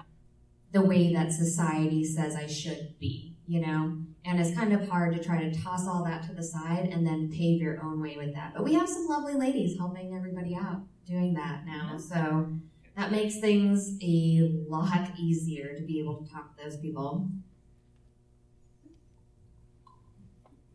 the 0.73 0.81
way 0.81 1.13
that 1.13 1.31
society 1.31 2.03
says 2.03 2.35
I 2.35 2.47
should 2.47 2.95
be, 2.99 3.35
you 3.47 3.61
know? 3.61 3.97
And 4.25 4.39
it's 4.39 4.55
kind 4.55 4.73
of 4.73 4.89
hard 4.89 5.15
to 5.15 5.23
try 5.23 5.47
to 5.47 5.61
toss 5.61 5.87
all 5.87 6.03
that 6.05 6.23
to 6.27 6.33
the 6.33 6.41
side 6.41 6.89
and 6.91 7.05
then 7.05 7.31
pave 7.31 7.61
your 7.61 7.83
own 7.83 8.01
way 8.01 8.17
with 8.17 8.33
that. 8.33 8.53
But 8.55 8.63
we 8.63 8.73
have 8.73 8.89
some 8.89 9.05
lovely 9.07 9.35
ladies 9.35 9.77
helping 9.77 10.15
everybody 10.15 10.55
out 10.55 10.81
doing 11.05 11.35
that 11.35 11.65
now. 11.67 11.97
So 11.97 12.51
that 12.97 13.11
makes 13.11 13.37
things 13.37 13.95
a 14.01 14.51
lot 14.67 15.11
easier 15.19 15.75
to 15.75 15.83
be 15.83 15.99
able 15.99 16.15
to 16.15 16.31
talk 16.31 16.57
to 16.57 16.63
those 16.63 16.77
people. 16.77 17.29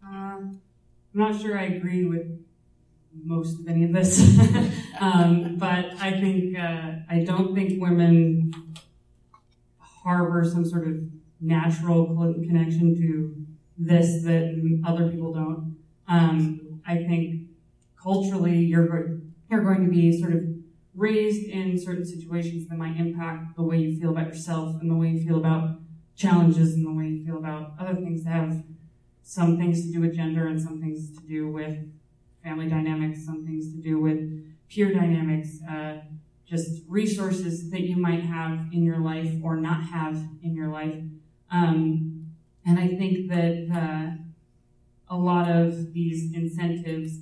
Um, 0.07 0.61
I'm 1.13 1.21
not 1.21 1.41
sure 1.41 1.59
I 1.59 1.65
agree 1.65 2.05
with 2.05 2.41
most 3.25 3.61
of 3.61 3.69
any 3.69 3.85
of 3.85 3.93
this, 3.93 4.21
um, 5.01 5.57
but 5.57 5.95
I 6.01 6.13
think 6.21 6.59
uh, 6.59 6.93
I 7.09 7.25
don't 7.25 7.55
think 7.55 7.81
women 7.81 8.53
harbor 9.79 10.45
some 10.45 10.65
sort 10.65 10.87
of 10.87 10.95
natural 11.41 12.07
connection 12.47 12.95
to 12.97 13.47
this 13.79 14.23
that 14.25 14.81
other 14.87 15.09
people 15.09 15.33
don't. 15.33 15.77
Um, 16.09 16.81
I 16.87 16.97
think 16.97 17.49
culturally, 18.01 18.59
you're 18.59 19.21
you're 19.51 19.63
going 19.63 19.85
to 19.85 19.91
be 19.91 20.19
sort 20.21 20.33
of 20.33 20.43
raised 20.95 21.49
in 21.49 21.79
certain 21.79 22.05
situations 22.05 22.69
that 22.69 22.77
might 22.77 22.97
impact 22.97 23.57
the 23.57 23.63
way 23.63 23.79
you 23.79 23.99
feel 23.99 24.11
about 24.11 24.27
yourself 24.27 24.81
and 24.81 24.91
the 24.91 24.95
way 24.95 25.09
you 25.09 25.27
feel 25.27 25.37
about 25.37 25.79
challenges 26.17 26.75
and 26.75 26.85
the 26.85 26.93
way 26.93 27.07
you 27.07 27.25
feel 27.25 27.39
about 27.39 27.73
other 27.79 27.95
things 27.95 28.25
that 28.25 28.31
have 28.31 28.63
some 29.23 29.57
things 29.57 29.87
to 29.87 29.93
do 29.93 30.01
with 30.01 30.15
gender 30.15 30.47
and 30.47 30.61
some 30.61 30.81
things 30.81 31.17
to 31.17 31.27
do 31.27 31.49
with 31.49 31.79
family 32.43 32.69
dynamics, 32.69 33.25
some 33.25 33.45
things 33.45 33.73
to 33.73 33.79
do 33.81 34.01
with 34.01 34.21
peer 34.69 34.93
dynamics, 34.93 35.59
uh, 35.69 35.99
just 36.47 36.83
resources 36.89 37.71
that 37.71 37.83
you 37.83 37.97
might 37.97 38.23
have 38.23 38.67
in 38.73 38.83
your 38.83 38.99
life 38.99 39.33
or 39.43 39.57
not 39.57 39.85
have 39.85 40.17
in 40.43 40.55
your 40.55 40.69
life. 40.69 41.03
Um, 41.51 42.27
and 42.67 42.79
I 42.79 42.89
think 42.89 43.29
that 43.31 43.69
uh, 43.73 45.15
a 45.15 45.17
lot 45.17 45.51
of 45.51 45.93
these 45.93 46.35
incentives 46.35 47.21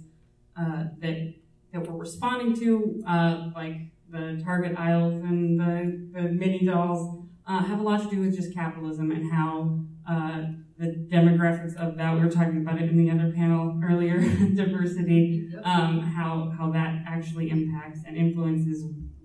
uh, 0.56 0.84
that 1.00 1.34
that 1.72 1.86
we're 1.86 1.98
responding 1.98 2.54
to, 2.56 3.02
uh, 3.06 3.50
like 3.54 3.76
the 4.10 4.40
Target 4.42 4.78
aisles 4.78 5.22
and 5.22 5.60
the, 5.60 6.08
the 6.14 6.28
mini 6.28 6.64
dolls, 6.64 7.22
uh, 7.46 7.62
have 7.62 7.80
a 7.80 7.82
lot 7.82 8.02
to 8.02 8.08
do 8.08 8.22
with 8.22 8.34
just 8.34 8.54
capitalism 8.54 9.10
and 9.10 9.30
how 9.30 9.78
uh, 10.08 10.44
the 10.78 11.06
demographics 11.12 11.76
of 11.76 11.96
that. 11.96 12.14
We 12.14 12.20
were 12.20 12.30
talking 12.30 12.58
about 12.58 12.80
it 12.80 12.88
in 12.88 12.96
the 12.96 13.10
other 13.10 13.32
panel 13.32 13.80
earlier, 13.84 14.20
diversity, 14.54 15.50
um, 15.64 16.00
how 16.00 16.52
how 16.56 16.70
that 16.70 17.02
actually 17.06 17.50
impacts 17.50 18.00
and 18.06 18.16
influences 18.16 18.84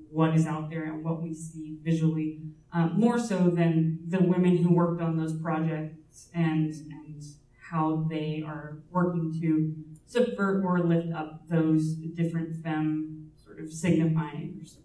what 0.10 0.36
is 0.36 0.46
out 0.46 0.70
there 0.70 0.84
and 0.84 1.04
what 1.04 1.22
we 1.22 1.34
see 1.34 1.78
visually, 1.84 2.40
um, 2.72 3.00
more 3.00 3.20
so 3.20 3.50
than 3.50 4.00
the 4.08 4.22
women 4.22 4.58
who 4.58 4.74
worked 4.74 5.02
on 5.02 5.18
those 5.18 5.40
projects 5.42 6.30
and 6.34 6.74
and 6.74 7.24
how 7.72 8.06
they 8.10 8.44
are 8.46 8.80
working 8.92 9.36
to 9.42 9.74
subvert 10.06 10.64
or 10.64 10.80
lift 10.80 11.12
up 11.14 11.42
those 11.50 11.96
different 12.16 12.56
femme 12.64 13.32
sort 13.44 13.60
of 13.60 13.66
signifyings. 13.66 14.78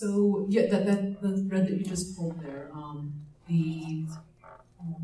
So 0.00 0.46
yeah, 0.48 0.62
that, 0.70 0.86
that 0.86 1.20
the 1.20 1.44
thread 1.46 1.66
that 1.66 1.76
you 1.76 1.84
just 1.84 2.16
pulled 2.16 2.42
there, 2.42 2.70
um, 2.72 3.12
the 3.46 4.06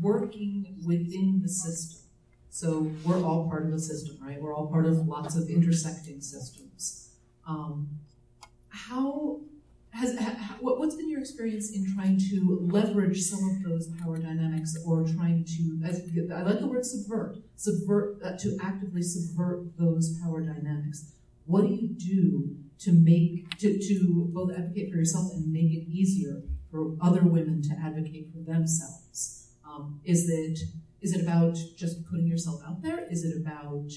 working 0.01 0.75
within 0.83 1.39
the 1.43 1.47
system. 1.47 2.01
So 2.49 2.91
we're 3.05 3.23
all 3.23 3.47
part 3.47 3.67
of 3.67 3.73
a 3.73 3.77
system, 3.77 4.17
right? 4.19 4.41
We're 4.41 4.55
all 4.55 4.65
part 4.65 4.87
of 4.87 5.07
lots 5.07 5.35
of 5.35 5.51
intersecting 5.51 6.19
systems. 6.21 7.11
Um, 7.47 7.99
how 8.69 9.41
has 9.91 10.17
ha, 10.17 10.35
ha- 10.35 10.57
what, 10.61 10.79
what's 10.79 10.95
been 10.95 11.11
your 11.11 11.19
experience 11.19 11.69
in 11.75 11.93
trying 11.93 12.17
to 12.31 12.67
leverage 12.71 13.21
some 13.21 13.47
of 13.51 13.61
those 13.61 13.89
power 14.01 14.17
dynamics, 14.17 14.75
or 14.83 15.03
trying 15.03 15.45
to? 15.45 15.79
I 16.33 16.41
like 16.41 16.59
the 16.59 16.65
word 16.65 16.83
subvert. 16.83 17.37
Subvert 17.55 18.17
uh, 18.23 18.35
to 18.39 18.57
actively 18.63 19.03
subvert 19.03 19.77
those 19.77 20.17
power 20.23 20.41
dynamics. 20.41 21.11
What 21.45 21.67
do 21.67 21.73
you 21.75 21.89
do 21.89 22.57
to 22.79 22.91
make 22.91 23.57
to, 23.57 23.79
to 23.79 24.29
both 24.33 24.51
advocate 24.51 24.91
for 24.91 24.97
yourself 24.97 25.31
and 25.33 25.51
make 25.51 25.71
it 25.71 25.87
easier 25.89 26.41
for 26.69 26.95
other 27.01 27.23
women 27.23 27.61
to 27.63 27.75
advocate 27.81 28.29
for 28.31 28.39
themselves? 28.39 29.49
Um, 29.65 30.01
is 30.03 30.29
it 30.29 30.59
is 31.01 31.13
it 31.13 31.21
about 31.21 31.57
just 31.75 32.05
putting 32.09 32.27
yourself 32.27 32.61
out 32.67 32.81
there? 32.81 33.05
Is 33.09 33.23
it 33.23 33.41
about 33.41 33.91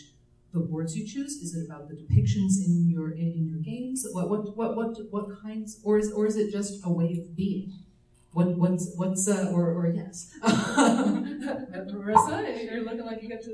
the 0.53 0.61
words 0.61 0.97
you 0.97 1.07
choose? 1.07 1.37
Is 1.37 1.55
it 1.55 1.67
about 1.67 1.89
the 1.89 1.95
depictions 1.95 2.65
in 2.65 2.89
your 2.89 3.11
in, 3.11 3.33
in 3.33 3.47
your 3.47 3.59
games? 3.59 4.07
What 4.13 4.29
what 4.29 4.57
what 4.57 4.77
what 4.77 4.97
what 5.11 5.43
kinds 5.43 5.81
or 5.85 5.99
is 5.99 6.13
or 6.13 6.27
is 6.27 6.37
it 6.37 6.51
just 6.51 6.81
a 6.85 6.91
way 6.91 7.19
of 7.19 7.37
being? 7.37 7.73
what 8.33 8.57
what's 8.57 8.93
what's 8.97 9.29
uh, 9.29 9.51
or 9.53 9.73
or 9.73 9.89
yes, 9.89 10.33
Marissa, 10.43 12.65
you're 12.65 12.85
looking 12.85 13.05
like 13.05 13.23
you 13.23 13.29
got 13.29 13.43
to. 13.43 13.51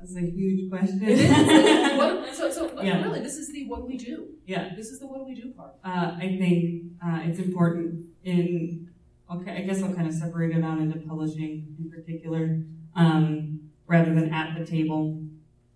That's 0.00 0.16
a 0.16 0.20
huge 0.20 0.70
question. 0.70 1.02
It 1.02 1.18
is. 1.18 1.98
what, 1.98 2.34
so, 2.34 2.50
so 2.50 2.82
Yeah. 2.82 3.02
really, 3.02 3.20
this 3.20 3.36
is 3.36 3.52
the 3.52 3.66
what 3.68 3.86
we 3.86 3.96
do. 3.98 4.28
Yeah. 4.46 4.74
This 4.74 4.88
is 4.90 4.98
the 4.98 5.06
what 5.06 5.26
we 5.26 5.34
do 5.34 5.50
part. 5.52 5.74
Uh, 5.84 6.16
I 6.16 6.36
think 6.40 6.84
uh, 7.04 7.20
it's 7.24 7.38
important 7.38 8.06
in, 8.24 8.88
okay, 9.30 9.56
I 9.58 9.60
guess 9.60 9.82
I'll 9.82 9.92
kind 9.94 10.06
of 10.08 10.14
separate 10.14 10.56
it 10.56 10.64
out 10.64 10.78
into 10.78 10.98
publishing 11.00 11.76
in 11.78 11.90
particular, 11.90 12.62
um, 12.96 13.60
rather 13.86 14.14
than 14.14 14.32
at 14.32 14.58
the 14.58 14.64
table, 14.64 15.22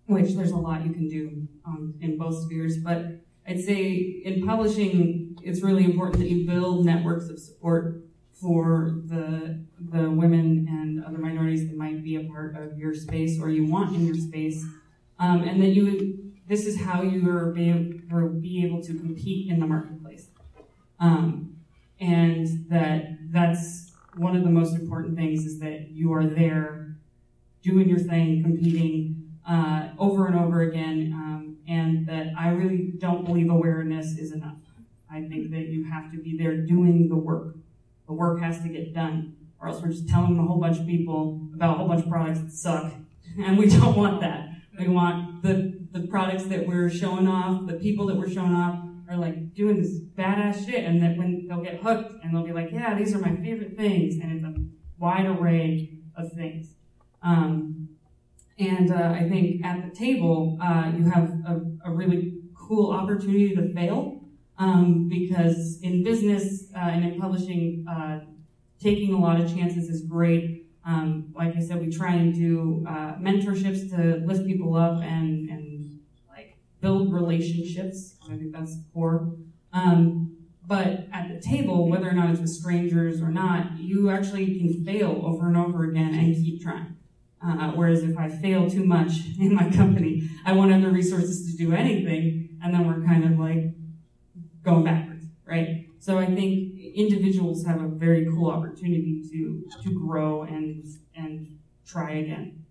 which 0.07 0.33
there's 0.33 0.51
a 0.51 0.57
lot 0.57 0.85
you 0.85 0.91
can 0.93 1.07
do 1.07 1.47
um, 1.65 1.93
in 2.01 2.17
both 2.17 2.43
spheres. 2.45 2.77
But 2.77 3.05
I'd 3.47 3.61
say 3.63 3.93
in 4.25 4.45
publishing, 4.45 5.37
it's 5.43 5.61
really 5.61 5.85
important 5.85 6.19
that 6.19 6.29
you 6.29 6.47
build 6.47 6.85
networks 6.85 7.29
of 7.29 7.39
support 7.39 8.04
for 8.45 9.01
the 9.05 9.59
the 9.91 10.07
women 10.09 10.67
and 10.69 11.03
other 11.03 11.17
minorities 11.17 11.67
that 11.67 11.75
might 11.75 12.03
be 12.03 12.15
a 12.15 12.23
part 12.29 12.55
of 12.55 12.77
your 12.77 12.93
space 12.93 13.41
or 13.41 13.49
you 13.49 13.65
want 13.65 13.95
in 13.95 14.05
your 14.05 14.15
space, 14.15 14.63
um, 15.17 15.41
and 15.43 15.59
that 15.61 15.69
you 15.69 15.85
would 15.85 16.25
this 16.47 16.67
is 16.67 16.79
how 16.79 17.01
you 17.01 17.27
are 17.27 17.51
be, 17.51 18.03
or 18.11 18.27
be 18.27 18.63
able 18.63 18.83
to 18.83 18.93
compete 18.99 19.49
in 19.49 19.59
the 19.59 19.65
marketplace. 19.65 20.27
Um, 20.99 21.55
and 21.99 22.47
that 22.69 23.17
that's 23.31 23.91
one 24.15 24.35
of 24.35 24.43
the 24.43 24.49
most 24.49 24.75
important 24.75 25.17
things 25.17 25.45
is 25.45 25.59
that 25.59 25.89
you 25.89 26.13
are 26.13 26.27
there 26.27 26.97
doing 27.63 27.89
your 27.89 27.99
thing, 27.99 28.43
competing 28.43 29.23
uh, 29.49 29.89
over 29.97 30.27
and 30.27 30.37
over 30.37 30.61
again, 30.61 31.11
um, 31.15 31.57
and 31.67 32.07
that 32.07 32.27
I 32.37 32.49
really 32.49 32.93
don't 32.99 33.25
believe 33.25 33.49
awareness 33.49 34.17
is 34.19 34.31
enough. 34.31 34.57
I 35.11 35.21
think 35.23 35.49
that 35.51 35.67
you 35.67 35.85
have 35.85 36.11
to 36.11 36.17
be 36.17 36.37
there 36.37 36.57
doing 36.57 37.09
the 37.09 37.15
work. 37.15 37.55
The 38.07 38.13
work 38.13 38.39
has 38.41 38.61
to 38.61 38.69
get 38.69 38.93
done, 38.93 39.35
or 39.59 39.69
else 39.69 39.81
we're 39.81 39.89
just 39.89 40.07
telling 40.07 40.37
a 40.37 40.43
whole 40.43 40.59
bunch 40.59 40.79
of 40.79 40.85
people 40.85 41.49
about 41.53 41.75
a 41.75 41.77
whole 41.77 41.87
bunch 41.87 42.03
of 42.03 42.09
products 42.09 42.39
that 42.39 42.51
suck, 42.51 42.93
and 43.45 43.57
we 43.57 43.69
don't 43.69 43.95
want 43.95 44.21
that. 44.21 44.49
We 44.79 44.87
want 44.87 45.41
the 45.41 45.75
the 45.91 46.07
products 46.07 46.43
that 46.45 46.67
we're 46.67 46.89
showing 46.89 47.27
off, 47.27 47.65
the 47.67 47.75
people 47.75 48.05
that 48.07 48.17
we're 48.17 48.29
showing 48.29 48.53
off 48.53 48.79
are 49.09 49.15
like 49.15 49.53
doing 49.53 49.81
this 49.81 49.99
badass 50.17 50.65
shit, 50.65 50.83
and 50.83 51.01
that 51.01 51.17
when 51.17 51.47
they'll 51.47 51.63
get 51.63 51.81
hooked 51.81 52.23
and 52.23 52.33
they'll 52.33 52.45
be 52.45 52.51
like, 52.51 52.71
yeah, 52.71 52.95
these 52.97 53.15
are 53.15 53.19
my 53.19 53.35
favorite 53.37 53.77
things, 53.77 54.15
and 54.21 54.31
it's 54.31 54.43
a 54.43 54.53
wide 54.97 55.25
array 55.25 55.97
of 56.17 56.31
things. 56.33 56.75
Um, 57.21 57.89
and 58.57 58.91
uh, 58.91 59.15
I 59.15 59.27
think 59.27 59.65
at 59.65 59.83
the 59.83 59.95
table, 59.95 60.57
uh, 60.61 60.91
you 60.95 61.09
have 61.09 61.29
a, 61.45 61.61
a 61.85 61.91
really 61.91 62.33
cool 62.55 62.91
opportunity 62.91 63.55
to 63.55 63.73
fail 63.73 64.24
um, 64.57 65.07
because 65.09 65.79
in 65.81 66.03
business 66.03 66.71
uh, 66.75 66.79
and 66.79 67.05
in 67.05 67.19
publishing, 67.19 67.85
uh, 67.89 68.19
taking 68.79 69.13
a 69.13 69.19
lot 69.19 69.39
of 69.39 69.53
chances 69.53 69.89
is 69.89 70.01
great. 70.01 70.67
Um, 70.85 71.33
like 71.35 71.55
I 71.55 71.59
said, 71.59 71.79
we 71.79 71.89
try 71.89 72.13
and 72.13 72.33
do 72.33 72.85
uh, 72.87 73.15
mentorships 73.15 73.89
to 73.89 74.23
lift 74.25 74.45
people 74.45 74.75
up 74.75 75.01
and, 75.01 75.49
and 75.49 75.99
like 76.29 76.57
build 76.79 77.11
relationships. 77.11 78.15
I 78.29 78.37
think 78.37 78.53
that's 78.53 78.77
core. 78.93 79.35
Um, 79.73 80.37
but 80.67 81.07
at 81.11 81.29
the 81.29 81.39
table, 81.39 81.89
whether 81.89 82.09
or 82.09 82.13
not 82.13 82.31
it's 82.31 82.39
with 82.39 82.49
strangers 82.49 83.21
or 83.21 83.29
not, 83.29 83.79
you 83.79 84.09
actually 84.09 84.57
can 84.57 84.83
fail 84.83 85.21
over 85.23 85.47
and 85.47 85.57
over 85.57 85.83
again 85.83 86.13
and 86.13 86.35
keep 86.35 86.61
trying. 86.61 86.95
Uh, 87.45 87.71
whereas 87.71 88.01
if 88.01 88.17
I 88.17 88.29
fail 88.29 88.69
too 88.69 88.83
much 88.85 89.11
in 89.39 89.53
my 89.53 89.69
company, 89.69 90.27
I 90.45 90.53
have 90.53 90.81
the 90.81 90.89
resources 90.89 91.51
to 91.51 91.57
do 91.57 91.73
anything, 91.73 92.57
and 92.63 92.73
then 92.73 92.87
we're 92.87 93.05
kind 93.05 93.23
of 93.23 93.39
like 93.39 93.65
going 94.65 94.83
backwards, 94.83 95.25
right? 95.45 95.87
So 95.99 96.17
I 96.19 96.25
think 96.25 96.79
individuals 96.95 97.65
have 97.65 97.81
a 97.81 97.87
very 97.87 98.25
cool 98.25 98.51
opportunity 98.51 99.23
to 99.31 99.65
to 99.83 99.89
grow 99.99 100.43
and 100.43 100.85
and 101.15 101.57
try 101.85 102.11
again. 102.13 102.65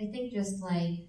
I 0.00 0.06
think 0.06 0.32
just 0.32 0.62
like 0.62 1.08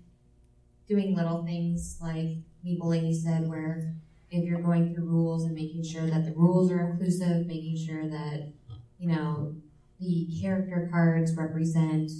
doing 0.87 1.15
little 1.15 1.43
things 1.45 1.97
like 2.01 2.37
Lady 2.63 3.13
said, 3.13 3.47
where 3.49 3.95
if 4.31 4.43
you're 4.43 4.61
going 4.61 4.93
through 4.93 5.05
rules 5.05 5.43
and 5.45 5.53
making 5.55 5.83
sure 5.83 6.07
that 6.07 6.25
the 6.25 6.33
rules 6.33 6.71
are 6.71 6.91
inclusive, 6.91 7.45
making 7.47 7.77
sure 7.77 8.07
that, 8.09 8.51
you 8.99 9.07
know, 9.07 9.55
the 9.99 10.27
character 10.41 10.87
cards 10.91 11.35
represent 11.35 12.11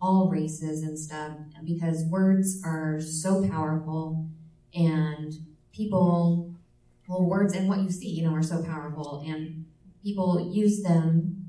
all 0.00 0.28
races 0.28 0.82
and 0.82 0.98
stuff, 0.98 1.32
because 1.64 2.04
words 2.04 2.60
are 2.64 3.00
so 3.00 3.48
powerful 3.48 4.28
and 4.74 5.32
people, 5.72 6.54
well, 7.08 7.24
words 7.24 7.54
and 7.54 7.68
what 7.68 7.80
you 7.80 7.90
see, 7.90 8.08
you 8.08 8.24
know, 8.24 8.34
are 8.34 8.42
so 8.42 8.62
powerful 8.62 9.22
and 9.26 9.66
people 10.02 10.50
use 10.52 10.82
them 10.82 11.46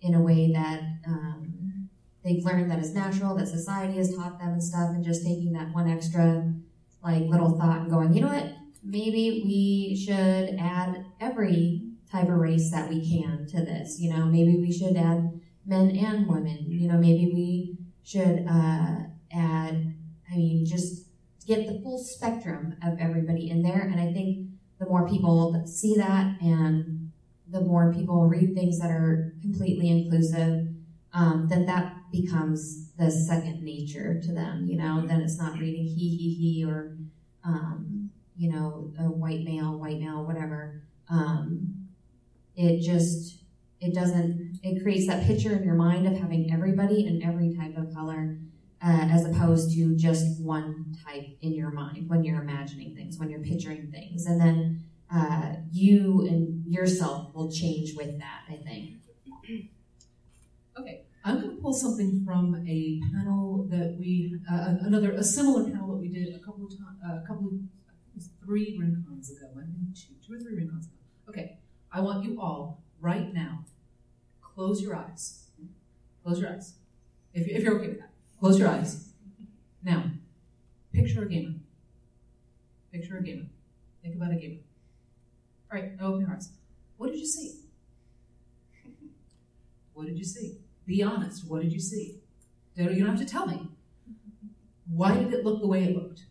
in 0.00 0.14
a 0.14 0.20
way 0.20 0.52
that, 0.52 0.80
um, 1.06 1.88
they've 2.24 2.44
learned 2.44 2.70
that 2.70 2.78
is 2.78 2.94
natural, 2.94 3.36
that 3.36 3.48
society 3.48 3.98
has 3.98 4.14
taught 4.14 4.38
them 4.38 4.52
and 4.52 4.62
stuff, 4.62 4.90
and 4.90 5.04
just 5.04 5.24
taking 5.24 5.52
that 5.52 5.72
one 5.74 5.88
extra 5.88 6.52
like 7.02 7.22
little 7.24 7.58
thought 7.58 7.82
and 7.82 7.90
going, 7.90 8.14
you 8.14 8.22
know 8.22 8.28
what, 8.28 8.54
maybe 8.82 9.42
we 9.44 9.94
should 9.94 10.56
add 10.58 11.04
every 11.20 11.82
type 12.10 12.28
of 12.28 12.36
race 12.36 12.70
that 12.70 12.88
we 12.88 13.06
can 13.06 13.46
to 13.46 13.58
this. 13.58 14.00
You 14.00 14.12
know, 14.14 14.24
maybe 14.24 14.56
we 14.56 14.72
should 14.72 14.96
add 14.96 15.40
men 15.66 15.90
and 15.96 16.26
women. 16.26 16.64
You 16.66 16.88
know, 16.88 16.98
maybe 16.98 17.30
we 17.32 17.78
should 18.02 18.46
uh, 18.48 19.04
add. 19.32 19.94
I 20.30 20.36
mean, 20.36 20.64
just 20.66 21.03
get 21.46 21.66
the 21.66 21.80
full 21.80 21.98
spectrum 21.98 22.76
of 22.82 22.98
everybody 22.98 23.50
in 23.50 23.62
there. 23.62 23.80
And 23.80 24.00
I 24.00 24.12
think 24.12 24.48
the 24.78 24.86
more 24.86 25.08
people 25.08 25.52
that 25.52 25.68
see 25.68 25.94
that, 25.96 26.40
and 26.40 27.12
the 27.48 27.60
more 27.60 27.92
people 27.92 28.26
read 28.26 28.54
things 28.54 28.78
that 28.80 28.90
are 28.90 29.34
completely 29.42 29.88
inclusive, 29.88 30.68
um, 31.12 31.46
then 31.48 31.66
that 31.66 31.94
becomes 32.10 32.90
the 32.98 33.10
second 33.10 33.62
nature 33.62 34.20
to 34.20 34.32
them. 34.32 34.66
You 34.66 34.76
know, 34.76 35.06
then 35.06 35.20
it's 35.20 35.38
not 35.38 35.58
reading 35.58 35.84
he 35.84 36.16
he 36.16 36.34
he 36.34 36.64
or 36.64 36.96
um, 37.44 38.10
you 38.36 38.50
know 38.50 38.92
a 38.98 39.04
white 39.04 39.42
male, 39.42 39.78
white 39.78 40.00
male, 40.00 40.24
whatever. 40.24 40.82
Um, 41.08 41.88
it 42.56 42.80
just 42.80 43.38
it 43.80 43.94
doesn't 43.94 44.60
it 44.62 44.82
creates 44.82 45.06
that 45.06 45.24
picture 45.24 45.52
in 45.52 45.62
your 45.62 45.74
mind 45.74 46.06
of 46.06 46.16
having 46.16 46.52
everybody 46.52 47.06
and 47.06 47.22
every 47.22 47.54
type 47.54 47.76
of 47.76 47.94
color 47.94 48.38
uh, 48.84 49.08
as 49.10 49.24
opposed 49.24 49.74
to 49.74 49.96
just 49.96 50.40
one 50.40 50.94
type 51.06 51.26
in 51.40 51.52
your 51.54 51.70
mind 51.70 52.08
when 52.08 52.22
you're 52.22 52.42
imagining 52.42 52.94
things 52.94 53.18
when 53.18 53.30
you're 53.30 53.40
picturing 53.40 53.90
things 53.90 54.26
and 54.26 54.40
then 54.40 54.82
uh, 55.14 55.54
you 55.72 56.26
and 56.26 56.64
yourself 56.66 57.34
will 57.34 57.50
change 57.50 57.94
with 57.96 58.18
that 58.18 58.42
i 58.48 58.56
think 58.56 58.96
Okay, 60.78 61.04
I'm 61.24 61.40
going 61.40 61.54
to 61.54 61.62
pull 61.62 61.72
something 61.72 62.24
from 62.24 62.54
a 62.66 63.00
panel 63.12 63.66
that 63.70 63.96
we, 63.98 64.36
uh, 64.50 64.74
another, 64.80 65.12
a 65.12 65.22
similar 65.22 65.64
panel 65.64 65.88
that 65.88 66.00
we 66.00 66.08
did 66.08 66.34
a 66.34 66.38
couple 66.40 66.64
of 66.66 66.70
times, 66.70 66.98
uh, 67.06 67.20
a 67.22 67.26
couple 67.26 67.46
of, 67.46 67.52
three 68.44 68.78
RinCons 68.78 69.36
ago, 69.36 69.48
I 69.56 69.62
think 69.62 69.94
two, 69.94 70.14
two 70.24 70.34
or 70.34 70.38
three 70.38 70.56
RinCons 70.56 70.84
ago. 70.84 70.96
Okay, 71.28 71.58
I 71.92 72.00
want 72.00 72.24
you 72.24 72.40
all 72.40 72.82
right 73.00 73.32
now, 73.32 73.64
close 74.40 74.80
your 74.80 74.96
eyes. 74.96 75.44
Close 76.24 76.40
your 76.40 76.50
eyes. 76.50 76.74
If, 77.32 77.46
if 77.48 77.62
you're 77.62 77.76
okay 77.78 77.88
with 77.88 78.00
that, 78.00 78.10
close 78.44 78.58
your 78.58 78.68
eyes. 78.68 79.08
Now, 79.82 80.04
picture 80.92 81.22
a 81.22 81.26
gamer. 81.26 81.54
Picture 82.92 83.16
a 83.16 83.22
gamer. 83.22 83.46
Think 84.02 84.16
about 84.16 84.32
a 84.32 84.34
gamer. 84.34 84.58
All 85.72 85.80
right, 85.80 85.98
now 85.98 86.08
open 86.08 86.20
your 86.20 86.30
eyes. 86.30 86.50
What 86.98 87.10
did 87.10 87.20
you 87.20 87.26
see? 87.26 87.60
What 89.94 90.06
did 90.08 90.18
you 90.18 90.24
see? 90.24 90.58
Be 90.86 91.02
honest. 91.02 91.48
What 91.48 91.62
did 91.62 91.72
you 91.72 91.80
see? 91.80 92.20
You 92.76 92.98
don't 92.98 93.16
have 93.16 93.18
to 93.18 93.24
tell 93.24 93.46
me. 93.46 93.68
Why 94.90 95.16
did 95.16 95.32
it 95.32 95.44
look 95.44 95.60
the 95.60 95.68
way 95.68 95.84
it 95.84 95.94
looked? 95.94 96.24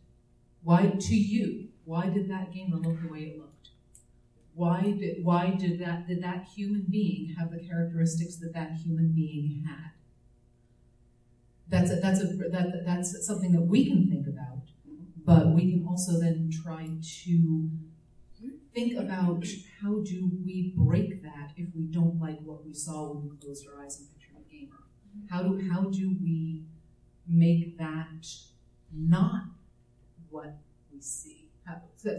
Why, 0.63 0.85
to 0.87 1.15
you, 1.15 1.69
why 1.85 2.09
did 2.09 2.29
that 2.29 2.53
gamer 2.53 2.75
look 2.75 3.01
the 3.01 3.07
way 3.07 3.21
it 3.21 3.39
looked? 3.39 3.69
Why 4.53 4.81
did, 4.81 5.23
why 5.23 5.51
did 5.51 5.79
that, 5.79 6.07
did 6.07 6.21
that 6.21 6.45
human 6.55 6.85
being 6.89 7.35
have 7.39 7.51
the 7.51 7.59
characteristics 7.59 8.35
that 8.35 8.53
that 8.53 8.73
human 8.73 9.13
being 9.13 9.63
had? 9.65 9.92
That's 11.73 11.89
a, 11.89 11.95
that's 11.95 12.21
a, 12.21 12.27
that, 12.55 12.83
that's 12.85 13.25
something 13.25 13.51
that 13.53 13.61
we 13.61 13.87
can 13.89 14.07
think 14.07 14.27
about, 14.27 14.61
but 15.25 15.47
we 15.55 15.71
can 15.71 15.87
also 15.89 16.19
then 16.19 16.51
try 16.63 16.87
to 17.23 17.69
think 18.75 18.95
about 18.95 19.43
how 19.81 19.93
do 20.03 20.29
we 20.45 20.73
break 20.77 21.23
that 21.23 21.49
if 21.57 21.69
we 21.75 21.85
don't 21.85 22.19
like 22.19 22.39
what 22.43 22.63
we 22.63 22.73
saw 22.75 23.13
when 23.13 23.27
we 23.27 23.37
closed 23.37 23.65
our 23.67 23.83
eyes 23.83 23.99
and 23.99 24.07
pictured 24.13 24.35
a 24.37 24.51
gamer? 24.53 24.83
How 25.31 25.41
do 25.41 25.67
how 25.71 25.89
do 25.89 26.15
we 26.21 26.65
make 27.27 27.79
that 27.79 28.27
not 28.95 29.45
what 30.29 30.57
we 30.91 31.01
see? 31.01 31.49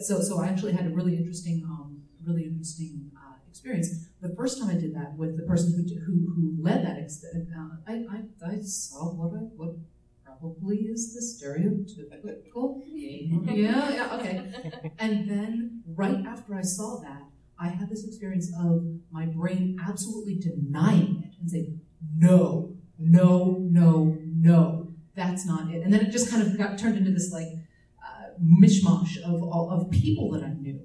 So 0.00 0.20
so 0.20 0.42
I 0.42 0.48
actually 0.48 0.72
had 0.72 0.86
a 0.86 0.90
really 0.90 1.16
interesting 1.16 1.62
um, 1.64 2.02
really 2.26 2.44
interesting 2.44 3.12
experience. 3.54 3.88
The 4.20 4.34
first 4.34 4.58
time 4.58 4.70
I 4.70 4.74
did 4.74 4.94
that 4.96 5.16
with 5.16 5.36
the 5.36 5.44
person 5.44 5.68
who 5.76 5.82
who, 6.06 6.14
who 6.34 6.44
led 6.60 6.84
that, 6.84 6.96
ex- 6.98 7.24
uh, 7.24 7.68
I, 7.86 7.94
I 8.14 8.18
I 8.52 8.60
saw 8.60 9.14
what 9.14 9.30
I 9.38 9.42
what 9.60 9.76
probably 10.24 10.78
is 10.94 11.14
the 11.14 11.22
stereotypical 11.22 12.84
game. 12.84 13.46
Yeah, 13.54 13.94
yeah, 13.94 14.16
okay. 14.16 14.36
And 14.98 15.30
then 15.30 15.82
right 15.86 16.20
after 16.26 16.54
I 16.54 16.62
saw 16.62 17.00
that, 17.00 17.22
I 17.58 17.68
had 17.68 17.88
this 17.88 18.04
experience 18.04 18.52
of 18.58 18.84
my 19.10 19.26
brain 19.26 19.78
absolutely 19.88 20.36
denying 20.38 21.22
it 21.24 21.34
and 21.40 21.48
saying, 21.50 21.80
no, 22.16 22.74
no, 22.98 23.58
no, 23.60 24.18
no, 24.50 24.88
that's 25.14 25.46
not 25.46 25.70
it. 25.72 25.82
And 25.82 25.92
then 25.92 26.00
it 26.04 26.10
just 26.10 26.30
kind 26.30 26.42
of 26.42 26.58
got 26.58 26.78
turned 26.78 26.96
into 26.96 27.12
this 27.12 27.30
like 27.32 27.48
uh, 28.04 28.34
mishmash 28.42 29.18
of 29.22 29.42
all 29.42 29.70
of 29.70 29.90
people 29.90 30.30
that 30.32 30.42
I 30.42 30.52
knew, 30.54 30.80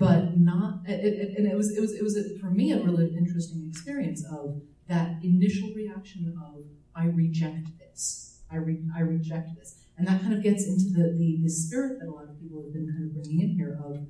but 0.00 0.38
not. 0.38 0.80
It, 0.88 1.04
it, 1.04 1.38
and 1.38 1.46
it 1.46 1.54
was 1.54 1.76
it 1.76 1.80
was 1.80 1.92
it 1.92 2.02
was 2.02 2.16
a, 2.16 2.38
for 2.40 2.50
me 2.50 2.72
a 2.72 2.82
really 2.82 3.14
interesting 3.16 3.68
experience 3.68 4.24
of 4.24 4.62
that 4.88 5.22
initial 5.22 5.68
reaction 5.74 6.34
of 6.42 6.64
I 6.96 7.04
reject 7.04 7.68
this, 7.78 8.40
I 8.50 8.56
re, 8.56 8.78
I 8.96 9.00
reject 9.00 9.54
this, 9.56 9.76
and 9.98 10.08
that 10.08 10.22
kind 10.22 10.32
of 10.32 10.42
gets 10.42 10.66
into 10.66 10.86
the, 10.90 11.12
the 11.12 11.40
the 11.42 11.50
spirit 11.50 12.00
that 12.00 12.08
a 12.08 12.10
lot 12.10 12.24
of 12.24 12.40
people 12.40 12.62
have 12.62 12.72
been 12.72 12.88
kind 12.90 13.04
of 13.04 13.14
bringing 13.14 13.40
in 13.42 13.50
here 13.50 13.78
of 13.84 14.06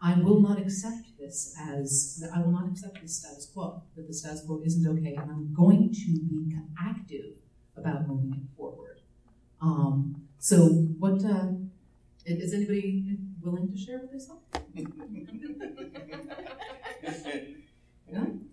I 0.00 0.14
will 0.20 0.40
not 0.40 0.60
accept 0.60 1.18
this 1.18 1.56
as, 1.60 2.24
I 2.32 2.40
will 2.40 2.52
not 2.52 2.68
accept 2.68 3.02
this 3.02 3.16
status 3.16 3.50
quo, 3.52 3.82
that 3.96 4.06
the 4.06 4.14
status 4.14 4.44
quo 4.46 4.62
isn't 4.64 4.86
okay, 4.86 5.14
and 5.14 5.28
I'm 5.28 5.52
going 5.52 5.92
to 5.92 6.06
be 6.06 6.54
active 6.80 7.34
about 7.76 8.06
moving 8.06 8.32
it 8.34 8.56
forward. 8.56 9.00
Um, 9.60 10.22
so, 10.38 10.68
what, 11.00 11.24
uh, 11.24 11.48
is 12.24 12.54
anybody 12.54 13.18
willing 13.42 13.70
to 13.70 13.76
share 13.78 13.98
what 13.98 14.12
they 14.12 14.18
saw? 14.18 14.36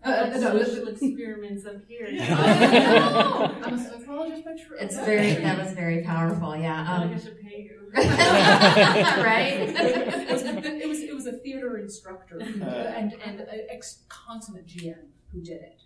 Uh, 0.04 0.06
uh, 0.10 0.38
no, 0.38 0.62
social 0.64 0.88
experiments 0.90 1.66
up 1.66 1.78
here. 1.88 2.08
I'm 2.12 3.74
a 3.74 3.90
psychologist 3.90 4.44
by 4.46 4.52
trade. 4.52 4.82
It's 4.82 4.96
very, 4.98 5.34
that 5.36 5.58
was 5.58 5.72
very 5.74 6.04
powerful, 6.04 6.56
yeah. 6.58 6.86
I 6.88 7.04
Um, 7.06 7.20
should 7.20 7.42
pay 7.42 7.62
you. 7.64 7.90
right? 7.96 9.62
it, 9.62 10.32
was, 10.32 10.44
it 10.44 10.88
was 10.88 11.00
it 11.00 11.16
was 11.16 11.26
a 11.26 11.32
theater 11.40 11.78
instructor 11.78 12.40
who, 12.44 12.62
and 12.64 13.14
and 13.26 13.40
a 13.40 13.74
ex 13.74 14.04
consummate 14.10 14.68
GM 14.68 15.06
who 15.32 15.42
did 15.42 15.62
it. 15.62 15.82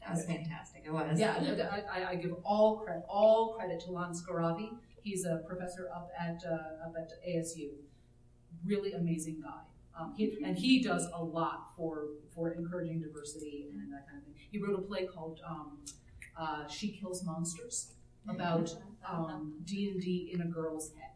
That 0.00 0.10
was 0.16 0.24
fantastic, 0.26 0.82
it 0.84 0.92
was. 0.92 1.18
Yeah, 1.18 1.36
I, 1.70 2.00
I, 2.00 2.10
I 2.10 2.14
give 2.16 2.34
all 2.44 2.80
credit 2.80 3.04
all 3.08 3.54
credit 3.54 3.80
to 3.86 3.92
Lance 3.92 4.22
Gharavi. 4.28 4.70
He's 5.02 5.24
a 5.24 5.42
professor 5.46 5.88
up 5.94 6.10
at 6.20 6.42
uh, 6.44 6.84
up 6.86 6.94
at 6.98 7.10
ASU. 7.26 7.70
Really 8.64 8.92
amazing 8.92 9.40
guy. 9.42 9.62
Um, 9.98 10.12
he, 10.16 10.38
and 10.44 10.56
he 10.58 10.82
does 10.82 11.06
a 11.14 11.22
lot 11.22 11.70
for 11.76 12.06
for 12.34 12.50
encouraging 12.52 13.00
diversity 13.00 13.68
and 13.72 13.92
that 13.92 14.06
kind 14.08 14.18
of 14.18 14.24
thing. 14.24 14.34
He 14.50 14.58
wrote 14.58 14.78
a 14.78 14.82
play 14.82 15.06
called 15.06 15.40
um, 15.48 15.78
uh, 16.36 16.66
"She 16.68 16.88
Kills 16.92 17.22
Monsters" 17.24 17.92
about 18.28 18.74
um, 19.08 19.54
D 19.64 19.90
and 19.90 20.00
D 20.00 20.30
in 20.34 20.40
a 20.40 20.46
girl's 20.46 20.90
head. 20.92 21.10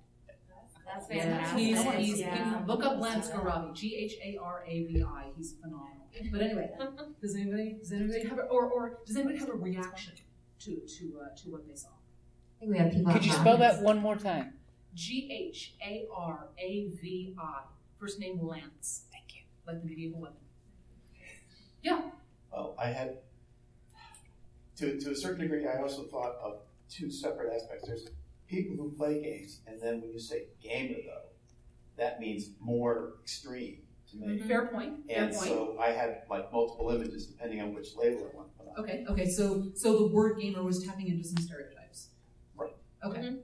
That's 0.86 1.07
Yeah, 1.11 1.45
fantastic. 1.45 1.59
he's, 1.59 1.82
he's, 2.09 2.20
yeah. 2.20 2.62
look 2.66 2.84
up 2.84 2.99
Lance 2.99 3.28
Gharavi, 3.28 3.74
G 3.74 3.95
H 3.97 4.14
A 4.24 4.39
R 4.43 4.64
A 4.66 4.84
V 4.84 5.03
I. 5.03 5.24
He's 5.36 5.55
phenomenal. 5.61 6.07
But 6.32 6.41
anyway, 6.41 6.70
does 7.20 7.34
anybody 7.34 7.76
does 7.78 7.93
anybody 7.93 8.26
have 8.26 8.39
a, 8.39 8.43
or 8.43 8.64
or 8.66 8.99
does 9.07 9.16
anybody 9.16 9.39
have 9.39 9.51
a 9.51 9.55
reaction 9.55 10.14
to 10.61 10.76
to 10.76 11.20
uh, 11.20 11.36
to 11.43 11.51
what 11.51 11.66
they 11.68 11.74
saw? 11.74 11.89
I 11.89 12.61
think 12.61 12.72
we 12.72 12.78
have 12.78 12.93
people. 12.93 13.12
Could 13.12 13.24
you 13.26 13.32
spell 13.32 13.59
that 13.59 13.82
one 13.82 13.99
more 13.99 14.16
time? 14.16 14.55
G 14.95 15.28
H 15.30 15.74
A 15.84 16.07
R 16.14 16.49
A 16.59 16.89
V 17.01 17.34
I. 17.41 17.61
First 17.99 18.18
name 18.20 18.39
Lance. 18.41 19.05
Thank 19.12 19.34
you. 19.34 19.43
Like 19.66 19.82
the 19.82 19.89
medieval 19.89 20.20
women. 20.20 20.36
Yeah. 21.82 22.03
Well, 22.53 22.74
I 22.78 22.86
had, 22.89 23.18
to, 24.76 24.99
to 24.99 25.11
a 25.11 25.14
certain 25.16 25.41
degree, 25.43 25.66
I 25.66 25.80
also 25.80 26.05
thought 26.05 26.36
of 26.43 26.61
two 26.91 27.11
separate 27.11 27.55
aspects. 27.55 27.86
There's 27.86 28.07
people 28.47 28.76
who 28.76 28.91
play 28.97 29.22
games, 29.22 29.61
and 29.66 29.80
then 29.80 30.01
when 30.01 30.11
you 30.12 30.18
say 30.18 30.45
gamer, 30.62 30.97
though, 31.07 31.28
that 31.97 32.20
means 32.20 32.51
more 32.61 33.14
extreme 33.22 33.78
to 34.11 34.16
me. 34.16 34.26
Mm-hmm. 34.39 34.49
Fair 34.49 34.66
point. 34.66 35.07
Fair 35.07 35.24
And 35.24 35.34
point. 35.34 35.49
so 35.49 35.76
I 35.80 35.91
had 35.91 36.22
like 36.30 36.53
multiple 36.53 36.91
images 36.91 37.26
depending 37.26 37.61
on 37.61 37.74
which 37.74 37.95
label 37.97 38.30
I 38.32 38.36
want 38.36 38.49
to 38.53 38.59
put 38.64 38.68
on. 38.68 38.84
Okay. 38.84 39.05
Okay. 39.09 39.28
So 39.28 39.70
so 39.74 39.99
the 39.99 40.07
word 40.07 40.41
gamer 40.41 40.62
was 40.62 40.82
tapping 40.84 41.09
into 41.09 41.26
some 41.28 41.36
stereotypes. 41.39 42.09
Right. 42.57 42.74
Okay. 43.05 43.20
Mm-hmm. 43.20 43.36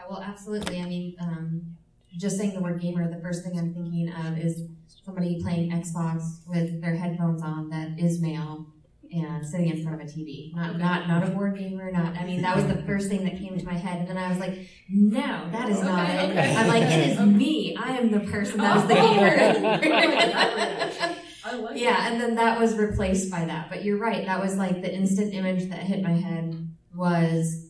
Yeah, 0.00 0.06
well, 0.08 0.22
absolutely. 0.22 0.80
I 0.80 0.86
mean, 0.86 1.16
um, 1.20 1.76
just 2.16 2.38
saying 2.38 2.54
the 2.54 2.60
word 2.60 2.80
gamer, 2.80 3.10
the 3.10 3.20
first 3.20 3.44
thing 3.44 3.58
I'm 3.58 3.74
thinking 3.74 4.10
of 4.12 4.38
is 4.38 4.62
somebody 5.04 5.40
playing 5.42 5.70
Xbox 5.70 6.46
with 6.48 6.80
their 6.80 6.96
headphones 6.96 7.42
on 7.42 7.68
that 7.70 7.98
is 7.98 8.20
male 8.20 8.66
and 9.12 9.44
sitting 9.44 9.68
in 9.68 9.82
front 9.82 10.00
of 10.00 10.08
a 10.08 10.10
TV. 10.10 10.54
Not 10.54 10.78
not 10.78 11.08
not 11.08 11.24
a 11.24 11.30
board 11.30 11.58
gamer. 11.58 11.90
Not. 11.90 12.16
I 12.16 12.24
mean, 12.24 12.42
that 12.42 12.56
was 12.56 12.66
the 12.66 12.80
first 12.84 13.08
thing 13.08 13.24
that 13.24 13.38
came 13.38 13.58
to 13.58 13.64
my 13.64 13.74
head, 13.74 13.98
and 13.98 14.08
then 14.08 14.16
I 14.16 14.28
was 14.28 14.38
like, 14.38 14.68
no, 14.88 15.48
that 15.50 15.68
is 15.68 15.82
not 15.82 16.08
Okay, 16.08 16.24
it. 16.24 16.30
okay. 16.30 16.56
I'm 16.56 16.68
like, 16.68 16.84
it 16.84 17.08
is 17.10 17.20
me. 17.20 17.76
I 17.76 17.96
am 17.98 18.10
the 18.10 18.20
person 18.20 18.58
that 18.58 18.76
was 18.76 18.86
the 18.86 18.94
gamer. 18.94 21.16
I 21.44 21.56
like 21.56 21.78
Yeah, 21.78 22.08
and 22.10 22.20
then 22.20 22.36
that 22.36 22.60
was 22.60 22.76
replaced 22.76 23.30
by 23.30 23.44
that. 23.44 23.68
But 23.68 23.84
you're 23.84 23.98
right. 23.98 24.24
That 24.26 24.40
was 24.40 24.56
like 24.56 24.82
the 24.82 24.94
instant 24.94 25.34
image 25.34 25.68
that 25.70 25.80
hit 25.80 26.02
my 26.02 26.12
head 26.12 26.68
was 26.94 27.66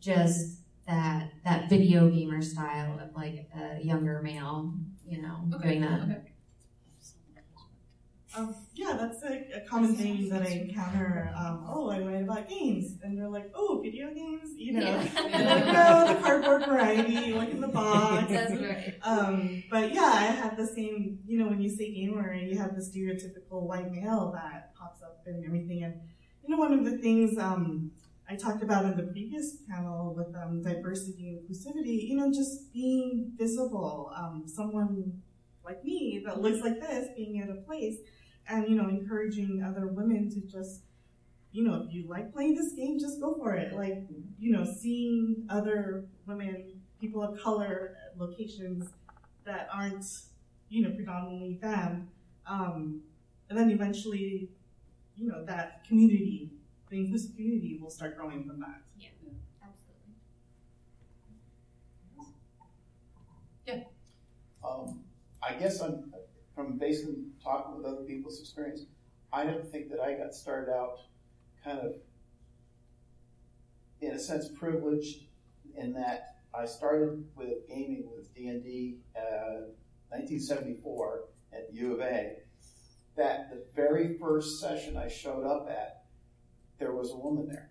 just 0.00 0.60
that 0.86 1.30
that 1.44 1.68
video 1.70 2.08
gamer 2.10 2.42
style 2.42 2.98
of 3.00 3.14
like 3.14 3.48
a 3.56 3.82
younger 3.82 4.20
male, 4.22 4.74
you 5.06 5.22
know, 5.22 5.48
Okay. 5.54 5.68
doing 5.68 5.80
that. 5.82 6.02
Okay. 6.02 6.30
Um, 8.36 8.52
yeah, 8.74 8.96
that's 8.98 9.22
a, 9.22 9.58
a 9.58 9.60
common 9.68 9.94
thing 9.94 10.28
that 10.28 10.42
I 10.42 10.46
encounter. 10.46 11.32
Um, 11.36 11.66
oh, 11.68 11.88
I 11.88 12.00
write 12.00 12.22
about 12.24 12.48
games, 12.48 12.98
and 13.04 13.16
they're 13.16 13.28
like, 13.28 13.52
oh, 13.54 13.80
video 13.80 14.12
games, 14.12 14.50
you 14.56 14.72
know, 14.72 14.80
Yeah. 14.80 15.08
And 15.32 15.48
I'm 15.48 15.60
like, 15.62 15.72
no, 15.72 16.14
the 16.14 16.20
cardboard 16.20 16.66
variety, 16.66 17.32
like 17.32 17.50
in 17.50 17.60
the 17.60 17.68
box. 17.68 18.28
That's 18.32 18.60
right. 18.60 18.94
Um, 19.04 19.62
but 19.70 19.94
yeah, 19.94 20.10
I 20.12 20.24
have 20.24 20.56
the 20.56 20.66
same, 20.66 21.20
you 21.24 21.38
know, 21.38 21.46
when 21.46 21.62
you 21.62 21.70
say 21.70 21.94
gamer, 21.94 22.34
you 22.34 22.58
have 22.58 22.74
the 22.74 22.82
stereotypical 22.82 23.62
white 23.68 23.92
male 23.92 24.32
that 24.34 24.74
pops 24.74 25.00
up 25.02 25.22
and 25.26 25.44
everything. 25.44 25.84
And, 25.84 25.94
you 26.42 26.48
know, 26.48 26.56
one 26.56 26.72
of 26.76 26.84
the 26.84 26.98
things 26.98 27.38
um, 27.38 27.92
I 28.28 28.36
talked 28.36 28.62
about 28.62 28.86
in 28.86 28.96
the 28.96 29.02
previous 29.02 29.56
panel 29.68 30.14
with 30.14 30.34
um, 30.34 30.62
diversity 30.62 31.28
and 31.28 31.38
inclusivity, 31.40 32.08
you 32.08 32.16
know, 32.16 32.32
just 32.32 32.72
being 32.72 33.32
visible. 33.36 34.12
Um, 34.16 34.44
someone 34.46 35.22
like 35.64 35.84
me 35.84 36.22
that 36.26 36.40
looks 36.40 36.60
like 36.60 36.80
this 36.80 37.08
being 37.16 37.40
at 37.40 37.50
a 37.50 37.60
place 37.62 37.98
and, 38.48 38.66
you 38.68 38.76
know, 38.76 38.88
encouraging 38.88 39.62
other 39.62 39.86
women 39.88 40.30
to 40.30 40.40
just, 40.40 40.82
you 41.52 41.64
know, 41.64 41.84
if 41.86 41.94
you 41.94 42.06
like 42.08 42.32
playing 42.32 42.54
this 42.54 42.72
game, 42.72 42.98
just 42.98 43.20
go 43.20 43.34
for 43.34 43.54
it. 43.54 43.74
Like, 43.74 44.04
you 44.38 44.52
know, 44.52 44.64
seeing 44.64 45.46
other 45.50 46.06
women, 46.26 46.80
people 47.00 47.22
of 47.22 47.38
color, 47.40 47.96
locations 48.16 48.88
that 49.44 49.68
aren't, 49.72 50.04
you 50.70 50.82
know, 50.82 50.94
predominantly 50.94 51.58
them. 51.60 52.08
Um, 52.46 53.02
and 53.50 53.58
then 53.58 53.70
eventually, 53.70 54.48
you 55.16 55.28
know, 55.28 55.44
that 55.44 55.84
community, 55.86 56.50
the 56.90 57.00
inclusive 57.00 57.34
community 57.34 57.78
will 57.80 57.90
start 57.90 58.16
growing 58.16 58.44
from 58.44 58.60
that. 58.60 58.82
Yeah, 58.98 59.08
absolutely. 59.62 60.14
Yeah. 63.66 64.68
Um, 64.68 65.00
I 65.42 65.54
guess 65.54 65.80
I'm, 65.80 66.12
from 66.54 66.78
basically 66.78 67.16
talking 67.42 67.76
with 67.76 67.86
other 67.86 68.02
people's 68.02 68.40
experience, 68.40 68.86
I 69.32 69.44
don't 69.44 69.66
think 69.66 69.90
that 69.90 70.00
I 70.00 70.14
got 70.14 70.34
started 70.34 70.72
out 70.72 70.98
kind 71.64 71.78
of, 71.78 71.94
in 74.00 74.12
a 74.12 74.18
sense, 74.18 74.48
privileged 74.48 75.24
in 75.76 75.92
that 75.94 76.34
I 76.56 76.66
started 76.66 77.24
with 77.34 77.66
gaming 77.68 78.08
with 78.14 78.32
D&D 78.34 78.98
uh, 79.16 79.72
1974 80.10 81.24
at 81.52 81.68
U 81.72 81.94
of 81.94 82.00
A. 82.00 82.36
That 83.16 83.50
the 83.50 83.64
very 83.74 84.16
first 84.18 84.60
session 84.60 84.96
I 84.96 85.08
showed 85.08 85.44
up 85.44 85.68
at, 85.68 86.03
there 86.78 86.92
was 86.92 87.10
a 87.10 87.16
woman 87.16 87.48
there. 87.48 87.70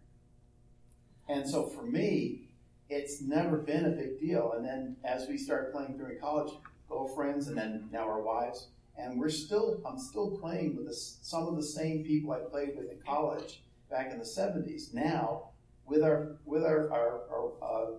And 1.27 1.47
so 1.49 1.67
for 1.67 1.83
me, 1.83 2.49
it's 2.89 3.21
never 3.21 3.57
been 3.57 3.85
a 3.85 3.89
big 3.89 4.19
deal. 4.19 4.53
And 4.55 4.65
then 4.65 4.97
as 5.03 5.27
we 5.27 5.37
started 5.37 5.71
playing 5.71 5.97
during 5.97 6.19
college, 6.19 6.53
girlfriends 6.89 7.47
and 7.47 7.57
then 7.57 7.89
now 7.91 8.03
our 8.03 8.21
wives, 8.21 8.67
and 8.97 9.19
we're 9.19 9.29
still, 9.29 9.81
I'm 9.85 9.97
still 9.97 10.37
playing 10.37 10.75
with 10.75 10.87
the, 10.87 10.93
some 10.93 11.47
of 11.47 11.55
the 11.55 11.63
same 11.63 12.03
people 12.03 12.31
I 12.31 12.39
played 12.39 12.75
with 12.77 12.91
in 12.91 12.99
college 13.05 13.63
back 13.89 14.11
in 14.11 14.19
the 14.19 14.25
70s. 14.25 14.93
Now, 14.93 15.49
with 15.85 16.03
our 16.03 16.37
with 16.45 16.63
our 16.63 16.91
our 16.91 17.21
our, 17.29 17.51
uh, 17.61 17.91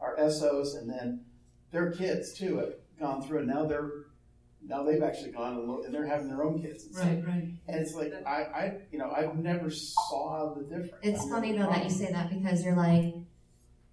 our 0.00 0.30
SOs 0.30 0.74
and 0.74 0.90
then 0.90 1.24
their 1.72 1.90
kids 1.90 2.34
too 2.34 2.58
have 2.58 2.74
gone 2.98 3.22
through, 3.22 3.38
and 3.38 3.48
now 3.48 3.64
they're 3.64 3.99
now 4.66 4.82
they've 4.84 5.02
actually 5.02 5.32
gone 5.32 5.56
and, 5.56 5.68
look, 5.68 5.84
and 5.84 5.94
they're 5.94 6.06
having 6.06 6.28
their 6.28 6.44
own 6.44 6.60
kids. 6.60 6.84
And 6.84 6.94
so- 6.94 7.02
Right. 7.02 7.24
Right. 7.26 7.48
And 7.68 7.80
it's 7.80 7.94
like 7.94 8.12
I, 8.26 8.30
I, 8.30 8.72
you 8.92 8.98
know, 8.98 9.10
I've 9.10 9.36
never 9.36 9.70
saw 9.70 10.54
the 10.54 10.62
difference. 10.64 10.92
It's 11.02 11.22
I've 11.24 11.30
funny 11.30 11.52
never 11.52 11.64
though 11.64 11.70
that 11.72 11.84
you 11.84 11.90
say 11.90 12.12
that 12.12 12.30
because 12.30 12.64
you're 12.64 12.76
like, 12.76 13.14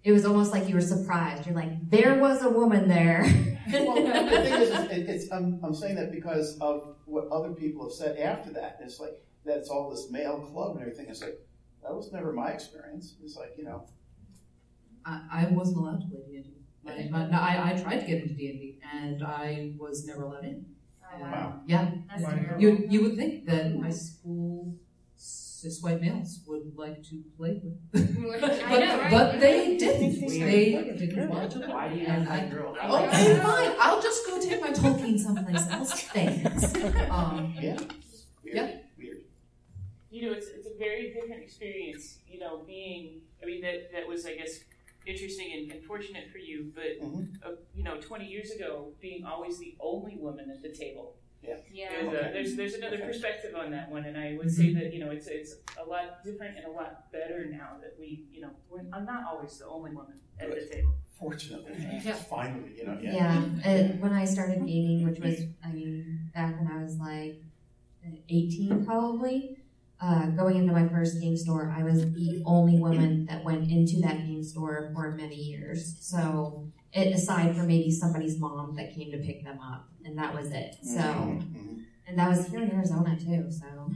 it 0.04 0.12
was 0.12 0.24
almost 0.24 0.52
like 0.52 0.68
you 0.68 0.74
were 0.74 0.80
surprised. 0.80 1.46
You're 1.46 1.56
like, 1.56 1.90
there 1.90 2.14
was 2.18 2.42
a 2.42 2.48
woman 2.48 2.88
there. 2.88 3.22
well, 3.72 3.94
the 3.96 4.02
thing 4.40 4.52
is, 4.62 4.70
it, 4.70 5.08
it's, 5.08 5.32
I'm, 5.32 5.58
I'm 5.62 5.74
saying 5.74 5.96
that 5.96 6.12
because 6.12 6.56
of 6.60 6.96
what 7.04 7.28
other 7.32 7.50
people 7.50 7.84
have 7.84 7.92
said 7.92 8.16
after 8.18 8.52
that. 8.52 8.78
It's 8.80 9.00
like 9.00 9.20
that's 9.44 9.68
all 9.68 9.90
this 9.90 10.10
male 10.10 10.38
club 10.40 10.72
and 10.76 10.80
everything. 10.82 11.06
It's 11.08 11.20
like 11.20 11.38
that 11.82 11.94
was 11.94 12.12
never 12.12 12.32
my 12.32 12.50
experience. 12.50 13.16
It's 13.22 13.36
like 13.36 13.54
you 13.58 13.64
know, 13.64 13.86
I, 15.04 15.22
I 15.32 15.46
wasn't 15.50 15.78
allowed 15.78 16.00
to 16.02 16.06
play 16.06 16.20
D 16.30 16.36
and 16.36 16.44
D. 16.44 16.50
I, 16.86 17.10
I, 17.32 17.70
I 17.72 17.80
tried 17.82 18.00
to 18.00 18.06
get 18.06 18.22
into 18.22 18.34
D 18.34 18.48
and 18.50 18.58
D, 18.60 18.78
and 18.92 19.22
I 19.24 19.72
was 19.78 20.06
never 20.06 20.24
let 20.26 20.44
in. 20.44 20.64
Oh, 21.02 21.22
And, 21.22 21.32
wow. 21.32 21.60
Yeah, 21.66 21.90
That's 22.10 22.22
Wow. 22.22 22.56
you 22.58 22.86
you 22.88 23.02
would 23.02 23.16
think 23.16 23.46
that 23.46 23.74
my 23.76 23.90
school 23.90 24.74
cis 25.16 25.82
white 25.82 26.00
males 26.00 26.40
would 26.46 26.76
like 26.76 27.02
to 27.10 27.22
play 27.36 27.60
with, 27.62 27.78
I 28.64 28.70
but, 28.70 28.80
know, 28.80 28.98
right? 28.98 29.10
but 29.10 29.40
they 29.40 29.76
didn't. 29.76 30.20
They 30.28 30.94
didn't 30.98 31.28
want 31.28 31.50
to 31.52 31.58
Why 31.60 31.88
do 31.88 31.94
play, 31.94 32.00
you 32.02 32.06
and 32.06 32.24
have 32.26 32.32
I. 32.32 32.40
that 32.40 32.50
girl? 32.52 32.76
Okay, 32.78 33.38
fine. 33.40 33.72
I'll 33.80 34.00
just 34.02 34.26
go 34.26 34.40
take 34.40 34.60
my 34.60 34.70
Tolkien 34.70 35.18
someplace 35.18 35.66
else. 35.68 35.92
Thanks. 36.14 36.74
Um, 37.10 37.54
yeah, 37.60 37.76
weird, 38.44 38.56
Yeah. 38.56 38.70
weird. 38.96 39.18
you 40.10 40.26
know, 40.26 40.32
it's, 40.36 40.46
it's 40.48 40.66
a 40.66 40.78
very 40.78 41.12
different 41.12 41.42
experience, 41.42 42.18
you 42.28 42.38
know, 42.38 42.62
being, 42.66 43.20
I 43.42 43.46
mean, 43.46 43.60
that, 43.62 43.92
that 43.92 44.06
was, 44.08 44.24
I 44.26 44.36
guess, 44.36 44.60
interesting 45.08 45.52
and, 45.56 45.72
and 45.72 45.84
fortunate 45.84 46.30
for 46.30 46.38
you, 46.38 46.70
but, 46.74 47.00
Mhm. 47.00 47.28
uh, 47.44 47.52
you 47.74 47.82
know, 47.82 48.00
20 48.00 48.26
years 48.26 48.50
ago, 48.50 48.92
being 49.00 49.24
always 49.24 49.58
the 49.58 49.74
only 49.80 50.16
woman 50.16 50.50
at 50.50 50.62
the 50.62 50.68
table. 50.70 51.16
Yeah. 51.42 51.56
There's, 51.90 52.08
Okay. 52.08 52.16
a, 52.28 52.32
there's, 52.32 52.56
there's 52.56 52.74
another 52.74 52.96
Okay. 52.96 53.06
perspective 53.06 53.54
on 53.54 53.70
that 53.70 53.90
one, 53.90 54.04
and 54.04 54.16
I 54.18 54.36
would 54.36 54.50
say 54.50 54.74
that, 54.74 54.92
you 54.92 54.98
know, 55.00 55.10
it's, 55.10 55.28
it's 55.28 55.54
a 55.78 55.84
lot 55.84 56.22
different 56.24 56.56
and 56.56 56.66
a 56.66 56.70
lot 56.70 57.10
better 57.12 57.46
now 57.46 57.78
that 57.80 57.94
we, 57.98 58.26
you 58.32 58.40
know, 58.42 58.50
we're, 58.68 58.84
I'm 58.92 59.06
not 59.06 59.24
always 59.30 59.58
the 59.58 59.66
only 59.66 59.92
woman 59.92 60.20
at 60.40 60.50
the 60.50 60.66
table. 60.66 60.94
Fortunately, 61.18 61.72
Yeah. 62.04 62.12
finally, 62.14 62.74
you 62.76 62.86
know, 62.86 62.98
yeah. 63.00 63.14
Yeah, 63.64 63.70
it, 63.72 64.00
when 64.00 64.12
I 64.12 64.24
started 64.24 64.66
gaming, 64.66 65.04
which 65.08 65.20
was, 65.20 65.40
I 65.64 65.72
mean, 65.72 66.30
back 66.34 66.58
when 66.60 66.70
I 66.70 66.82
was 66.82 66.96
like 66.98 67.40
18 68.28 68.84
probably, 68.84 69.57
uh, 70.00 70.26
going 70.26 70.56
into 70.56 70.72
my 70.72 70.86
first 70.88 71.20
game 71.20 71.36
store, 71.36 71.74
I 71.76 71.82
was 71.82 72.00
the 72.12 72.42
only 72.46 72.78
woman 72.78 73.26
that 73.26 73.44
went 73.44 73.70
into 73.70 74.00
that 74.02 74.18
game 74.26 74.44
store 74.44 74.90
for 74.94 75.12
many 75.12 75.34
years. 75.36 75.96
So, 76.00 76.68
it, 76.92 77.12
aside 77.14 77.56
from 77.56 77.66
maybe 77.66 77.90
somebody's 77.90 78.38
mom 78.38 78.76
that 78.76 78.94
came 78.94 79.10
to 79.12 79.18
pick 79.18 79.44
them 79.44 79.58
up, 79.60 79.88
and 80.04 80.16
that 80.18 80.34
was 80.34 80.52
it. 80.52 80.76
So, 80.82 81.00
Mhm, 81.00 81.42
mhm. 81.52 81.84
and 82.06 82.18
that 82.18 82.28
was 82.28 82.46
here 82.48 82.60
in 82.62 82.70
Arizona 82.70 83.18
too. 83.18 83.50
So, 83.50 83.90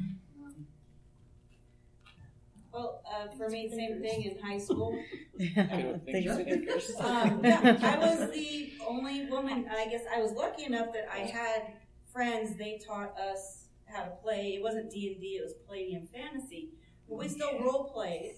Well, 2.72 3.02
uh, 3.06 3.28
for 3.36 3.50
me, 3.50 3.68
same 3.68 4.00
thing 4.00 4.22
in 4.22 4.38
high 4.42 4.58
school. 4.58 4.98
Thanks 5.38 6.36
for 6.36 6.44
the 6.44 6.96
Um, 7.00 7.40
yeah, 7.44 7.78
I 7.82 7.98
was 7.98 8.30
the 8.32 8.72
only 8.86 9.26
woman. 9.26 9.68
I 9.70 9.86
guess 9.88 10.02
I 10.14 10.20
was 10.22 10.32
lucky 10.32 10.64
enough 10.64 10.92
that 10.94 11.06
I 11.12 11.18
had 11.18 11.74
friends. 12.12 12.56
They 12.56 12.80
taught 12.86 13.18
us 13.18 13.61
how 13.92 14.04
to 14.04 14.10
play. 14.22 14.54
It 14.56 14.62
wasn't 14.62 14.90
D 14.90 15.12
and 15.12 15.20
D. 15.20 15.38
It 15.40 15.44
was 15.44 15.54
Palladium 15.66 16.06
Fantasy. 16.06 16.70
But 17.08 17.18
we 17.18 17.28
still 17.28 17.58
role 17.60 17.90
played. 17.92 18.36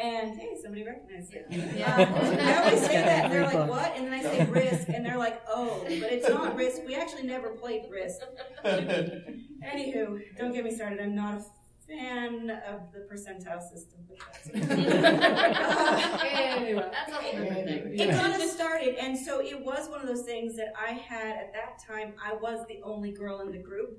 And 0.00 0.38
hey, 0.38 0.56
somebody 0.60 0.84
recognized 0.84 1.32
it. 1.32 1.46
Yeah. 1.50 1.96
Uh, 1.96 2.36
I 2.40 2.64
always 2.64 2.84
say 2.84 2.94
that. 2.94 3.24
And 3.24 3.32
they're 3.32 3.44
like, 3.44 3.68
"What?" 3.68 3.96
And 3.96 4.06
then 4.06 4.12
I 4.12 4.22
say 4.22 4.44
Risk, 4.50 4.88
and 4.88 5.04
they're 5.06 5.16
like, 5.18 5.40
"Oh, 5.48 5.80
but 5.84 6.12
it's 6.12 6.28
not 6.28 6.56
Risk. 6.56 6.82
We 6.86 6.94
actually 6.94 7.22
never 7.22 7.50
played 7.50 7.82
Risk." 7.90 8.20
Anywho, 8.64 10.20
don't 10.36 10.52
get 10.52 10.64
me 10.64 10.74
started. 10.74 11.00
I'm 11.00 11.14
not 11.14 11.38
a 11.38 11.44
fan 11.92 12.50
of 12.68 12.80
the 12.92 13.00
percentile 13.00 13.62
system. 13.62 14.00
But 14.44 14.60
that's 15.02 16.32
Anyway, 16.32 16.90
that's 16.92 17.12
a 17.12 17.14
whole 17.14 17.32
different 17.32 17.66
thing. 17.66 17.98
it 17.98 18.10
got 18.10 18.30
us 18.40 18.52
started, 18.52 18.94
and 18.96 19.16
so 19.16 19.40
it 19.40 19.64
was 19.64 19.88
one 19.88 20.00
of 20.00 20.06
those 20.06 20.22
things 20.22 20.56
that 20.56 20.72
I 20.78 20.92
had 20.92 21.36
at 21.36 21.52
that 21.52 21.78
time. 21.86 22.14
I 22.24 22.34
was 22.34 22.66
the 22.68 22.80
only 22.82 23.12
girl 23.12 23.40
in 23.40 23.50
the 23.52 23.58
group. 23.58 23.98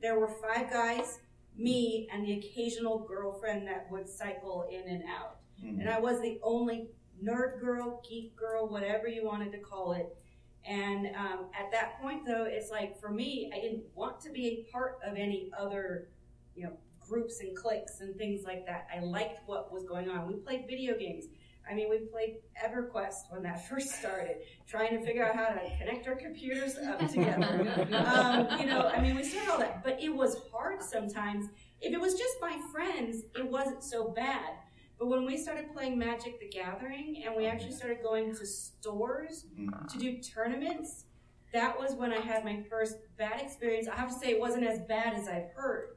There 0.00 0.18
were 0.18 0.28
five 0.28 0.70
guys, 0.70 1.18
me, 1.56 2.08
and 2.12 2.24
the 2.24 2.32
occasional 2.38 3.00
girlfriend 3.00 3.66
that 3.68 3.90
would 3.90 4.08
cycle 4.08 4.68
in 4.70 4.88
and 4.88 5.02
out. 5.08 5.38
Mhm. 5.62 5.80
And 5.80 5.90
I 5.90 5.98
was 5.98 6.20
the 6.20 6.38
only 6.42 6.88
nerd 7.22 7.60
girl, 7.60 8.00
geek 8.08 8.36
girl, 8.36 8.68
whatever 8.68 9.08
you 9.08 9.24
wanted 9.24 9.50
to 9.52 9.58
call 9.58 9.92
it. 9.92 10.16
And 10.64 11.08
um, 11.16 11.46
at 11.58 11.70
that 11.72 12.00
point, 12.00 12.24
though, 12.26 12.44
it's 12.44 12.70
like 12.70 13.00
for 13.00 13.10
me, 13.10 13.50
I 13.54 13.60
didn't 13.60 13.84
want 13.94 14.20
to 14.20 14.30
be 14.30 14.46
a 14.68 14.72
part 14.72 14.98
of 15.04 15.16
any 15.16 15.50
other, 15.58 16.08
you 16.54 16.64
know, 16.64 16.72
groups 17.08 17.40
and 17.40 17.56
cliques 17.56 18.00
and 18.00 18.16
things 18.16 18.44
like 18.44 18.66
that. 18.66 18.86
I 18.94 19.00
liked 19.00 19.40
what 19.46 19.72
was 19.72 19.84
going 19.84 20.08
on. 20.08 20.26
We 20.26 20.34
played 20.34 20.66
video 20.68 20.96
games. 20.98 21.26
I 21.70 21.74
mean, 21.74 21.90
we 21.90 21.98
played 21.98 22.36
EverQuest 22.64 23.30
when 23.30 23.42
that 23.42 23.68
first 23.68 23.90
started, 23.90 24.38
trying 24.66 24.98
to 24.98 25.04
figure 25.04 25.24
out 25.26 25.36
how 25.36 25.48
to 25.48 25.60
connect 25.78 26.06
our 26.06 26.14
computers 26.14 26.76
up 26.78 26.98
together. 27.08 27.86
um, 27.92 28.58
you 28.58 28.66
know, 28.66 28.88
I 28.88 29.00
mean, 29.00 29.16
we 29.16 29.22
started 29.22 29.50
all 29.50 29.58
that, 29.58 29.84
but 29.84 30.02
it 30.02 30.14
was 30.14 30.36
hard 30.52 30.82
sometimes. 30.82 31.46
If 31.80 31.92
it 31.92 32.00
was 32.00 32.14
just 32.14 32.34
my 32.40 32.58
friends, 32.72 33.24
it 33.36 33.48
wasn't 33.48 33.84
so 33.84 34.08
bad. 34.08 34.54
But 34.98 35.08
when 35.08 35.24
we 35.24 35.36
started 35.36 35.72
playing 35.72 35.96
Magic 35.96 36.40
the 36.40 36.48
Gathering 36.48 37.22
and 37.24 37.36
we 37.36 37.46
actually 37.46 37.72
started 37.72 37.98
going 38.02 38.34
to 38.34 38.44
stores 38.44 39.44
to 39.92 39.98
do 39.98 40.18
tournaments, 40.18 41.04
that 41.52 41.78
was 41.78 41.94
when 41.94 42.12
I 42.12 42.18
had 42.18 42.44
my 42.44 42.62
first 42.68 42.96
bad 43.16 43.40
experience. 43.40 43.86
I 43.88 43.94
have 43.94 44.08
to 44.08 44.14
say, 44.14 44.30
it 44.30 44.40
wasn't 44.40 44.66
as 44.66 44.80
bad 44.80 45.14
as 45.14 45.28
I've 45.28 45.50
heard. 45.54 45.90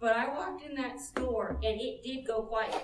But 0.00 0.16
I 0.16 0.28
walked 0.34 0.64
in 0.64 0.74
that 0.76 0.98
store 1.00 1.58
and 1.62 1.80
it 1.80 2.02
did 2.02 2.26
go 2.26 2.42
quiet. 2.42 2.82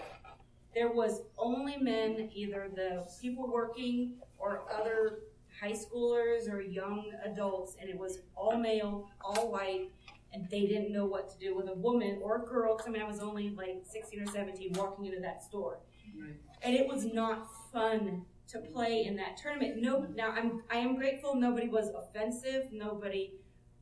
There 0.75 0.91
was 0.93 1.23
only 1.39 1.79
men, 1.79 2.31
either 2.35 2.71
the 2.75 3.07
people 3.21 3.51
working 3.51 4.17
or 4.39 4.63
other 4.71 5.21
high 5.59 5.73
schoolers 5.73 6.53
or 6.53 6.61
young 6.61 7.11
adults, 7.25 7.77
and 7.81 7.89
it 7.89 7.99
was 7.99 8.19
all 8.37 8.59
male, 8.59 9.09
all 9.23 9.51
white, 9.51 9.91
and 10.35 10.47
they 10.51 10.67
didn't 10.67 10.93
know 10.93 11.07
what 11.07 11.31
to 11.31 11.39
do 11.39 11.57
with 11.57 11.69
a 11.71 11.75
woman 11.75 12.21
or 12.23 12.43
a 12.43 12.47
girl. 12.47 12.77
'cause 12.77 12.87
I 12.87 12.91
mean, 12.91 13.01
I 13.01 13.07
was 13.09 13.21
only 13.21 13.49
like 13.51 13.81
16 13.87 14.21
or 14.21 14.27
17 14.27 14.75
walking 14.75 15.07
into 15.07 15.21
that 15.21 15.43
store, 15.43 15.81
Right. 16.15 16.35
and 16.61 16.77
it 16.77 16.87
was 16.87 17.07
not 17.07 17.49
fun 17.73 18.27
to 18.49 18.59
play 18.61 19.05
in 19.07 19.17
that 19.17 19.39
tournament. 19.39 19.79
No, 19.81 20.01
now 20.15 20.31
I'm 20.33 20.63
I 20.69 20.77
am 20.77 20.97
grateful 20.97 21.35
nobody 21.35 21.69
was 21.69 21.89
offensive, 21.89 22.71
nobody 22.71 23.33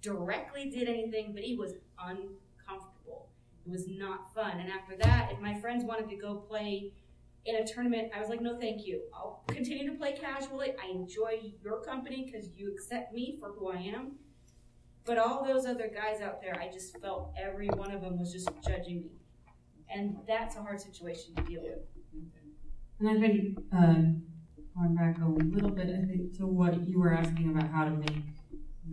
directly 0.01 0.71
did 0.71 0.89
anything, 0.89 1.33
but 1.35 1.43
it 1.43 1.59
was 1.59 1.75
uncomfortable. 1.99 2.39
It 3.67 3.71
was 3.71 3.87
not 3.89 4.33
fun. 4.35 4.59
And 4.61 4.71
after 4.71 4.97
that, 4.97 5.31
if 5.33 5.41
my 5.41 5.55
friends 5.55 5.85
wanted 5.85 6.09
to 6.11 6.17
go 6.17 6.37
play 6.37 6.93
in 7.47 7.57
a 7.57 7.67
tournament, 7.67 8.11
I 8.15 8.21
was 8.21 8.29
like, 8.29 8.41
no, 8.41 8.59
thank 8.59 8.87
you. 8.87 9.03
I'll 9.15 9.43
continue 9.49 9.91
to 9.91 9.97
play 9.97 10.13
casually. 10.13 10.75
I 10.83 10.91
enjoy 10.91 11.53
your 11.63 11.81
company 11.83 12.31
because 12.31 12.51
you 12.55 12.73
accept 12.73 13.13
me 13.15 13.37
for 13.41 13.51
who 13.53 13.71
I 13.71 13.77
am. 13.77 14.13
But 15.05 15.19
all 15.19 15.45
those 15.45 15.67
other 15.67 15.91
guys 15.95 16.23
out 16.23 16.41
there, 16.41 16.59
I 16.59 16.71
just 16.73 16.99
felt 16.99 17.35
every 17.39 17.69
one 17.69 17.91
of 17.91 18.01
them 18.01 18.19
was 18.19 18.33
just 18.33 18.49
judging 18.67 19.03
me. 19.03 19.11
And 19.95 20.17
that's 20.27 20.57
a 20.57 20.63
hard 20.63 20.81
situation 20.81 21.35
to 21.37 21.43
deal 21.43 21.63
with. 21.63 21.79
And 23.01 23.09
I 23.09 23.21
think, 23.21 23.59
uh, 23.71 23.95
going 24.75 24.95
back 24.95 25.19
a 25.23 25.29
little 25.29 25.71
bit, 25.71 25.89
I 25.89 26.07
think, 26.07 26.35
to 26.39 26.47
what 26.47 26.87
you 26.89 26.99
were 26.99 27.13
asking 27.13 27.51
about 27.51 27.71
how 27.71 27.85
to 27.85 27.91
make 27.91 28.23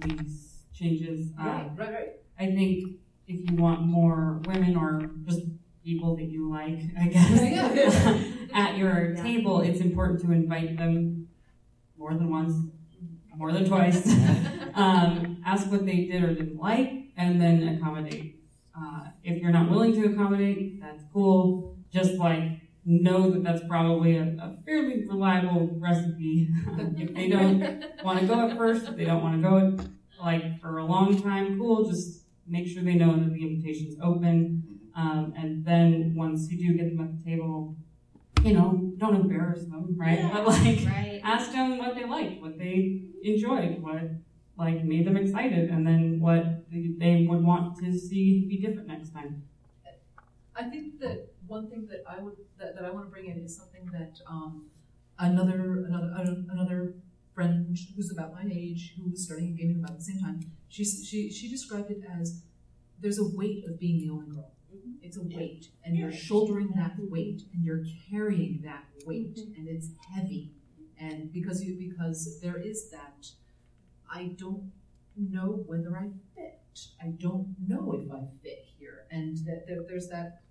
these 0.06 0.66
changes. 0.74 1.32
Uh, 1.40 1.44
Right, 1.46 1.72
right, 1.78 1.94
right. 1.94 2.10
I 2.40 2.46
think 2.48 2.98
if 3.28 3.50
you 3.50 3.58
want 3.58 3.82
more 3.82 4.42
women 4.46 4.76
or 4.76 5.12
just 5.26 5.42
people 5.84 6.16
that 6.16 6.26
you 6.26 6.50
like, 6.50 6.80
I 7.00 7.08
guess, 7.08 8.22
at 8.54 8.78
your 8.78 9.16
table, 9.16 9.62
it's 9.62 9.82
important 9.82 10.22
to 10.22 10.32
invite 10.32 10.78
them 10.78 11.28
more 11.98 12.14
than 12.14 12.30
once, 12.30 12.54
more 13.36 13.52
than 13.52 13.66
twice. 13.68 14.08
um, 14.76 15.42
ask 15.46 15.72
what 15.72 15.86
they 15.86 16.06
did 16.06 16.24
or 16.24 16.34
didn't 16.34 16.58
like, 16.58 16.92
and 17.18 17.42
then 17.42 17.78
accommodate. 17.78 18.40
Uh, 18.78 19.06
if 19.24 19.42
you're 19.42 19.52
not 19.52 19.70
willing 19.70 19.94
to 19.94 20.12
accommodate, 20.12 20.82
that's 20.82 21.04
cool. 21.14 21.78
Just 21.92 22.14
like 22.14 22.62
know 22.84 23.30
that 23.30 23.44
that's 23.44 23.62
probably 23.68 24.18
a, 24.18 24.24
a 24.24 24.58
fairly 24.66 25.06
reliable 25.06 25.70
recipe. 25.78 26.50
if 26.98 27.14
they 27.14 27.30
don't 27.30 27.84
want 28.04 28.20
to 28.20 28.26
go 28.26 28.50
at 28.50 28.58
first, 28.58 28.88
if 28.88 28.96
they 28.96 29.06
don't 29.06 29.22
want 29.22 29.42
to 29.42 29.48
go 29.48 29.58
at, 29.58 29.88
like 30.20 30.60
for 30.62 30.78
a 30.78 30.86
long 30.86 31.22
time, 31.22 31.60
cool. 31.60 31.90
Just 31.90 32.21
make 32.52 32.68
sure 32.68 32.84
they 32.84 32.96
know 32.96 33.14
that 33.18 33.34
the 33.34 33.42
invitation's 33.48 33.96
open. 34.02 34.38
Um, 34.96 35.34
and 35.38 35.64
then 35.66 36.14
once 36.16 36.52
you 36.52 36.58
do 36.64 36.78
get 36.78 36.86
them 36.90 37.00
at 37.06 37.18
the 37.18 37.24
table, 37.24 37.76
you 38.44 38.54
know, 38.54 38.92
don't 38.98 39.16
embarrass 39.16 39.64
them, 39.66 39.96
right? 39.98 40.20
Yeah. 40.20 40.32
But 40.34 40.46
like, 40.48 40.86
Right. 40.86 41.22
ask 41.24 41.52
them 41.52 41.78
what 41.78 41.96
they 41.96 42.06
liked, 42.06 42.42
what 42.42 42.58
they 42.58 43.04
enjoyed, 43.24 43.82
what 43.82 44.02
like 44.58 44.84
made 44.84 45.08
them 45.08 45.18
excited, 45.18 45.70
and 45.70 45.88
then 45.88 46.20
what 46.20 46.70
they 46.72 46.84
they 47.04 47.26
would 47.28 47.44
want 47.44 47.78
to 47.82 47.98
see 47.98 48.46
be 48.50 48.58
different 48.66 48.88
next 48.88 49.12
time. 49.12 49.44
I 50.56 50.64
think 50.70 51.00
that 51.00 51.18
one 51.48 51.70
thing 51.70 51.88
that 51.90 52.04
I 52.08 52.22
would 52.22 52.36
that, 52.60 52.76
that 52.76 52.84
I 52.86 52.92
want 52.92 53.06
to 53.06 53.12
bring 53.12 53.28
in 53.32 53.38
is 53.46 53.56
something 53.58 53.86
that 53.94 54.20
um, 54.30 54.68
another 55.18 55.86
another 55.88 56.44
another 56.52 56.94
friend 57.42 57.78
who's 57.96 58.12
about 58.12 58.34
my 58.34 58.50
age 58.52 58.94
who 58.98 59.10
was 59.10 59.24
starting 59.24 59.56
gaming 59.56 59.78
about 59.84 59.98
the 59.98 60.04
same 60.04 60.20
time. 60.20 60.40
She 60.70 60.84
she 60.84 61.32
she 61.32 61.50
described 61.50 61.92
it 61.92 62.02
as 62.20 62.44
there's 63.00 63.20
a 63.20 63.28
weight 63.36 63.66
of 63.68 63.80
being 63.80 64.00
the 64.00 64.10
only 64.10 64.28
girl. 64.28 64.52
It's 65.02 65.18
a 65.18 65.24
weight, 65.24 65.68
and 65.84 65.98
you're 65.98 66.12
shouldering 66.12 66.72
that 66.76 66.94
weight, 66.98 67.42
and 67.54 67.66
you're 67.66 67.84
carrying 68.10 68.62
that 68.64 68.86
weight, 69.06 69.38
and 69.58 69.68
it's 69.68 69.90
heavy. 70.14 70.52
And 71.00 71.34
because 71.34 71.64
you 71.64 71.76
because 71.78 72.40
there 72.42 72.58
is 72.58 72.90
that, 72.92 73.28
I 74.10 74.36
don't 74.38 74.72
know 75.18 75.64
whether 75.66 75.98
I 75.98 76.10
fit. 76.36 76.80
I 77.02 77.08
don't 77.20 77.56
know 77.68 77.92
if 77.94 78.12
I 78.12 78.22
fit 78.44 78.66
here, 78.78 79.06
and 79.12 79.36
that 79.46 79.66
there, 79.68 79.84
there's 79.88 80.08
that 80.10 80.42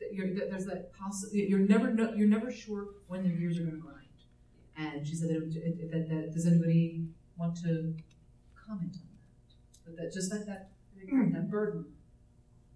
that 0.00 0.12
you're, 0.12 0.34
that 0.34 0.50
there's 0.50 0.66
that 0.66 0.92
possibility. 0.94 1.48
You're 1.48 1.60
never 1.60 1.92
no, 1.92 2.12
you're 2.14 2.28
never 2.28 2.50
sure 2.50 2.86
when 3.06 3.24
your 3.24 3.36
gears 3.36 3.58
are 3.58 3.62
going 3.62 3.76
to 3.76 3.80
grind. 3.80 4.03
And 4.76 5.06
she 5.06 5.14
said 5.14 5.30
that, 5.30 5.36
it, 5.36 5.90
that, 5.90 6.08
that 6.08 6.32
does 6.32 6.46
anybody 6.46 7.06
want 7.36 7.56
to 7.62 7.94
comment 8.54 8.96
on 8.96 9.08
that? 9.86 9.96
That, 9.96 9.96
that 10.02 10.12
just 10.12 10.30
that 10.30 10.46
that 10.46 10.70
that 11.32 11.50
burden. 11.50 11.84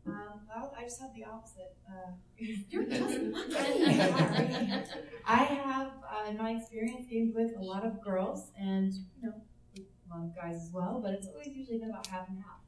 Um, 0.06 0.40
well, 0.48 0.74
I 0.78 0.84
just 0.84 1.00
have 1.00 1.14
the 1.14 1.24
opposite. 1.24 1.76
Uh, 1.88 2.12
You're 2.70 2.84
just 2.84 3.02
I 5.26 5.36
have, 5.36 5.92
uh, 6.10 6.30
in 6.30 6.38
my 6.38 6.52
experience, 6.52 7.06
gamed 7.10 7.34
with 7.34 7.52
a 7.58 7.62
lot 7.62 7.84
of 7.84 8.00
girls 8.02 8.50
and, 8.58 8.92
you 8.92 9.28
know, 9.28 9.34
a 9.76 10.16
lot 10.16 10.24
of 10.24 10.34
guys 10.34 10.56
as 10.56 10.70
well, 10.72 11.00
but 11.02 11.12
it's 11.12 11.26
always 11.26 11.48
usually 11.48 11.78
been 11.78 11.90
about 11.90 12.06
half 12.06 12.28
and 12.28 12.38
half. 12.38 12.60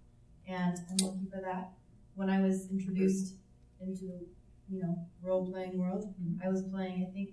And 0.47 0.77
I'm 0.91 1.07
lucky 1.07 1.27
for 1.33 1.41
that. 1.41 1.71
When 2.15 2.29
I 2.29 2.41
was 2.41 2.69
introduced 2.71 3.37
into, 3.81 4.27
you 4.69 4.83
know, 4.83 5.07
role 5.23 5.51
playing 5.51 5.79
world, 5.79 6.13
I 6.45 6.49
was 6.49 6.63
playing, 6.63 7.07
I 7.09 7.13
think, 7.13 7.31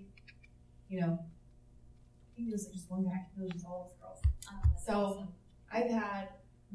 you 0.88 1.00
know, 1.00 1.18
I 1.18 1.37
think 2.38 2.50
it 2.50 2.52
was 2.52 2.66
just 2.66 2.88
one 2.90 3.02
guy. 3.04 3.26
It 3.36 3.42
was 3.42 3.50
just 3.52 3.66
all 3.66 3.92
of 4.00 4.10
us 4.10 4.20
girls. 4.22 4.84
so 4.84 5.28
I've 5.72 5.90
had 5.90 6.28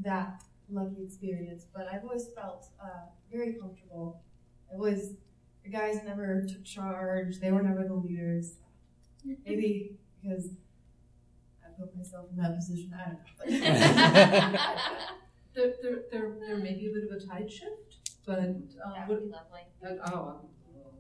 that 0.03 0.43
lucky 0.69 1.03
experience, 1.03 1.65
but 1.73 1.87
I've 1.91 2.03
always 2.03 2.27
felt 2.35 2.67
uh, 2.83 3.07
very 3.31 3.53
comfortable. 3.53 4.21
I've 4.71 4.79
always, 4.79 5.13
the 5.63 5.69
guys 5.69 5.99
never 6.05 6.45
took 6.47 6.65
charge, 6.65 7.39
they 7.39 7.51
were 7.51 7.63
never 7.63 7.87
the 7.87 7.93
leaders. 7.93 8.57
Maybe 9.45 9.95
because 10.21 10.49
I 11.65 11.79
put 11.79 11.95
myself 11.95 12.25
in 12.31 12.43
that 12.43 12.55
position, 12.55 12.93
I 12.93 13.09
don't 13.09 13.61
know. 13.61 14.59
there, 15.55 15.73
there, 15.81 15.99
there, 16.11 16.31
there 16.45 16.57
may 16.57 16.73
be 16.73 16.87
a 16.87 16.93
bit 16.93 17.09
of 17.09 17.23
a 17.23 17.25
tide 17.25 17.49
shift, 17.49 18.19
but 18.25 18.39
um, 18.39 18.63
That 18.95 19.07
would 19.07 19.23
be 19.23 19.29
lovely. 19.29 19.61
uh, 19.85 20.11
oh, 20.13 20.41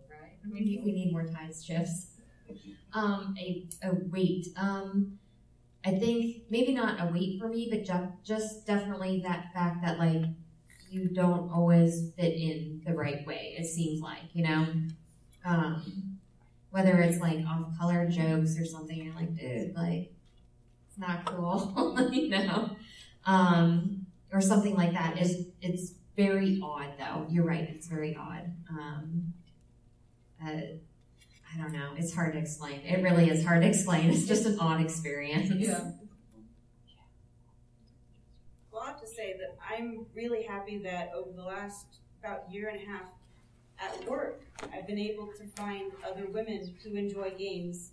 right? 0.09 0.37
We 0.49 0.61
need, 0.61 0.83
we 0.85 0.93
need 0.93 1.11
more 1.11 1.25
tide 1.25 1.53
shifts. 1.53 2.12
Um, 2.93 3.35
a, 3.39 3.67
a 3.83 3.93
weight. 4.11 4.47
Um, 4.57 5.17
I 5.85 5.91
think 5.91 6.43
maybe 6.49 6.73
not 6.73 7.01
a 7.01 7.11
weight 7.11 7.39
for 7.39 7.49
me, 7.49 7.67
but 7.69 7.83
ju- 7.83 8.13
just 8.23 8.65
definitely 8.65 9.21
that 9.25 9.51
fact 9.53 9.83
that 9.83 9.99
like 9.99 10.23
you 10.89 11.09
don't 11.09 11.49
always 11.51 12.11
fit 12.17 12.33
in 12.33 12.81
the 12.85 12.93
right 12.93 13.25
way. 13.25 13.55
It 13.57 13.65
seems 13.65 13.99
like 14.01 14.21
you 14.33 14.43
know, 14.43 14.67
um, 15.43 16.19
whether 16.69 16.99
it's 16.99 17.19
like 17.19 17.45
off-color 17.45 18.07
jokes 18.09 18.57
or 18.59 18.65
something. 18.65 18.97
You're 18.97 19.15
like, 19.15 19.35
dude, 19.35 19.75
like 19.75 20.13
it's 20.87 20.97
not 20.97 21.25
cool, 21.25 22.09
you 22.11 22.29
know, 22.29 22.75
um, 23.25 24.05
or 24.31 24.39
something 24.39 24.75
like 24.75 24.93
that. 24.93 25.19
Is 25.19 25.47
it's 25.61 25.93
very 26.15 26.61
odd 26.63 26.93
though. 26.97 27.25
You're 27.29 27.45
right. 27.45 27.67
It's 27.69 27.87
very 27.87 28.15
odd. 28.15 28.53
Um, 28.69 29.33
uh, 30.45 30.51
I 31.53 31.61
don't 31.61 31.71
know. 31.71 31.91
It's 31.97 32.13
hard 32.13 32.33
to 32.33 32.39
explain. 32.39 32.81
It 32.81 33.03
really 33.03 33.29
is 33.29 33.45
hard 33.45 33.61
to 33.61 33.67
explain. 33.67 34.09
It's 34.09 34.25
just 34.25 34.45
an 34.45 34.57
odd 34.59 34.81
experience. 34.81 35.51
Yeah. 35.51 35.91
Well, 38.71 38.81
I 38.81 38.87
have 38.87 39.01
to 39.01 39.07
say 39.07 39.35
that 39.37 39.55
I'm 39.69 40.05
really 40.15 40.43
happy 40.43 40.79
that 40.79 41.11
over 41.15 41.31
the 41.31 41.43
last 41.43 41.85
about 42.19 42.51
year 42.51 42.69
and 42.69 42.81
a 42.81 42.85
half 42.85 43.03
at 43.79 44.09
work, 44.09 44.41
I've 44.73 44.87
been 44.87 44.97
able 44.97 45.27
to 45.27 45.45
find 45.55 45.91
other 46.09 46.25
women 46.25 46.73
who 46.83 46.95
enjoy 46.95 47.31
games. 47.37 47.91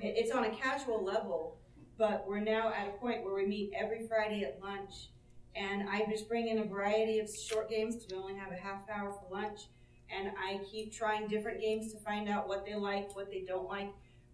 It's 0.00 0.30
on 0.30 0.44
a 0.44 0.50
casual 0.50 1.04
level, 1.04 1.58
but 1.98 2.24
we're 2.26 2.40
now 2.40 2.72
at 2.72 2.88
a 2.88 2.92
point 2.92 3.24
where 3.24 3.34
we 3.34 3.46
meet 3.46 3.72
every 3.76 4.06
Friday 4.06 4.44
at 4.44 4.58
lunch, 4.62 5.10
and 5.54 5.88
I 5.88 6.06
just 6.10 6.28
bring 6.28 6.48
in 6.48 6.58
a 6.60 6.64
variety 6.64 7.18
of 7.18 7.28
short 7.28 7.68
games 7.68 7.96
because 7.96 8.12
we 8.12 8.18
only 8.18 8.34
have 8.34 8.52
a 8.52 8.56
half 8.56 8.88
hour 8.88 9.12
for 9.12 9.34
lunch, 9.34 9.68
and 10.16 10.32
I 10.38 10.60
keep 10.70 10.92
trying 10.92 11.28
different 11.28 11.60
games 11.60 11.92
to 11.92 11.98
find 11.98 12.28
out 12.28 12.48
what 12.48 12.64
they 12.66 12.74
like, 12.74 13.14
what 13.16 13.30
they 13.30 13.44
don't 13.46 13.68
like. 13.68 13.90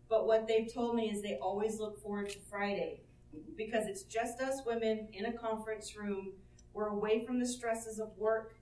But 0.09 0.27
what 0.27 0.49
they've 0.49 0.73
told 0.73 0.97
me 0.97 1.11
is 1.11 1.23
they 1.23 1.39
always 1.41 1.79
look 1.79 2.03
forward 2.03 2.31
to 2.31 2.39
Friday 2.51 3.03
because 3.57 3.87
it's 3.87 4.03
just 4.05 4.41
us 4.41 4.63
women 4.67 5.09
in 5.13 5.27
a 5.27 5.33
conference 5.33 5.97
room. 5.97 6.33
We're 6.73 6.89
away 6.89 7.25
from 7.25 7.39
the 7.39 7.47
stresses 7.47 7.99
of 7.99 8.17
work, 8.17 8.55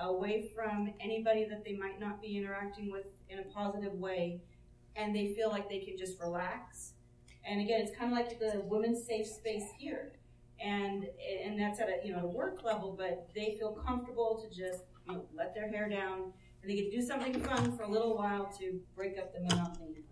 away 0.00 0.50
from 0.54 0.92
anybody 1.00 1.44
that 1.44 1.64
they 1.64 1.74
might 1.74 2.00
not 2.00 2.20
be 2.20 2.36
interacting 2.36 2.90
with 2.90 3.06
in 3.28 3.38
a 3.40 3.42
positive 3.42 3.94
way, 3.94 4.40
and 4.94 5.14
they 5.14 5.34
feel 5.34 5.50
like 5.50 5.68
they 5.68 5.80
can 5.80 5.96
just 5.96 6.20
relax. 6.20 6.92
And 7.44 7.60
again, 7.60 7.80
it's 7.80 7.96
kind 7.96 8.10
of 8.12 8.18
like 8.18 8.38
the 8.38 8.62
women's 8.64 9.04
safe 9.06 9.26
space 9.26 9.64
here, 9.78 10.12
and 10.60 11.06
and 11.44 11.58
that's 11.58 11.80
at 11.80 11.88
a 11.88 12.06
you 12.06 12.12
know 12.12 12.26
work 12.26 12.62
level, 12.64 12.94
but 12.96 13.28
they 13.34 13.56
feel 13.58 13.72
comfortable 13.72 14.42
to 14.42 14.48
just 14.48 14.84
you 15.06 15.14
know 15.14 15.24
let 15.34 15.54
their 15.54 15.68
hair 15.68 15.88
down, 15.88 16.32
and 16.66 16.76
they 16.76 16.82
get 16.82 16.90
to 16.90 16.96
do 16.96 17.06
something 17.06 17.40
fun 17.42 17.76
for 17.76 17.84
a 17.84 17.88
little 17.88 18.16
while 18.16 18.52
to 18.58 18.80
break 18.96 19.18
up 19.18 19.32
the 19.32 19.40
monotony. 19.40 20.02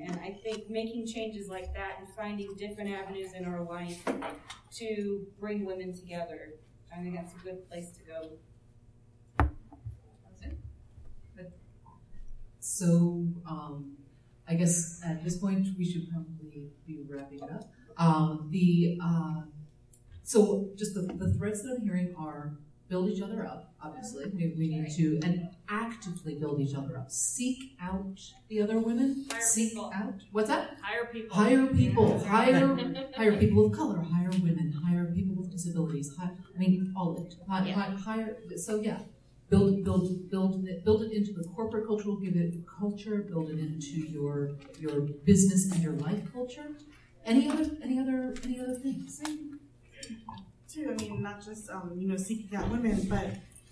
And 0.00 0.20
I 0.20 0.38
think 0.44 0.70
making 0.70 1.06
changes 1.06 1.48
like 1.48 1.74
that 1.74 1.96
and 1.98 2.08
finding 2.16 2.54
different 2.56 2.90
avenues 2.90 3.32
in 3.32 3.44
our 3.44 3.62
life 3.62 4.00
to 4.76 5.26
bring 5.40 5.64
women 5.64 5.92
together, 5.92 6.54
I 6.92 7.02
think 7.02 7.16
that's 7.16 7.32
a 7.32 7.44
good 7.44 7.68
place 7.68 7.90
to 7.92 8.00
go. 8.04 8.30
So, 12.60 13.26
um, 13.46 13.96
I 14.48 14.54
guess 14.54 15.00
at 15.04 15.22
this 15.22 15.36
point 15.36 15.66
we 15.76 15.84
should 15.84 16.10
probably 16.10 16.70
be 16.86 17.04
wrapping 17.08 17.42
up. 17.42 17.70
Um, 17.96 18.48
the 18.50 18.98
uh, 19.02 19.42
so 20.22 20.70
just 20.74 20.94
the, 20.94 21.02
the 21.02 21.32
threads 21.34 21.62
that 21.62 21.76
I'm 21.76 21.82
hearing 21.82 22.14
are 22.18 22.56
build 22.88 23.08
each 23.08 23.22
other 23.22 23.46
up. 23.46 23.72
Obviously, 23.82 24.26
mm-hmm. 24.26 24.36
we, 24.36 24.54
we 24.58 24.68
need 24.68 24.90
to 24.96 25.20
and 25.24 25.48
actively 25.68 26.34
build 26.34 26.60
each 26.60 26.74
other 26.74 26.98
up. 26.98 27.10
Seek 27.10 27.76
out 27.80 28.20
the 28.48 28.60
other 28.60 28.78
women. 28.78 29.26
Hire 29.30 29.40
Seek 29.40 29.70
people. 29.70 29.90
out 29.94 30.14
what's 30.32 30.48
that? 30.48 30.76
Hire 30.82 31.06
people. 31.06 31.36
Hire 31.36 31.66
people. 31.66 32.24
Hire 32.24 33.06
hire 33.16 33.36
people 33.36 33.66
of 33.66 33.72
color. 33.72 34.00
Hire 34.00 34.30
women. 34.30 34.72
Hire 34.84 35.06
people 35.06 35.34
with 35.36 35.50
disabilities. 35.50 36.12
Hi, 36.18 36.30
I 36.54 36.58
mean 36.58 36.92
all 36.96 37.16
of 37.16 37.26
it. 37.26 37.34
Hi- 37.48 37.66
Yeah. 37.66 37.96
Hire. 37.96 38.36
So 38.56 38.80
yeah 38.80 38.98
build 39.50 39.84
build 39.84 40.30
build 40.30 40.66
it 40.66 40.84
build 40.84 41.02
it 41.02 41.12
into 41.12 41.32
the 41.32 41.44
corporate 41.44 41.86
culture 41.86 42.10
give 42.22 42.34
it 42.34 42.54
culture 42.66 43.18
build 43.18 43.50
it 43.50 43.58
into 43.58 44.00
your 44.16 44.52
your 44.78 45.00
business 45.00 45.70
and 45.70 45.82
your 45.82 45.92
life 45.92 46.20
culture 46.32 46.68
any 47.24 47.48
other 47.48 47.66
any 47.82 47.98
other 47.98 48.34
any 48.44 48.58
other 48.58 48.74
things 48.74 49.20
too. 50.74 50.90
I 50.90 51.02
mean, 51.02 51.22
not 51.22 51.44
just 51.44 51.70
um, 51.70 51.92
you 51.96 52.08
know 52.08 52.16
seeking 52.16 52.56
out 52.56 52.68
women, 52.70 53.06
but 53.08 53.28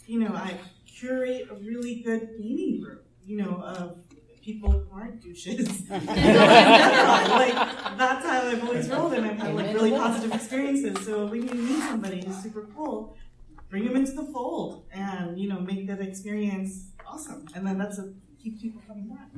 you 0.07 0.21
know 0.21 0.35
I 0.35 0.55
curate 0.87 1.49
a 1.51 1.55
really 1.55 1.97
good 1.97 2.31
gaming 2.39 2.81
group. 2.81 3.05
You 3.25 3.39
know 3.39 3.63
of 3.63 3.99
people 4.43 4.71
who 4.71 4.87
aren't 4.93 5.23
douches. 5.23 5.59
in 5.91 6.07
general. 6.07 6.07
like 6.07 7.55
that's 7.99 8.27
how 8.27 8.43
I've 8.43 8.65
always 8.65 8.89
rolled, 8.89 9.15
and 9.15 9.27
I've 9.27 9.39
had 9.39 9.55
like 9.55 9.75
really 9.75 9.93
positive 9.93 10.33
experiences. 10.33 11.05
So 11.05 11.27
when 11.27 11.49
you 11.49 11.55
meet 11.55 11.81
somebody 11.81 12.25
who's 12.25 12.37
super 12.43 12.69
cool, 12.75 13.17
bring 13.69 13.85
them 13.85 13.97
into 13.97 14.13
the 14.13 14.25
fold, 14.25 14.87
and 14.93 15.39
you 15.39 15.49
know 15.49 15.61
make 15.61 15.87
that 15.89 16.01
experience 16.01 16.91
awesome. 17.07 17.47
And 17.55 17.67
then 17.67 17.79
that's 17.79 17.99
what 17.99 18.09
keeps 18.43 18.61
people 18.61 18.83
coming 18.87 19.09
back. 19.09 19.29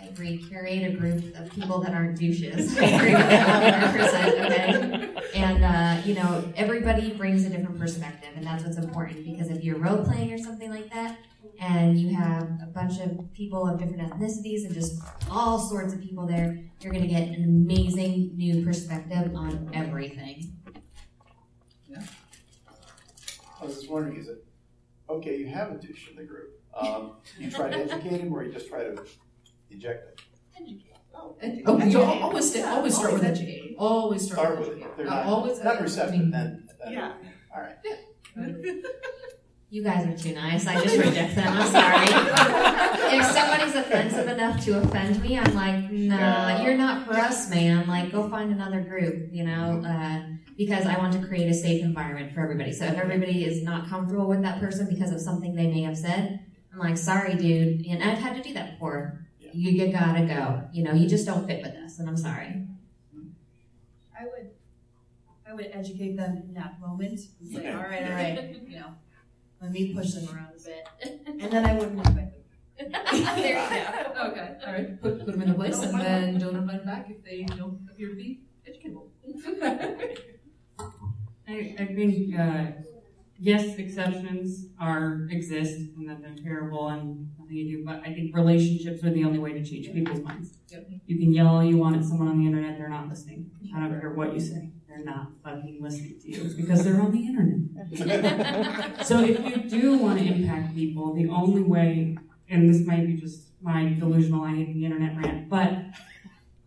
I 0.00 0.06
agree. 0.06 0.38
Curate 0.38 0.82
a 0.84 0.96
group 0.96 1.34
of 1.36 1.50
people 1.50 1.80
that 1.80 1.92
aren't 1.92 2.18
douches. 2.18 2.76
I 2.78 2.84
agree 2.84 3.14
with 3.14 3.28
that 3.28 3.94
100%. 3.94 4.44
Okay. 4.44 5.40
And, 5.40 5.64
uh, 5.64 6.06
you 6.06 6.14
know, 6.14 6.52
everybody 6.56 7.12
brings 7.12 7.44
a 7.44 7.48
different 7.48 7.78
perspective, 7.78 8.30
and 8.36 8.44
that's 8.46 8.64
what's 8.64 8.76
important 8.76 9.24
because 9.24 9.50
if 9.50 9.64
you're 9.64 9.78
role 9.78 10.04
playing 10.04 10.32
or 10.32 10.38
something 10.38 10.70
like 10.70 10.92
that, 10.92 11.18
and 11.60 11.98
you 11.98 12.14
have 12.14 12.42
a 12.62 12.66
bunch 12.72 13.00
of 13.00 13.32
people 13.32 13.66
of 13.66 13.78
different 13.78 14.10
ethnicities 14.10 14.64
and 14.64 14.74
just 14.74 15.00
all 15.30 15.58
sorts 15.58 15.92
of 15.92 16.00
people 16.00 16.26
there, 16.26 16.58
you're 16.80 16.92
going 16.92 17.04
to 17.04 17.08
get 17.08 17.28
an 17.28 17.44
amazing 17.44 18.32
new 18.36 18.64
perspective 18.64 19.34
on 19.34 19.70
everything. 19.72 20.52
Yeah. 21.88 22.02
I 23.60 23.64
was 23.64 23.76
just 23.76 23.90
wondering, 23.90 24.16
is 24.16 24.28
it, 24.28 24.44
okay, 25.08 25.36
you 25.38 25.46
have 25.46 25.70
a 25.70 25.74
douche 25.74 26.10
in 26.10 26.16
the 26.16 26.24
group. 26.24 26.60
Um, 26.78 27.12
you 27.38 27.50
try 27.50 27.70
to 27.70 27.76
educate 27.76 28.20
him 28.20 28.32
or 28.32 28.42
you 28.42 28.52
just 28.52 28.68
try 28.68 28.82
to 28.82 29.04
eject 29.70 30.20
him? 30.20 30.80
and, 31.40 31.62
oh, 31.66 31.78
you 31.84 32.00
al- 32.00 32.22
always 32.22 32.50
stay, 32.50 32.62
always 32.62 32.94
start 32.96 33.12
with 33.12 33.24
educating 33.24 33.64
always 33.78 34.26
start, 34.26 34.40
Start 34.46 34.58
with 34.60 34.68
with 34.68 34.78
it. 34.78 34.96
They're 34.96 35.06
not, 35.06 35.26
always 35.26 35.62
not 35.62 35.76
I 35.78 35.80
receptive, 35.80 36.20
mean, 36.20 36.30
then, 36.30 36.68
then, 36.84 36.92
Yeah. 36.92 37.12
all 37.54 37.62
right. 37.62 37.76
You 39.70 39.82
guys 39.82 40.06
are 40.06 40.16
too 40.16 40.34
nice. 40.34 40.68
I 40.68 40.80
just 40.84 40.96
reject 40.96 41.34
them. 41.34 41.52
I'm 41.52 41.66
sorry. 41.66 42.06
if 43.18 43.26
somebody's 43.26 43.74
offensive 43.74 44.28
enough 44.28 44.64
to 44.64 44.78
offend 44.80 45.20
me, 45.20 45.36
I'm 45.36 45.52
like, 45.54 45.90
no, 45.90 46.16
Yeah. 46.16 46.62
you're 46.62 46.76
not 46.76 47.06
for 47.06 47.14
us, 47.14 47.50
man. 47.50 47.88
Like, 47.88 48.12
go 48.12 48.28
find 48.28 48.52
another 48.52 48.82
group, 48.82 49.30
you 49.32 49.44
know, 49.44 49.82
uh, 49.84 50.22
because 50.56 50.86
I 50.86 50.96
want 50.98 51.12
to 51.14 51.26
create 51.26 51.48
a 51.50 51.54
safe 51.54 51.82
environment 51.82 52.32
for 52.32 52.40
everybody. 52.40 52.72
So 52.72 52.84
if 52.84 52.94
everybody 52.94 53.44
is 53.44 53.64
not 53.64 53.88
comfortable 53.88 54.28
with 54.28 54.42
that 54.42 54.60
person 54.60 54.86
because 54.88 55.10
of 55.10 55.20
something 55.20 55.56
they 55.56 55.66
may 55.66 55.82
have 55.82 55.98
said, 55.98 56.38
I'm 56.72 56.78
like, 56.78 56.96
sorry, 56.96 57.34
dude. 57.34 57.84
And 57.86 58.00
I've 58.02 58.18
had 58.18 58.36
to 58.36 58.42
do 58.48 58.54
that 58.54 58.74
before. 58.74 59.23
You, 59.54 59.70
you 59.70 59.92
gotta 59.92 60.26
go. 60.26 60.62
You 60.72 60.82
know, 60.84 60.92
you 60.92 61.08
just 61.08 61.26
don't 61.26 61.46
fit 61.46 61.62
with 61.62 61.74
us, 61.74 61.98
and 61.98 62.08
I'm 62.08 62.16
sorry. 62.16 62.66
I 64.18 64.24
would, 64.24 64.50
I 65.48 65.54
would 65.54 65.70
educate 65.72 66.16
them 66.16 66.36
in 66.36 66.54
that 66.54 66.80
moment. 66.80 67.20
and 67.40 67.48
Say, 67.52 67.70
all 67.70 67.82
right, 67.82 68.02
all 68.04 68.10
right, 68.12 68.56
you 68.66 68.76
know, 68.80 68.94
Let 69.60 69.70
me 69.72 69.94
push 69.94 70.12
them 70.12 70.28
around 70.34 70.52
a 70.58 70.62
bit. 70.62 71.20
And 71.26 71.52
then 71.52 71.64
I 71.66 71.74
wouldn't 71.74 72.00
expect 72.00 72.34
them. 72.34 72.90
there 73.36 73.48
you 73.48 74.14
go. 74.14 74.28
Okay, 74.30 74.56
all 74.66 74.72
right. 74.72 75.00
Put, 75.00 75.18
put 75.24 75.32
them 75.32 75.42
in 75.42 75.48
the 75.48 75.54
place 75.54 75.78
and 75.78 76.00
then 76.00 76.38
don't 76.38 76.56
invite 76.56 76.78
them 76.78 76.86
back 76.86 77.06
if 77.10 77.22
they 77.24 77.44
don't 77.56 77.78
appear 77.90 78.08
to 78.10 78.16
be 78.16 78.42
educable. 78.66 79.10
I, 81.46 81.76
I 81.78 81.86
think, 81.94 82.34
uh, 82.38 82.66
yes, 83.38 83.76
exceptions 83.78 84.66
are, 84.80 85.28
exist, 85.30 85.76
and 85.96 86.08
that 86.08 86.22
they're 86.22 86.34
terrible 86.42 86.88
and 86.88 87.30
nothing 87.38 87.56
you 87.56 87.78
do, 87.78 87.84
but 87.84 88.00
I 88.04 88.12
think 88.12 88.34
relationships 88.34 89.04
are 89.04 89.10
the 89.10 89.24
only 89.24 89.38
way 89.38 89.52
to 89.52 89.64
change 89.64 89.92
people's 89.92 90.20
minds. 90.20 90.54
Yep. 90.68 90.88
You 91.06 91.18
can 91.18 91.32
yell 91.32 91.48
all 91.48 91.64
you 91.64 91.76
want 91.76 91.96
at 91.96 92.04
someone 92.04 92.28
on 92.28 92.38
the 92.38 92.46
internet, 92.46 92.78
they're 92.78 92.88
not 92.88 93.08
listening. 93.08 93.50
I 93.74 93.80
don't 93.80 94.00
care 94.00 94.10
what 94.10 94.34
you 94.34 94.40
say, 94.40 94.70
they're 94.88 95.04
not 95.04 95.32
fucking 95.42 95.78
listening 95.80 96.20
to 96.20 96.30
you 96.30 96.54
because 96.56 96.84
they're 96.84 97.00
on 97.00 97.12
the 97.12 97.26
internet. 97.26 97.64
so 99.06 99.20
if 99.20 99.44
you 99.44 99.68
do 99.68 99.98
want 99.98 100.18
to 100.18 100.24
impact 100.24 100.74
people, 100.74 101.14
the 101.14 101.28
only 101.28 101.62
way, 101.62 102.16
and 102.48 102.68
this 102.68 102.86
might 102.86 103.06
be 103.06 103.14
just 103.14 103.48
my 103.62 103.94
delusional, 103.98 104.42
I 104.44 104.54
hate 104.54 104.74
the 104.74 104.84
internet 104.84 105.16
rant, 105.16 105.48
but 105.48 105.72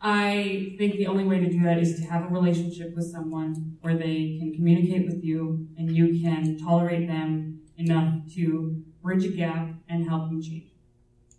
I 0.02 0.76
think 0.78 0.96
the 0.96 1.08
only 1.08 1.24
way 1.24 1.40
to 1.40 1.50
do 1.50 1.64
that 1.64 1.80
is 1.80 2.00
to 2.00 2.06
have 2.06 2.24
a 2.24 2.28
relationship 2.28 2.96
with 2.96 3.06
someone 3.12 3.78
where 3.82 3.98
they 3.98 4.38
can 4.40 4.54
communicate 4.54 5.08
with 5.08 5.24
you 5.24 5.68
and 5.78 5.92
you 5.92 6.22
can 6.22 6.58
tolerate 6.60 7.08
them 7.08 7.62
enough 7.78 8.14
to 8.36 8.84
bridge 9.02 9.26
a 9.26 9.30
gap 9.30 9.70
and 9.90 10.08
help 10.08 10.30
them 10.30 10.42
change. 10.42 10.72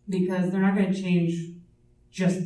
Because 0.09 0.51
they're 0.51 0.61
not 0.61 0.75
going 0.75 0.93
to 0.93 1.01
change 1.01 1.55
just 2.11 2.41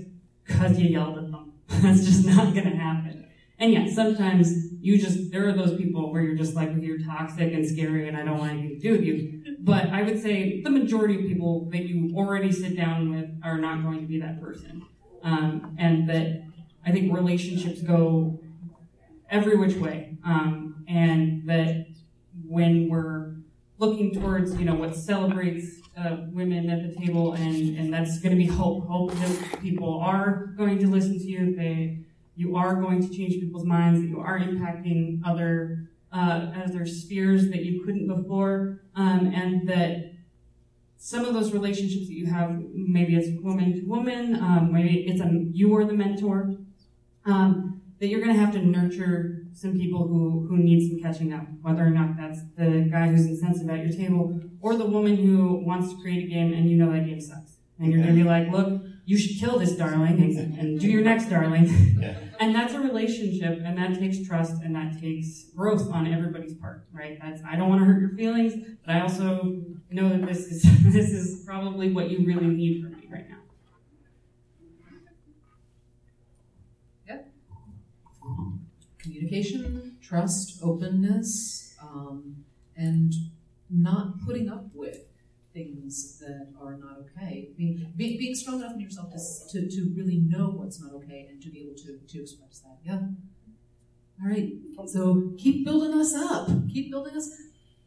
because 0.44 0.78
you 0.78 0.88
yelled 0.88 1.16
at 1.16 1.30
them. 1.30 1.52
That's 1.68 2.04
just 2.04 2.26
not 2.26 2.52
going 2.52 2.70
to 2.70 2.76
happen. 2.76 3.28
And 3.58 3.72
yeah, 3.72 3.86
sometimes 3.88 4.72
you 4.80 4.98
just, 4.98 5.30
there 5.30 5.48
are 5.48 5.52
those 5.52 5.76
people 5.76 6.12
where 6.12 6.20
you're 6.20 6.34
just 6.34 6.54
like, 6.54 6.70
you're 6.80 6.98
toxic 6.98 7.54
and 7.54 7.64
scary 7.64 8.08
and 8.08 8.16
I 8.16 8.24
don't 8.24 8.38
want 8.38 8.50
anything 8.50 8.80
to 8.80 8.80
do 8.80 8.92
with 8.92 9.02
you. 9.02 9.56
But 9.60 9.86
I 9.90 10.02
would 10.02 10.20
say 10.20 10.60
the 10.62 10.70
majority 10.70 11.14
of 11.14 11.20
people 11.22 11.70
that 11.70 11.84
you 11.84 12.12
already 12.16 12.50
sit 12.50 12.76
down 12.76 13.14
with 13.14 13.30
are 13.44 13.58
not 13.58 13.82
going 13.84 14.00
to 14.00 14.06
be 14.06 14.20
that 14.20 14.42
person. 14.42 14.84
Um, 15.22 15.76
and 15.78 16.08
that 16.08 16.44
I 16.84 16.92
think 16.92 17.14
relationships 17.14 17.80
go 17.82 18.40
every 19.30 19.56
which 19.56 19.76
way. 19.76 20.16
Um, 20.24 20.84
and 20.88 21.48
that 21.48 21.86
when 22.46 22.88
we're 22.88 23.34
looking 23.78 24.14
towards, 24.14 24.56
you 24.56 24.64
know, 24.64 24.74
what 24.74 24.94
celebrates 24.94 25.80
uh, 25.96 26.18
women 26.32 26.70
at 26.70 26.82
the 26.82 27.00
table, 27.04 27.32
and, 27.34 27.76
and 27.76 27.92
that's 27.92 28.20
going 28.20 28.30
to 28.30 28.36
be 28.36 28.46
hope. 28.46 28.86
Hope 28.86 29.12
that 29.12 29.60
people 29.60 30.00
are 30.00 30.54
going 30.56 30.78
to 30.78 30.86
listen 30.86 31.18
to 31.18 31.26
you. 31.26 31.54
They, 31.54 31.98
you 32.36 32.56
are 32.56 32.76
going 32.76 33.06
to 33.06 33.14
change 33.14 33.34
people's 33.34 33.64
minds. 33.64 34.00
That 34.00 34.06
you 34.06 34.20
are 34.20 34.38
impacting 34.38 35.20
other 35.24 35.90
uh, 36.12 36.52
other 36.64 36.86
spheres 36.86 37.48
that 37.50 37.64
you 37.64 37.82
couldn't 37.84 38.06
before, 38.06 38.82
um, 38.94 39.32
and 39.34 39.68
that 39.68 40.11
some 41.04 41.24
of 41.24 41.34
those 41.34 41.52
relationships 41.52 42.06
that 42.06 42.14
you 42.14 42.26
have, 42.26 42.62
maybe 42.72 43.16
it's 43.16 43.28
woman 43.42 43.72
to 43.74 43.84
woman, 43.86 44.36
um, 44.36 44.72
maybe 44.72 45.00
it's 45.08 45.20
a 45.20 45.28
you 45.50 45.76
are 45.76 45.84
the 45.84 45.92
mentor, 45.92 46.54
um, 47.26 47.82
that 47.98 48.06
you're 48.06 48.20
going 48.20 48.32
to 48.32 48.40
have 48.40 48.52
to 48.52 48.64
nurture 48.64 49.42
some 49.52 49.72
people 49.72 50.06
who, 50.06 50.46
who 50.48 50.56
need 50.56 50.88
some 50.88 51.00
catching 51.00 51.32
up, 51.32 51.44
whether 51.60 51.84
or 51.84 51.90
not 51.90 52.16
that's 52.16 52.38
the 52.56 52.88
guy 52.88 53.08
who's 53.08 53.26
insensitive 53.26 53.68
at 53.68 53.84
your 53.84 53.92
table 53.92 54.40
or 54.60 54.76
the 54.76 54.86
woman 54.86 55.16
who 55.16 55.64
wants 55.66 55.92
to 55.92 56.00
create 56.00 56.24
a 56.24 56.28
game 56.28 56.52
and 56.52 56.70
you 56.70 56.76
know 56.76 56.92
that 56.92 57.04
game 57.04 57.20
sucks. 57.20 57.56
And 57.80 57.92
you're 57.92 58.00
going 58.00 58.14
to 58.14 58.22
be 58.22 58.28
like, 58.28 58.52
look, 58.52 58.82
you 59.04 59.18
should 59.18 59.40
kill 59.40 59.58
this 59.58 59.72
darling 59.72 60.22
and, 60.22 60.56
and 60.56 60.78
do 60.78 60.86
your 60.86 61.02
next 61.02 61.28
darling. 61.28 61.68
and 62.38 62.54
that's 62.54 62.74
a 62.74 62.80
relationship 62.80 63.60
and 63.64 63.76
that 63.76 63.98
takes 63.98 64.24
trust 64.24 64.62
and 64.62 64.76
that 64.76 65.00
takes 65.00 65.46
growth 65.56 65.92
on 65.92 66.06
everybody's 66.06 66.54
part, 66.54 66.86
right? 66.92 67.18
That's, 67.20 67.42
I 67.44 67.56
don't 67.56 67.68
want 67.68 67.80
to 67.80 67.86
hurt 67.86 68.00
your 68.00 68.10
feelings, 68.10 68.54
but 68.86 68.94
I 68.94 69.00
also 69.00 69.64
know 69.92 70.08
that 70.08 70.26
this 70.26 70.46
is, 70.46 70.62
this 70.92 71.10
is 71.10 71.44
probably 71.44 71.92
what 71.92 72.10
you 72.10 72.24
really 72.26 72.46
need 72.46 72.82
from 72.82 72.92
me 72.92 73.08
right 73.10 73.28
now. 73.28 73.36
Yeah. 77.06 77.18
Communication, 78.98 79.96
trust, 80.00 80.60
openness, 80.62 81.76
um, 81.82 82.44
and 82.76 83.12
not 83.70 84.20
putting 84.24 84.48
up 84.48 84.66
with 84.74 84.98
things 85.52 86.18
that 86.20 86.48
are 86.60 86.76
not 86.76 86.98
okay. 87.00 87.50
Being, 87.56 87.92
be, 87.96 88.16
being 88.16 88.34
strong 88.34 88.60
enough 88.60 88.72
in 88.72 88.80
yourself 88.80 89.10
to, 89.12 89.60
to, 89.60 89.68
to 89.68 89.92
really 89.94 90.16
know 90.16 90.46
what's 90.50 90.80
not 90.80 90.92
okay 90.94 91.26
and 91.30 91.42
to 91.42 91.50
be 91.50 91.60
able 91.60 91.74
to, 91.76 91.98
to 91.98 92.22
express 92.22 92.60
that. 92.60 92.78
Yeah. 92.84 93.00
All 94.22 94.30
right. 94.30 94.52
So 94.86 95.32
keep 95.38 95.64
building 95.64 95.98
us 95.98 96.14
up. 96.14 96.48
Keep 96.72 96.90
building 96.90 97.16
us 97.16 97.30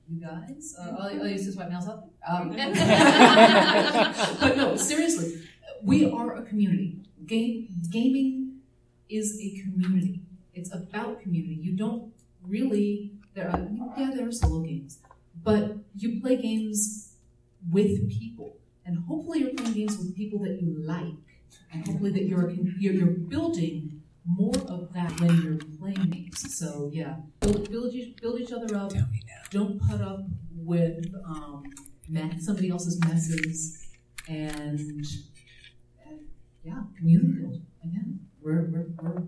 you 0.09 0.21
guys. 0.21 0.75
Uh, 0.79 0.95
I'll, 0.99 1.19
I'll, 1.21 1.27
use 1.27 1.45
this 1.45 1.55
white 1.55 1.69
mouse 1.69 1.87
up. 1.87 2.09
Um, 2.27 2.49
but 4.39 4.57
no, 4.57 4.75
seriously, 4.75 5.41
we 5.83 6.09
are 6.09 6.35
a 6.35 6.43
community. 6.43 6.97
Game, 7.25 7.67
gaming 7.89 8.59
is 9.09 9.39
a 9.41 9.61
community. 9.61 10.21
It's 10.53 10.73
about 10.73 11.21
community. 11.21 11.55
You 11.61 11.75
don't 11.75 12.11
really, 12.43 13.11
there 13.33 13.49
are, 13.49 13.67
yeah, 13.97 14.11
there 14.15 14.27
are 14.27 14.31
solo 14.31 14.61
games, 14.61 14.99
but 15.43 15.77
you 15.95 16.21
play 16.21 16.37
games 16.37 17.13
with 17.71 18.09
people. 18.09 18.57
And 18.85 18.99
hopefully 18.99 19.39
you're 19.39 19.53
playing 19.53 19.73
games 19.73 19.97
with 19.97 20.15
people 20.15 20.39
that 20.39 20.61
you 20.61 20.75
like. 20.85 21.15
And 21.71 21.85
hopefully 21.87 22.11
that 22.11 22.23
you're, 22.23 22.49
you're, 22.51 22.93
you're 22.93 23.07
building 23.07 23.84
more 24.25 24.55
of 24.67 24.91
that 24.93 25.19
when 25.19 25.41
you're 25.41 25.59
playing. 25.79 26.31
So 26.35 26.89
yeah, 26.93 27.17
build, 27.39 27.69
build, 27.69 27.93
each, 27.93 28.17
build 28.21 28.39
each 28.39 28.51
other 28.51 28.75
up. 28.75 28.91
Don't 29.51 29.79
put 29.79 30.01
up 30.01 30.21
with 30.55 31.05
um, 31.27 31.63
somebody 32.39 32.69
else's 32.69 32.99
messes. 33.05 33.87
And, 34.27 34.79
and 34.79 36.19
yeah, 36.63 36.81
community 36.97 37.41
build. 37.41 37.61
Again, 37.83 38.19
we're, 38.41 38.69
we're, 38.71 38.87
we're 39.01 39.23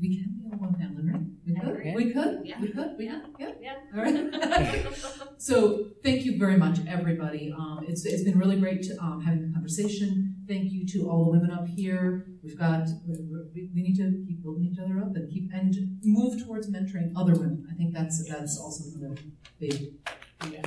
we 0.00 0.16
can 0.16 0.34
be 0.38 0.50
a 0.52 0.56
one 0.56 0.74
family, 0.74 1.02
right? 1.10 1.20
We 1.46 1.54
could. 1.54 1.68
agree. 1.68 1.94
We 1.94 2.12
could. 2.12 2.40
Yeah. 2.44 2.60
We 2.60 2.68
could. 2.68 2.96
We 2.98 3.04
Yeah. 3.04 3.20
Yeah. 3.38 3.52
Yeah. 3.60 3.74
All 3.94 4.02
right. 4.02 4.86
so 5.38 5.88
thank 6.02 6.24
you 6.24 6.38
very 6.38 6.56
much, 6.56 6.78
everybody. 6.88 7.52
Um, 7.56 7.84
it's, 7.86 8.04
it's 8.04 8.24
been 8.24 8.38
really 8.38 8.58
great 8.58 8.82
to, 8.82 8.96
um, 9.00 9.22
having 9.22 9.46
the 9.46 9.52
conversation. 9.52 10.35
Thank 10.48 10.70
you 10.70 10.86
to 10.86 11.10
all 11.10 11.24
the 11.24 11.30
women 11.32 11.50
up 11.50 11.66
here. 11.66 12.26
We've 12.44 12.56
got 12.56 12.86
we, 13.04 13.16
we 13.52 13.70
we 13.74 13.82
need 13.82 13.96
to 13.96 14.24
keep 14.26 14.44
building 14.44 14.70
each 14.72 14.78
other 14.78 14.98
up 15.00 15.16
and 15.16 15.28
keep 15.28 15.50
and 15.52 15.74
move 16.04 16.44
towards 16.44 16.70
mentoring 16.70 17.12
other 17.16 17.32
women. 17.32 17.66
I 17.68 17.74
think 17.74 17.92
that's 17.92 18.24
that's 18.28 18.56
also 18.56 18.84
another 18.96 19.20
big. 19.58 19.94
Thank 20.40 20.52
you. 20.52 20.58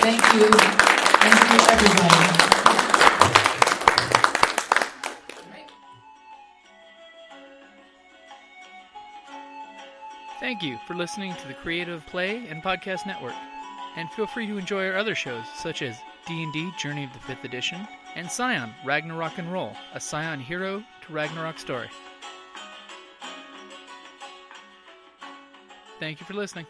Thank 0.00 0.22
you. 0.32 0.48
Thank 1.20 1.52
you, 1.52 1.58
everybody. 1.68 2.52
Thank 10.40 10.62
you 10.62 10.78
for 10.86 10.94
listening 10.94 11.34
to 11.34 11.48
the 11.48 11.54
Creative 11.54 12.04
Play 12.06 12.46
and 12.48 12.62
Podcast 12.62 13.06
Network. 13.06 13.34
And 13.96 14.10
feel 14.12 14.26
free 14.26 14.46
to 14.46 14.56
enjoy 14.56 14.86
our 14.88 14.96
other 14.96 15.14
shows 15.14 15.44
such 15.54 15.82
as 15.82 15.98
D&D 16.26 16.72
Journey 16.78 17.04
of 17.04 17.12
the 17.12 17.18
5th 17.18 17.44
Edition 17.44 17.86
and 18.14 18.30
Scion 18.30 18.74
Ragnarok 18.84 19.38
and 19.38 19.52
Roll, 19.52 19.74
a 19.94 20.00
Scion 20.00 20.40
hero 20.40 20.84
to 21.06 21.12
Ragnarok 21.12 21.58
story. 21.58 21.88
Thank 25.98 26.20
you 26.20 26.26
for 26.26 26.34
listening. 26.34 26.66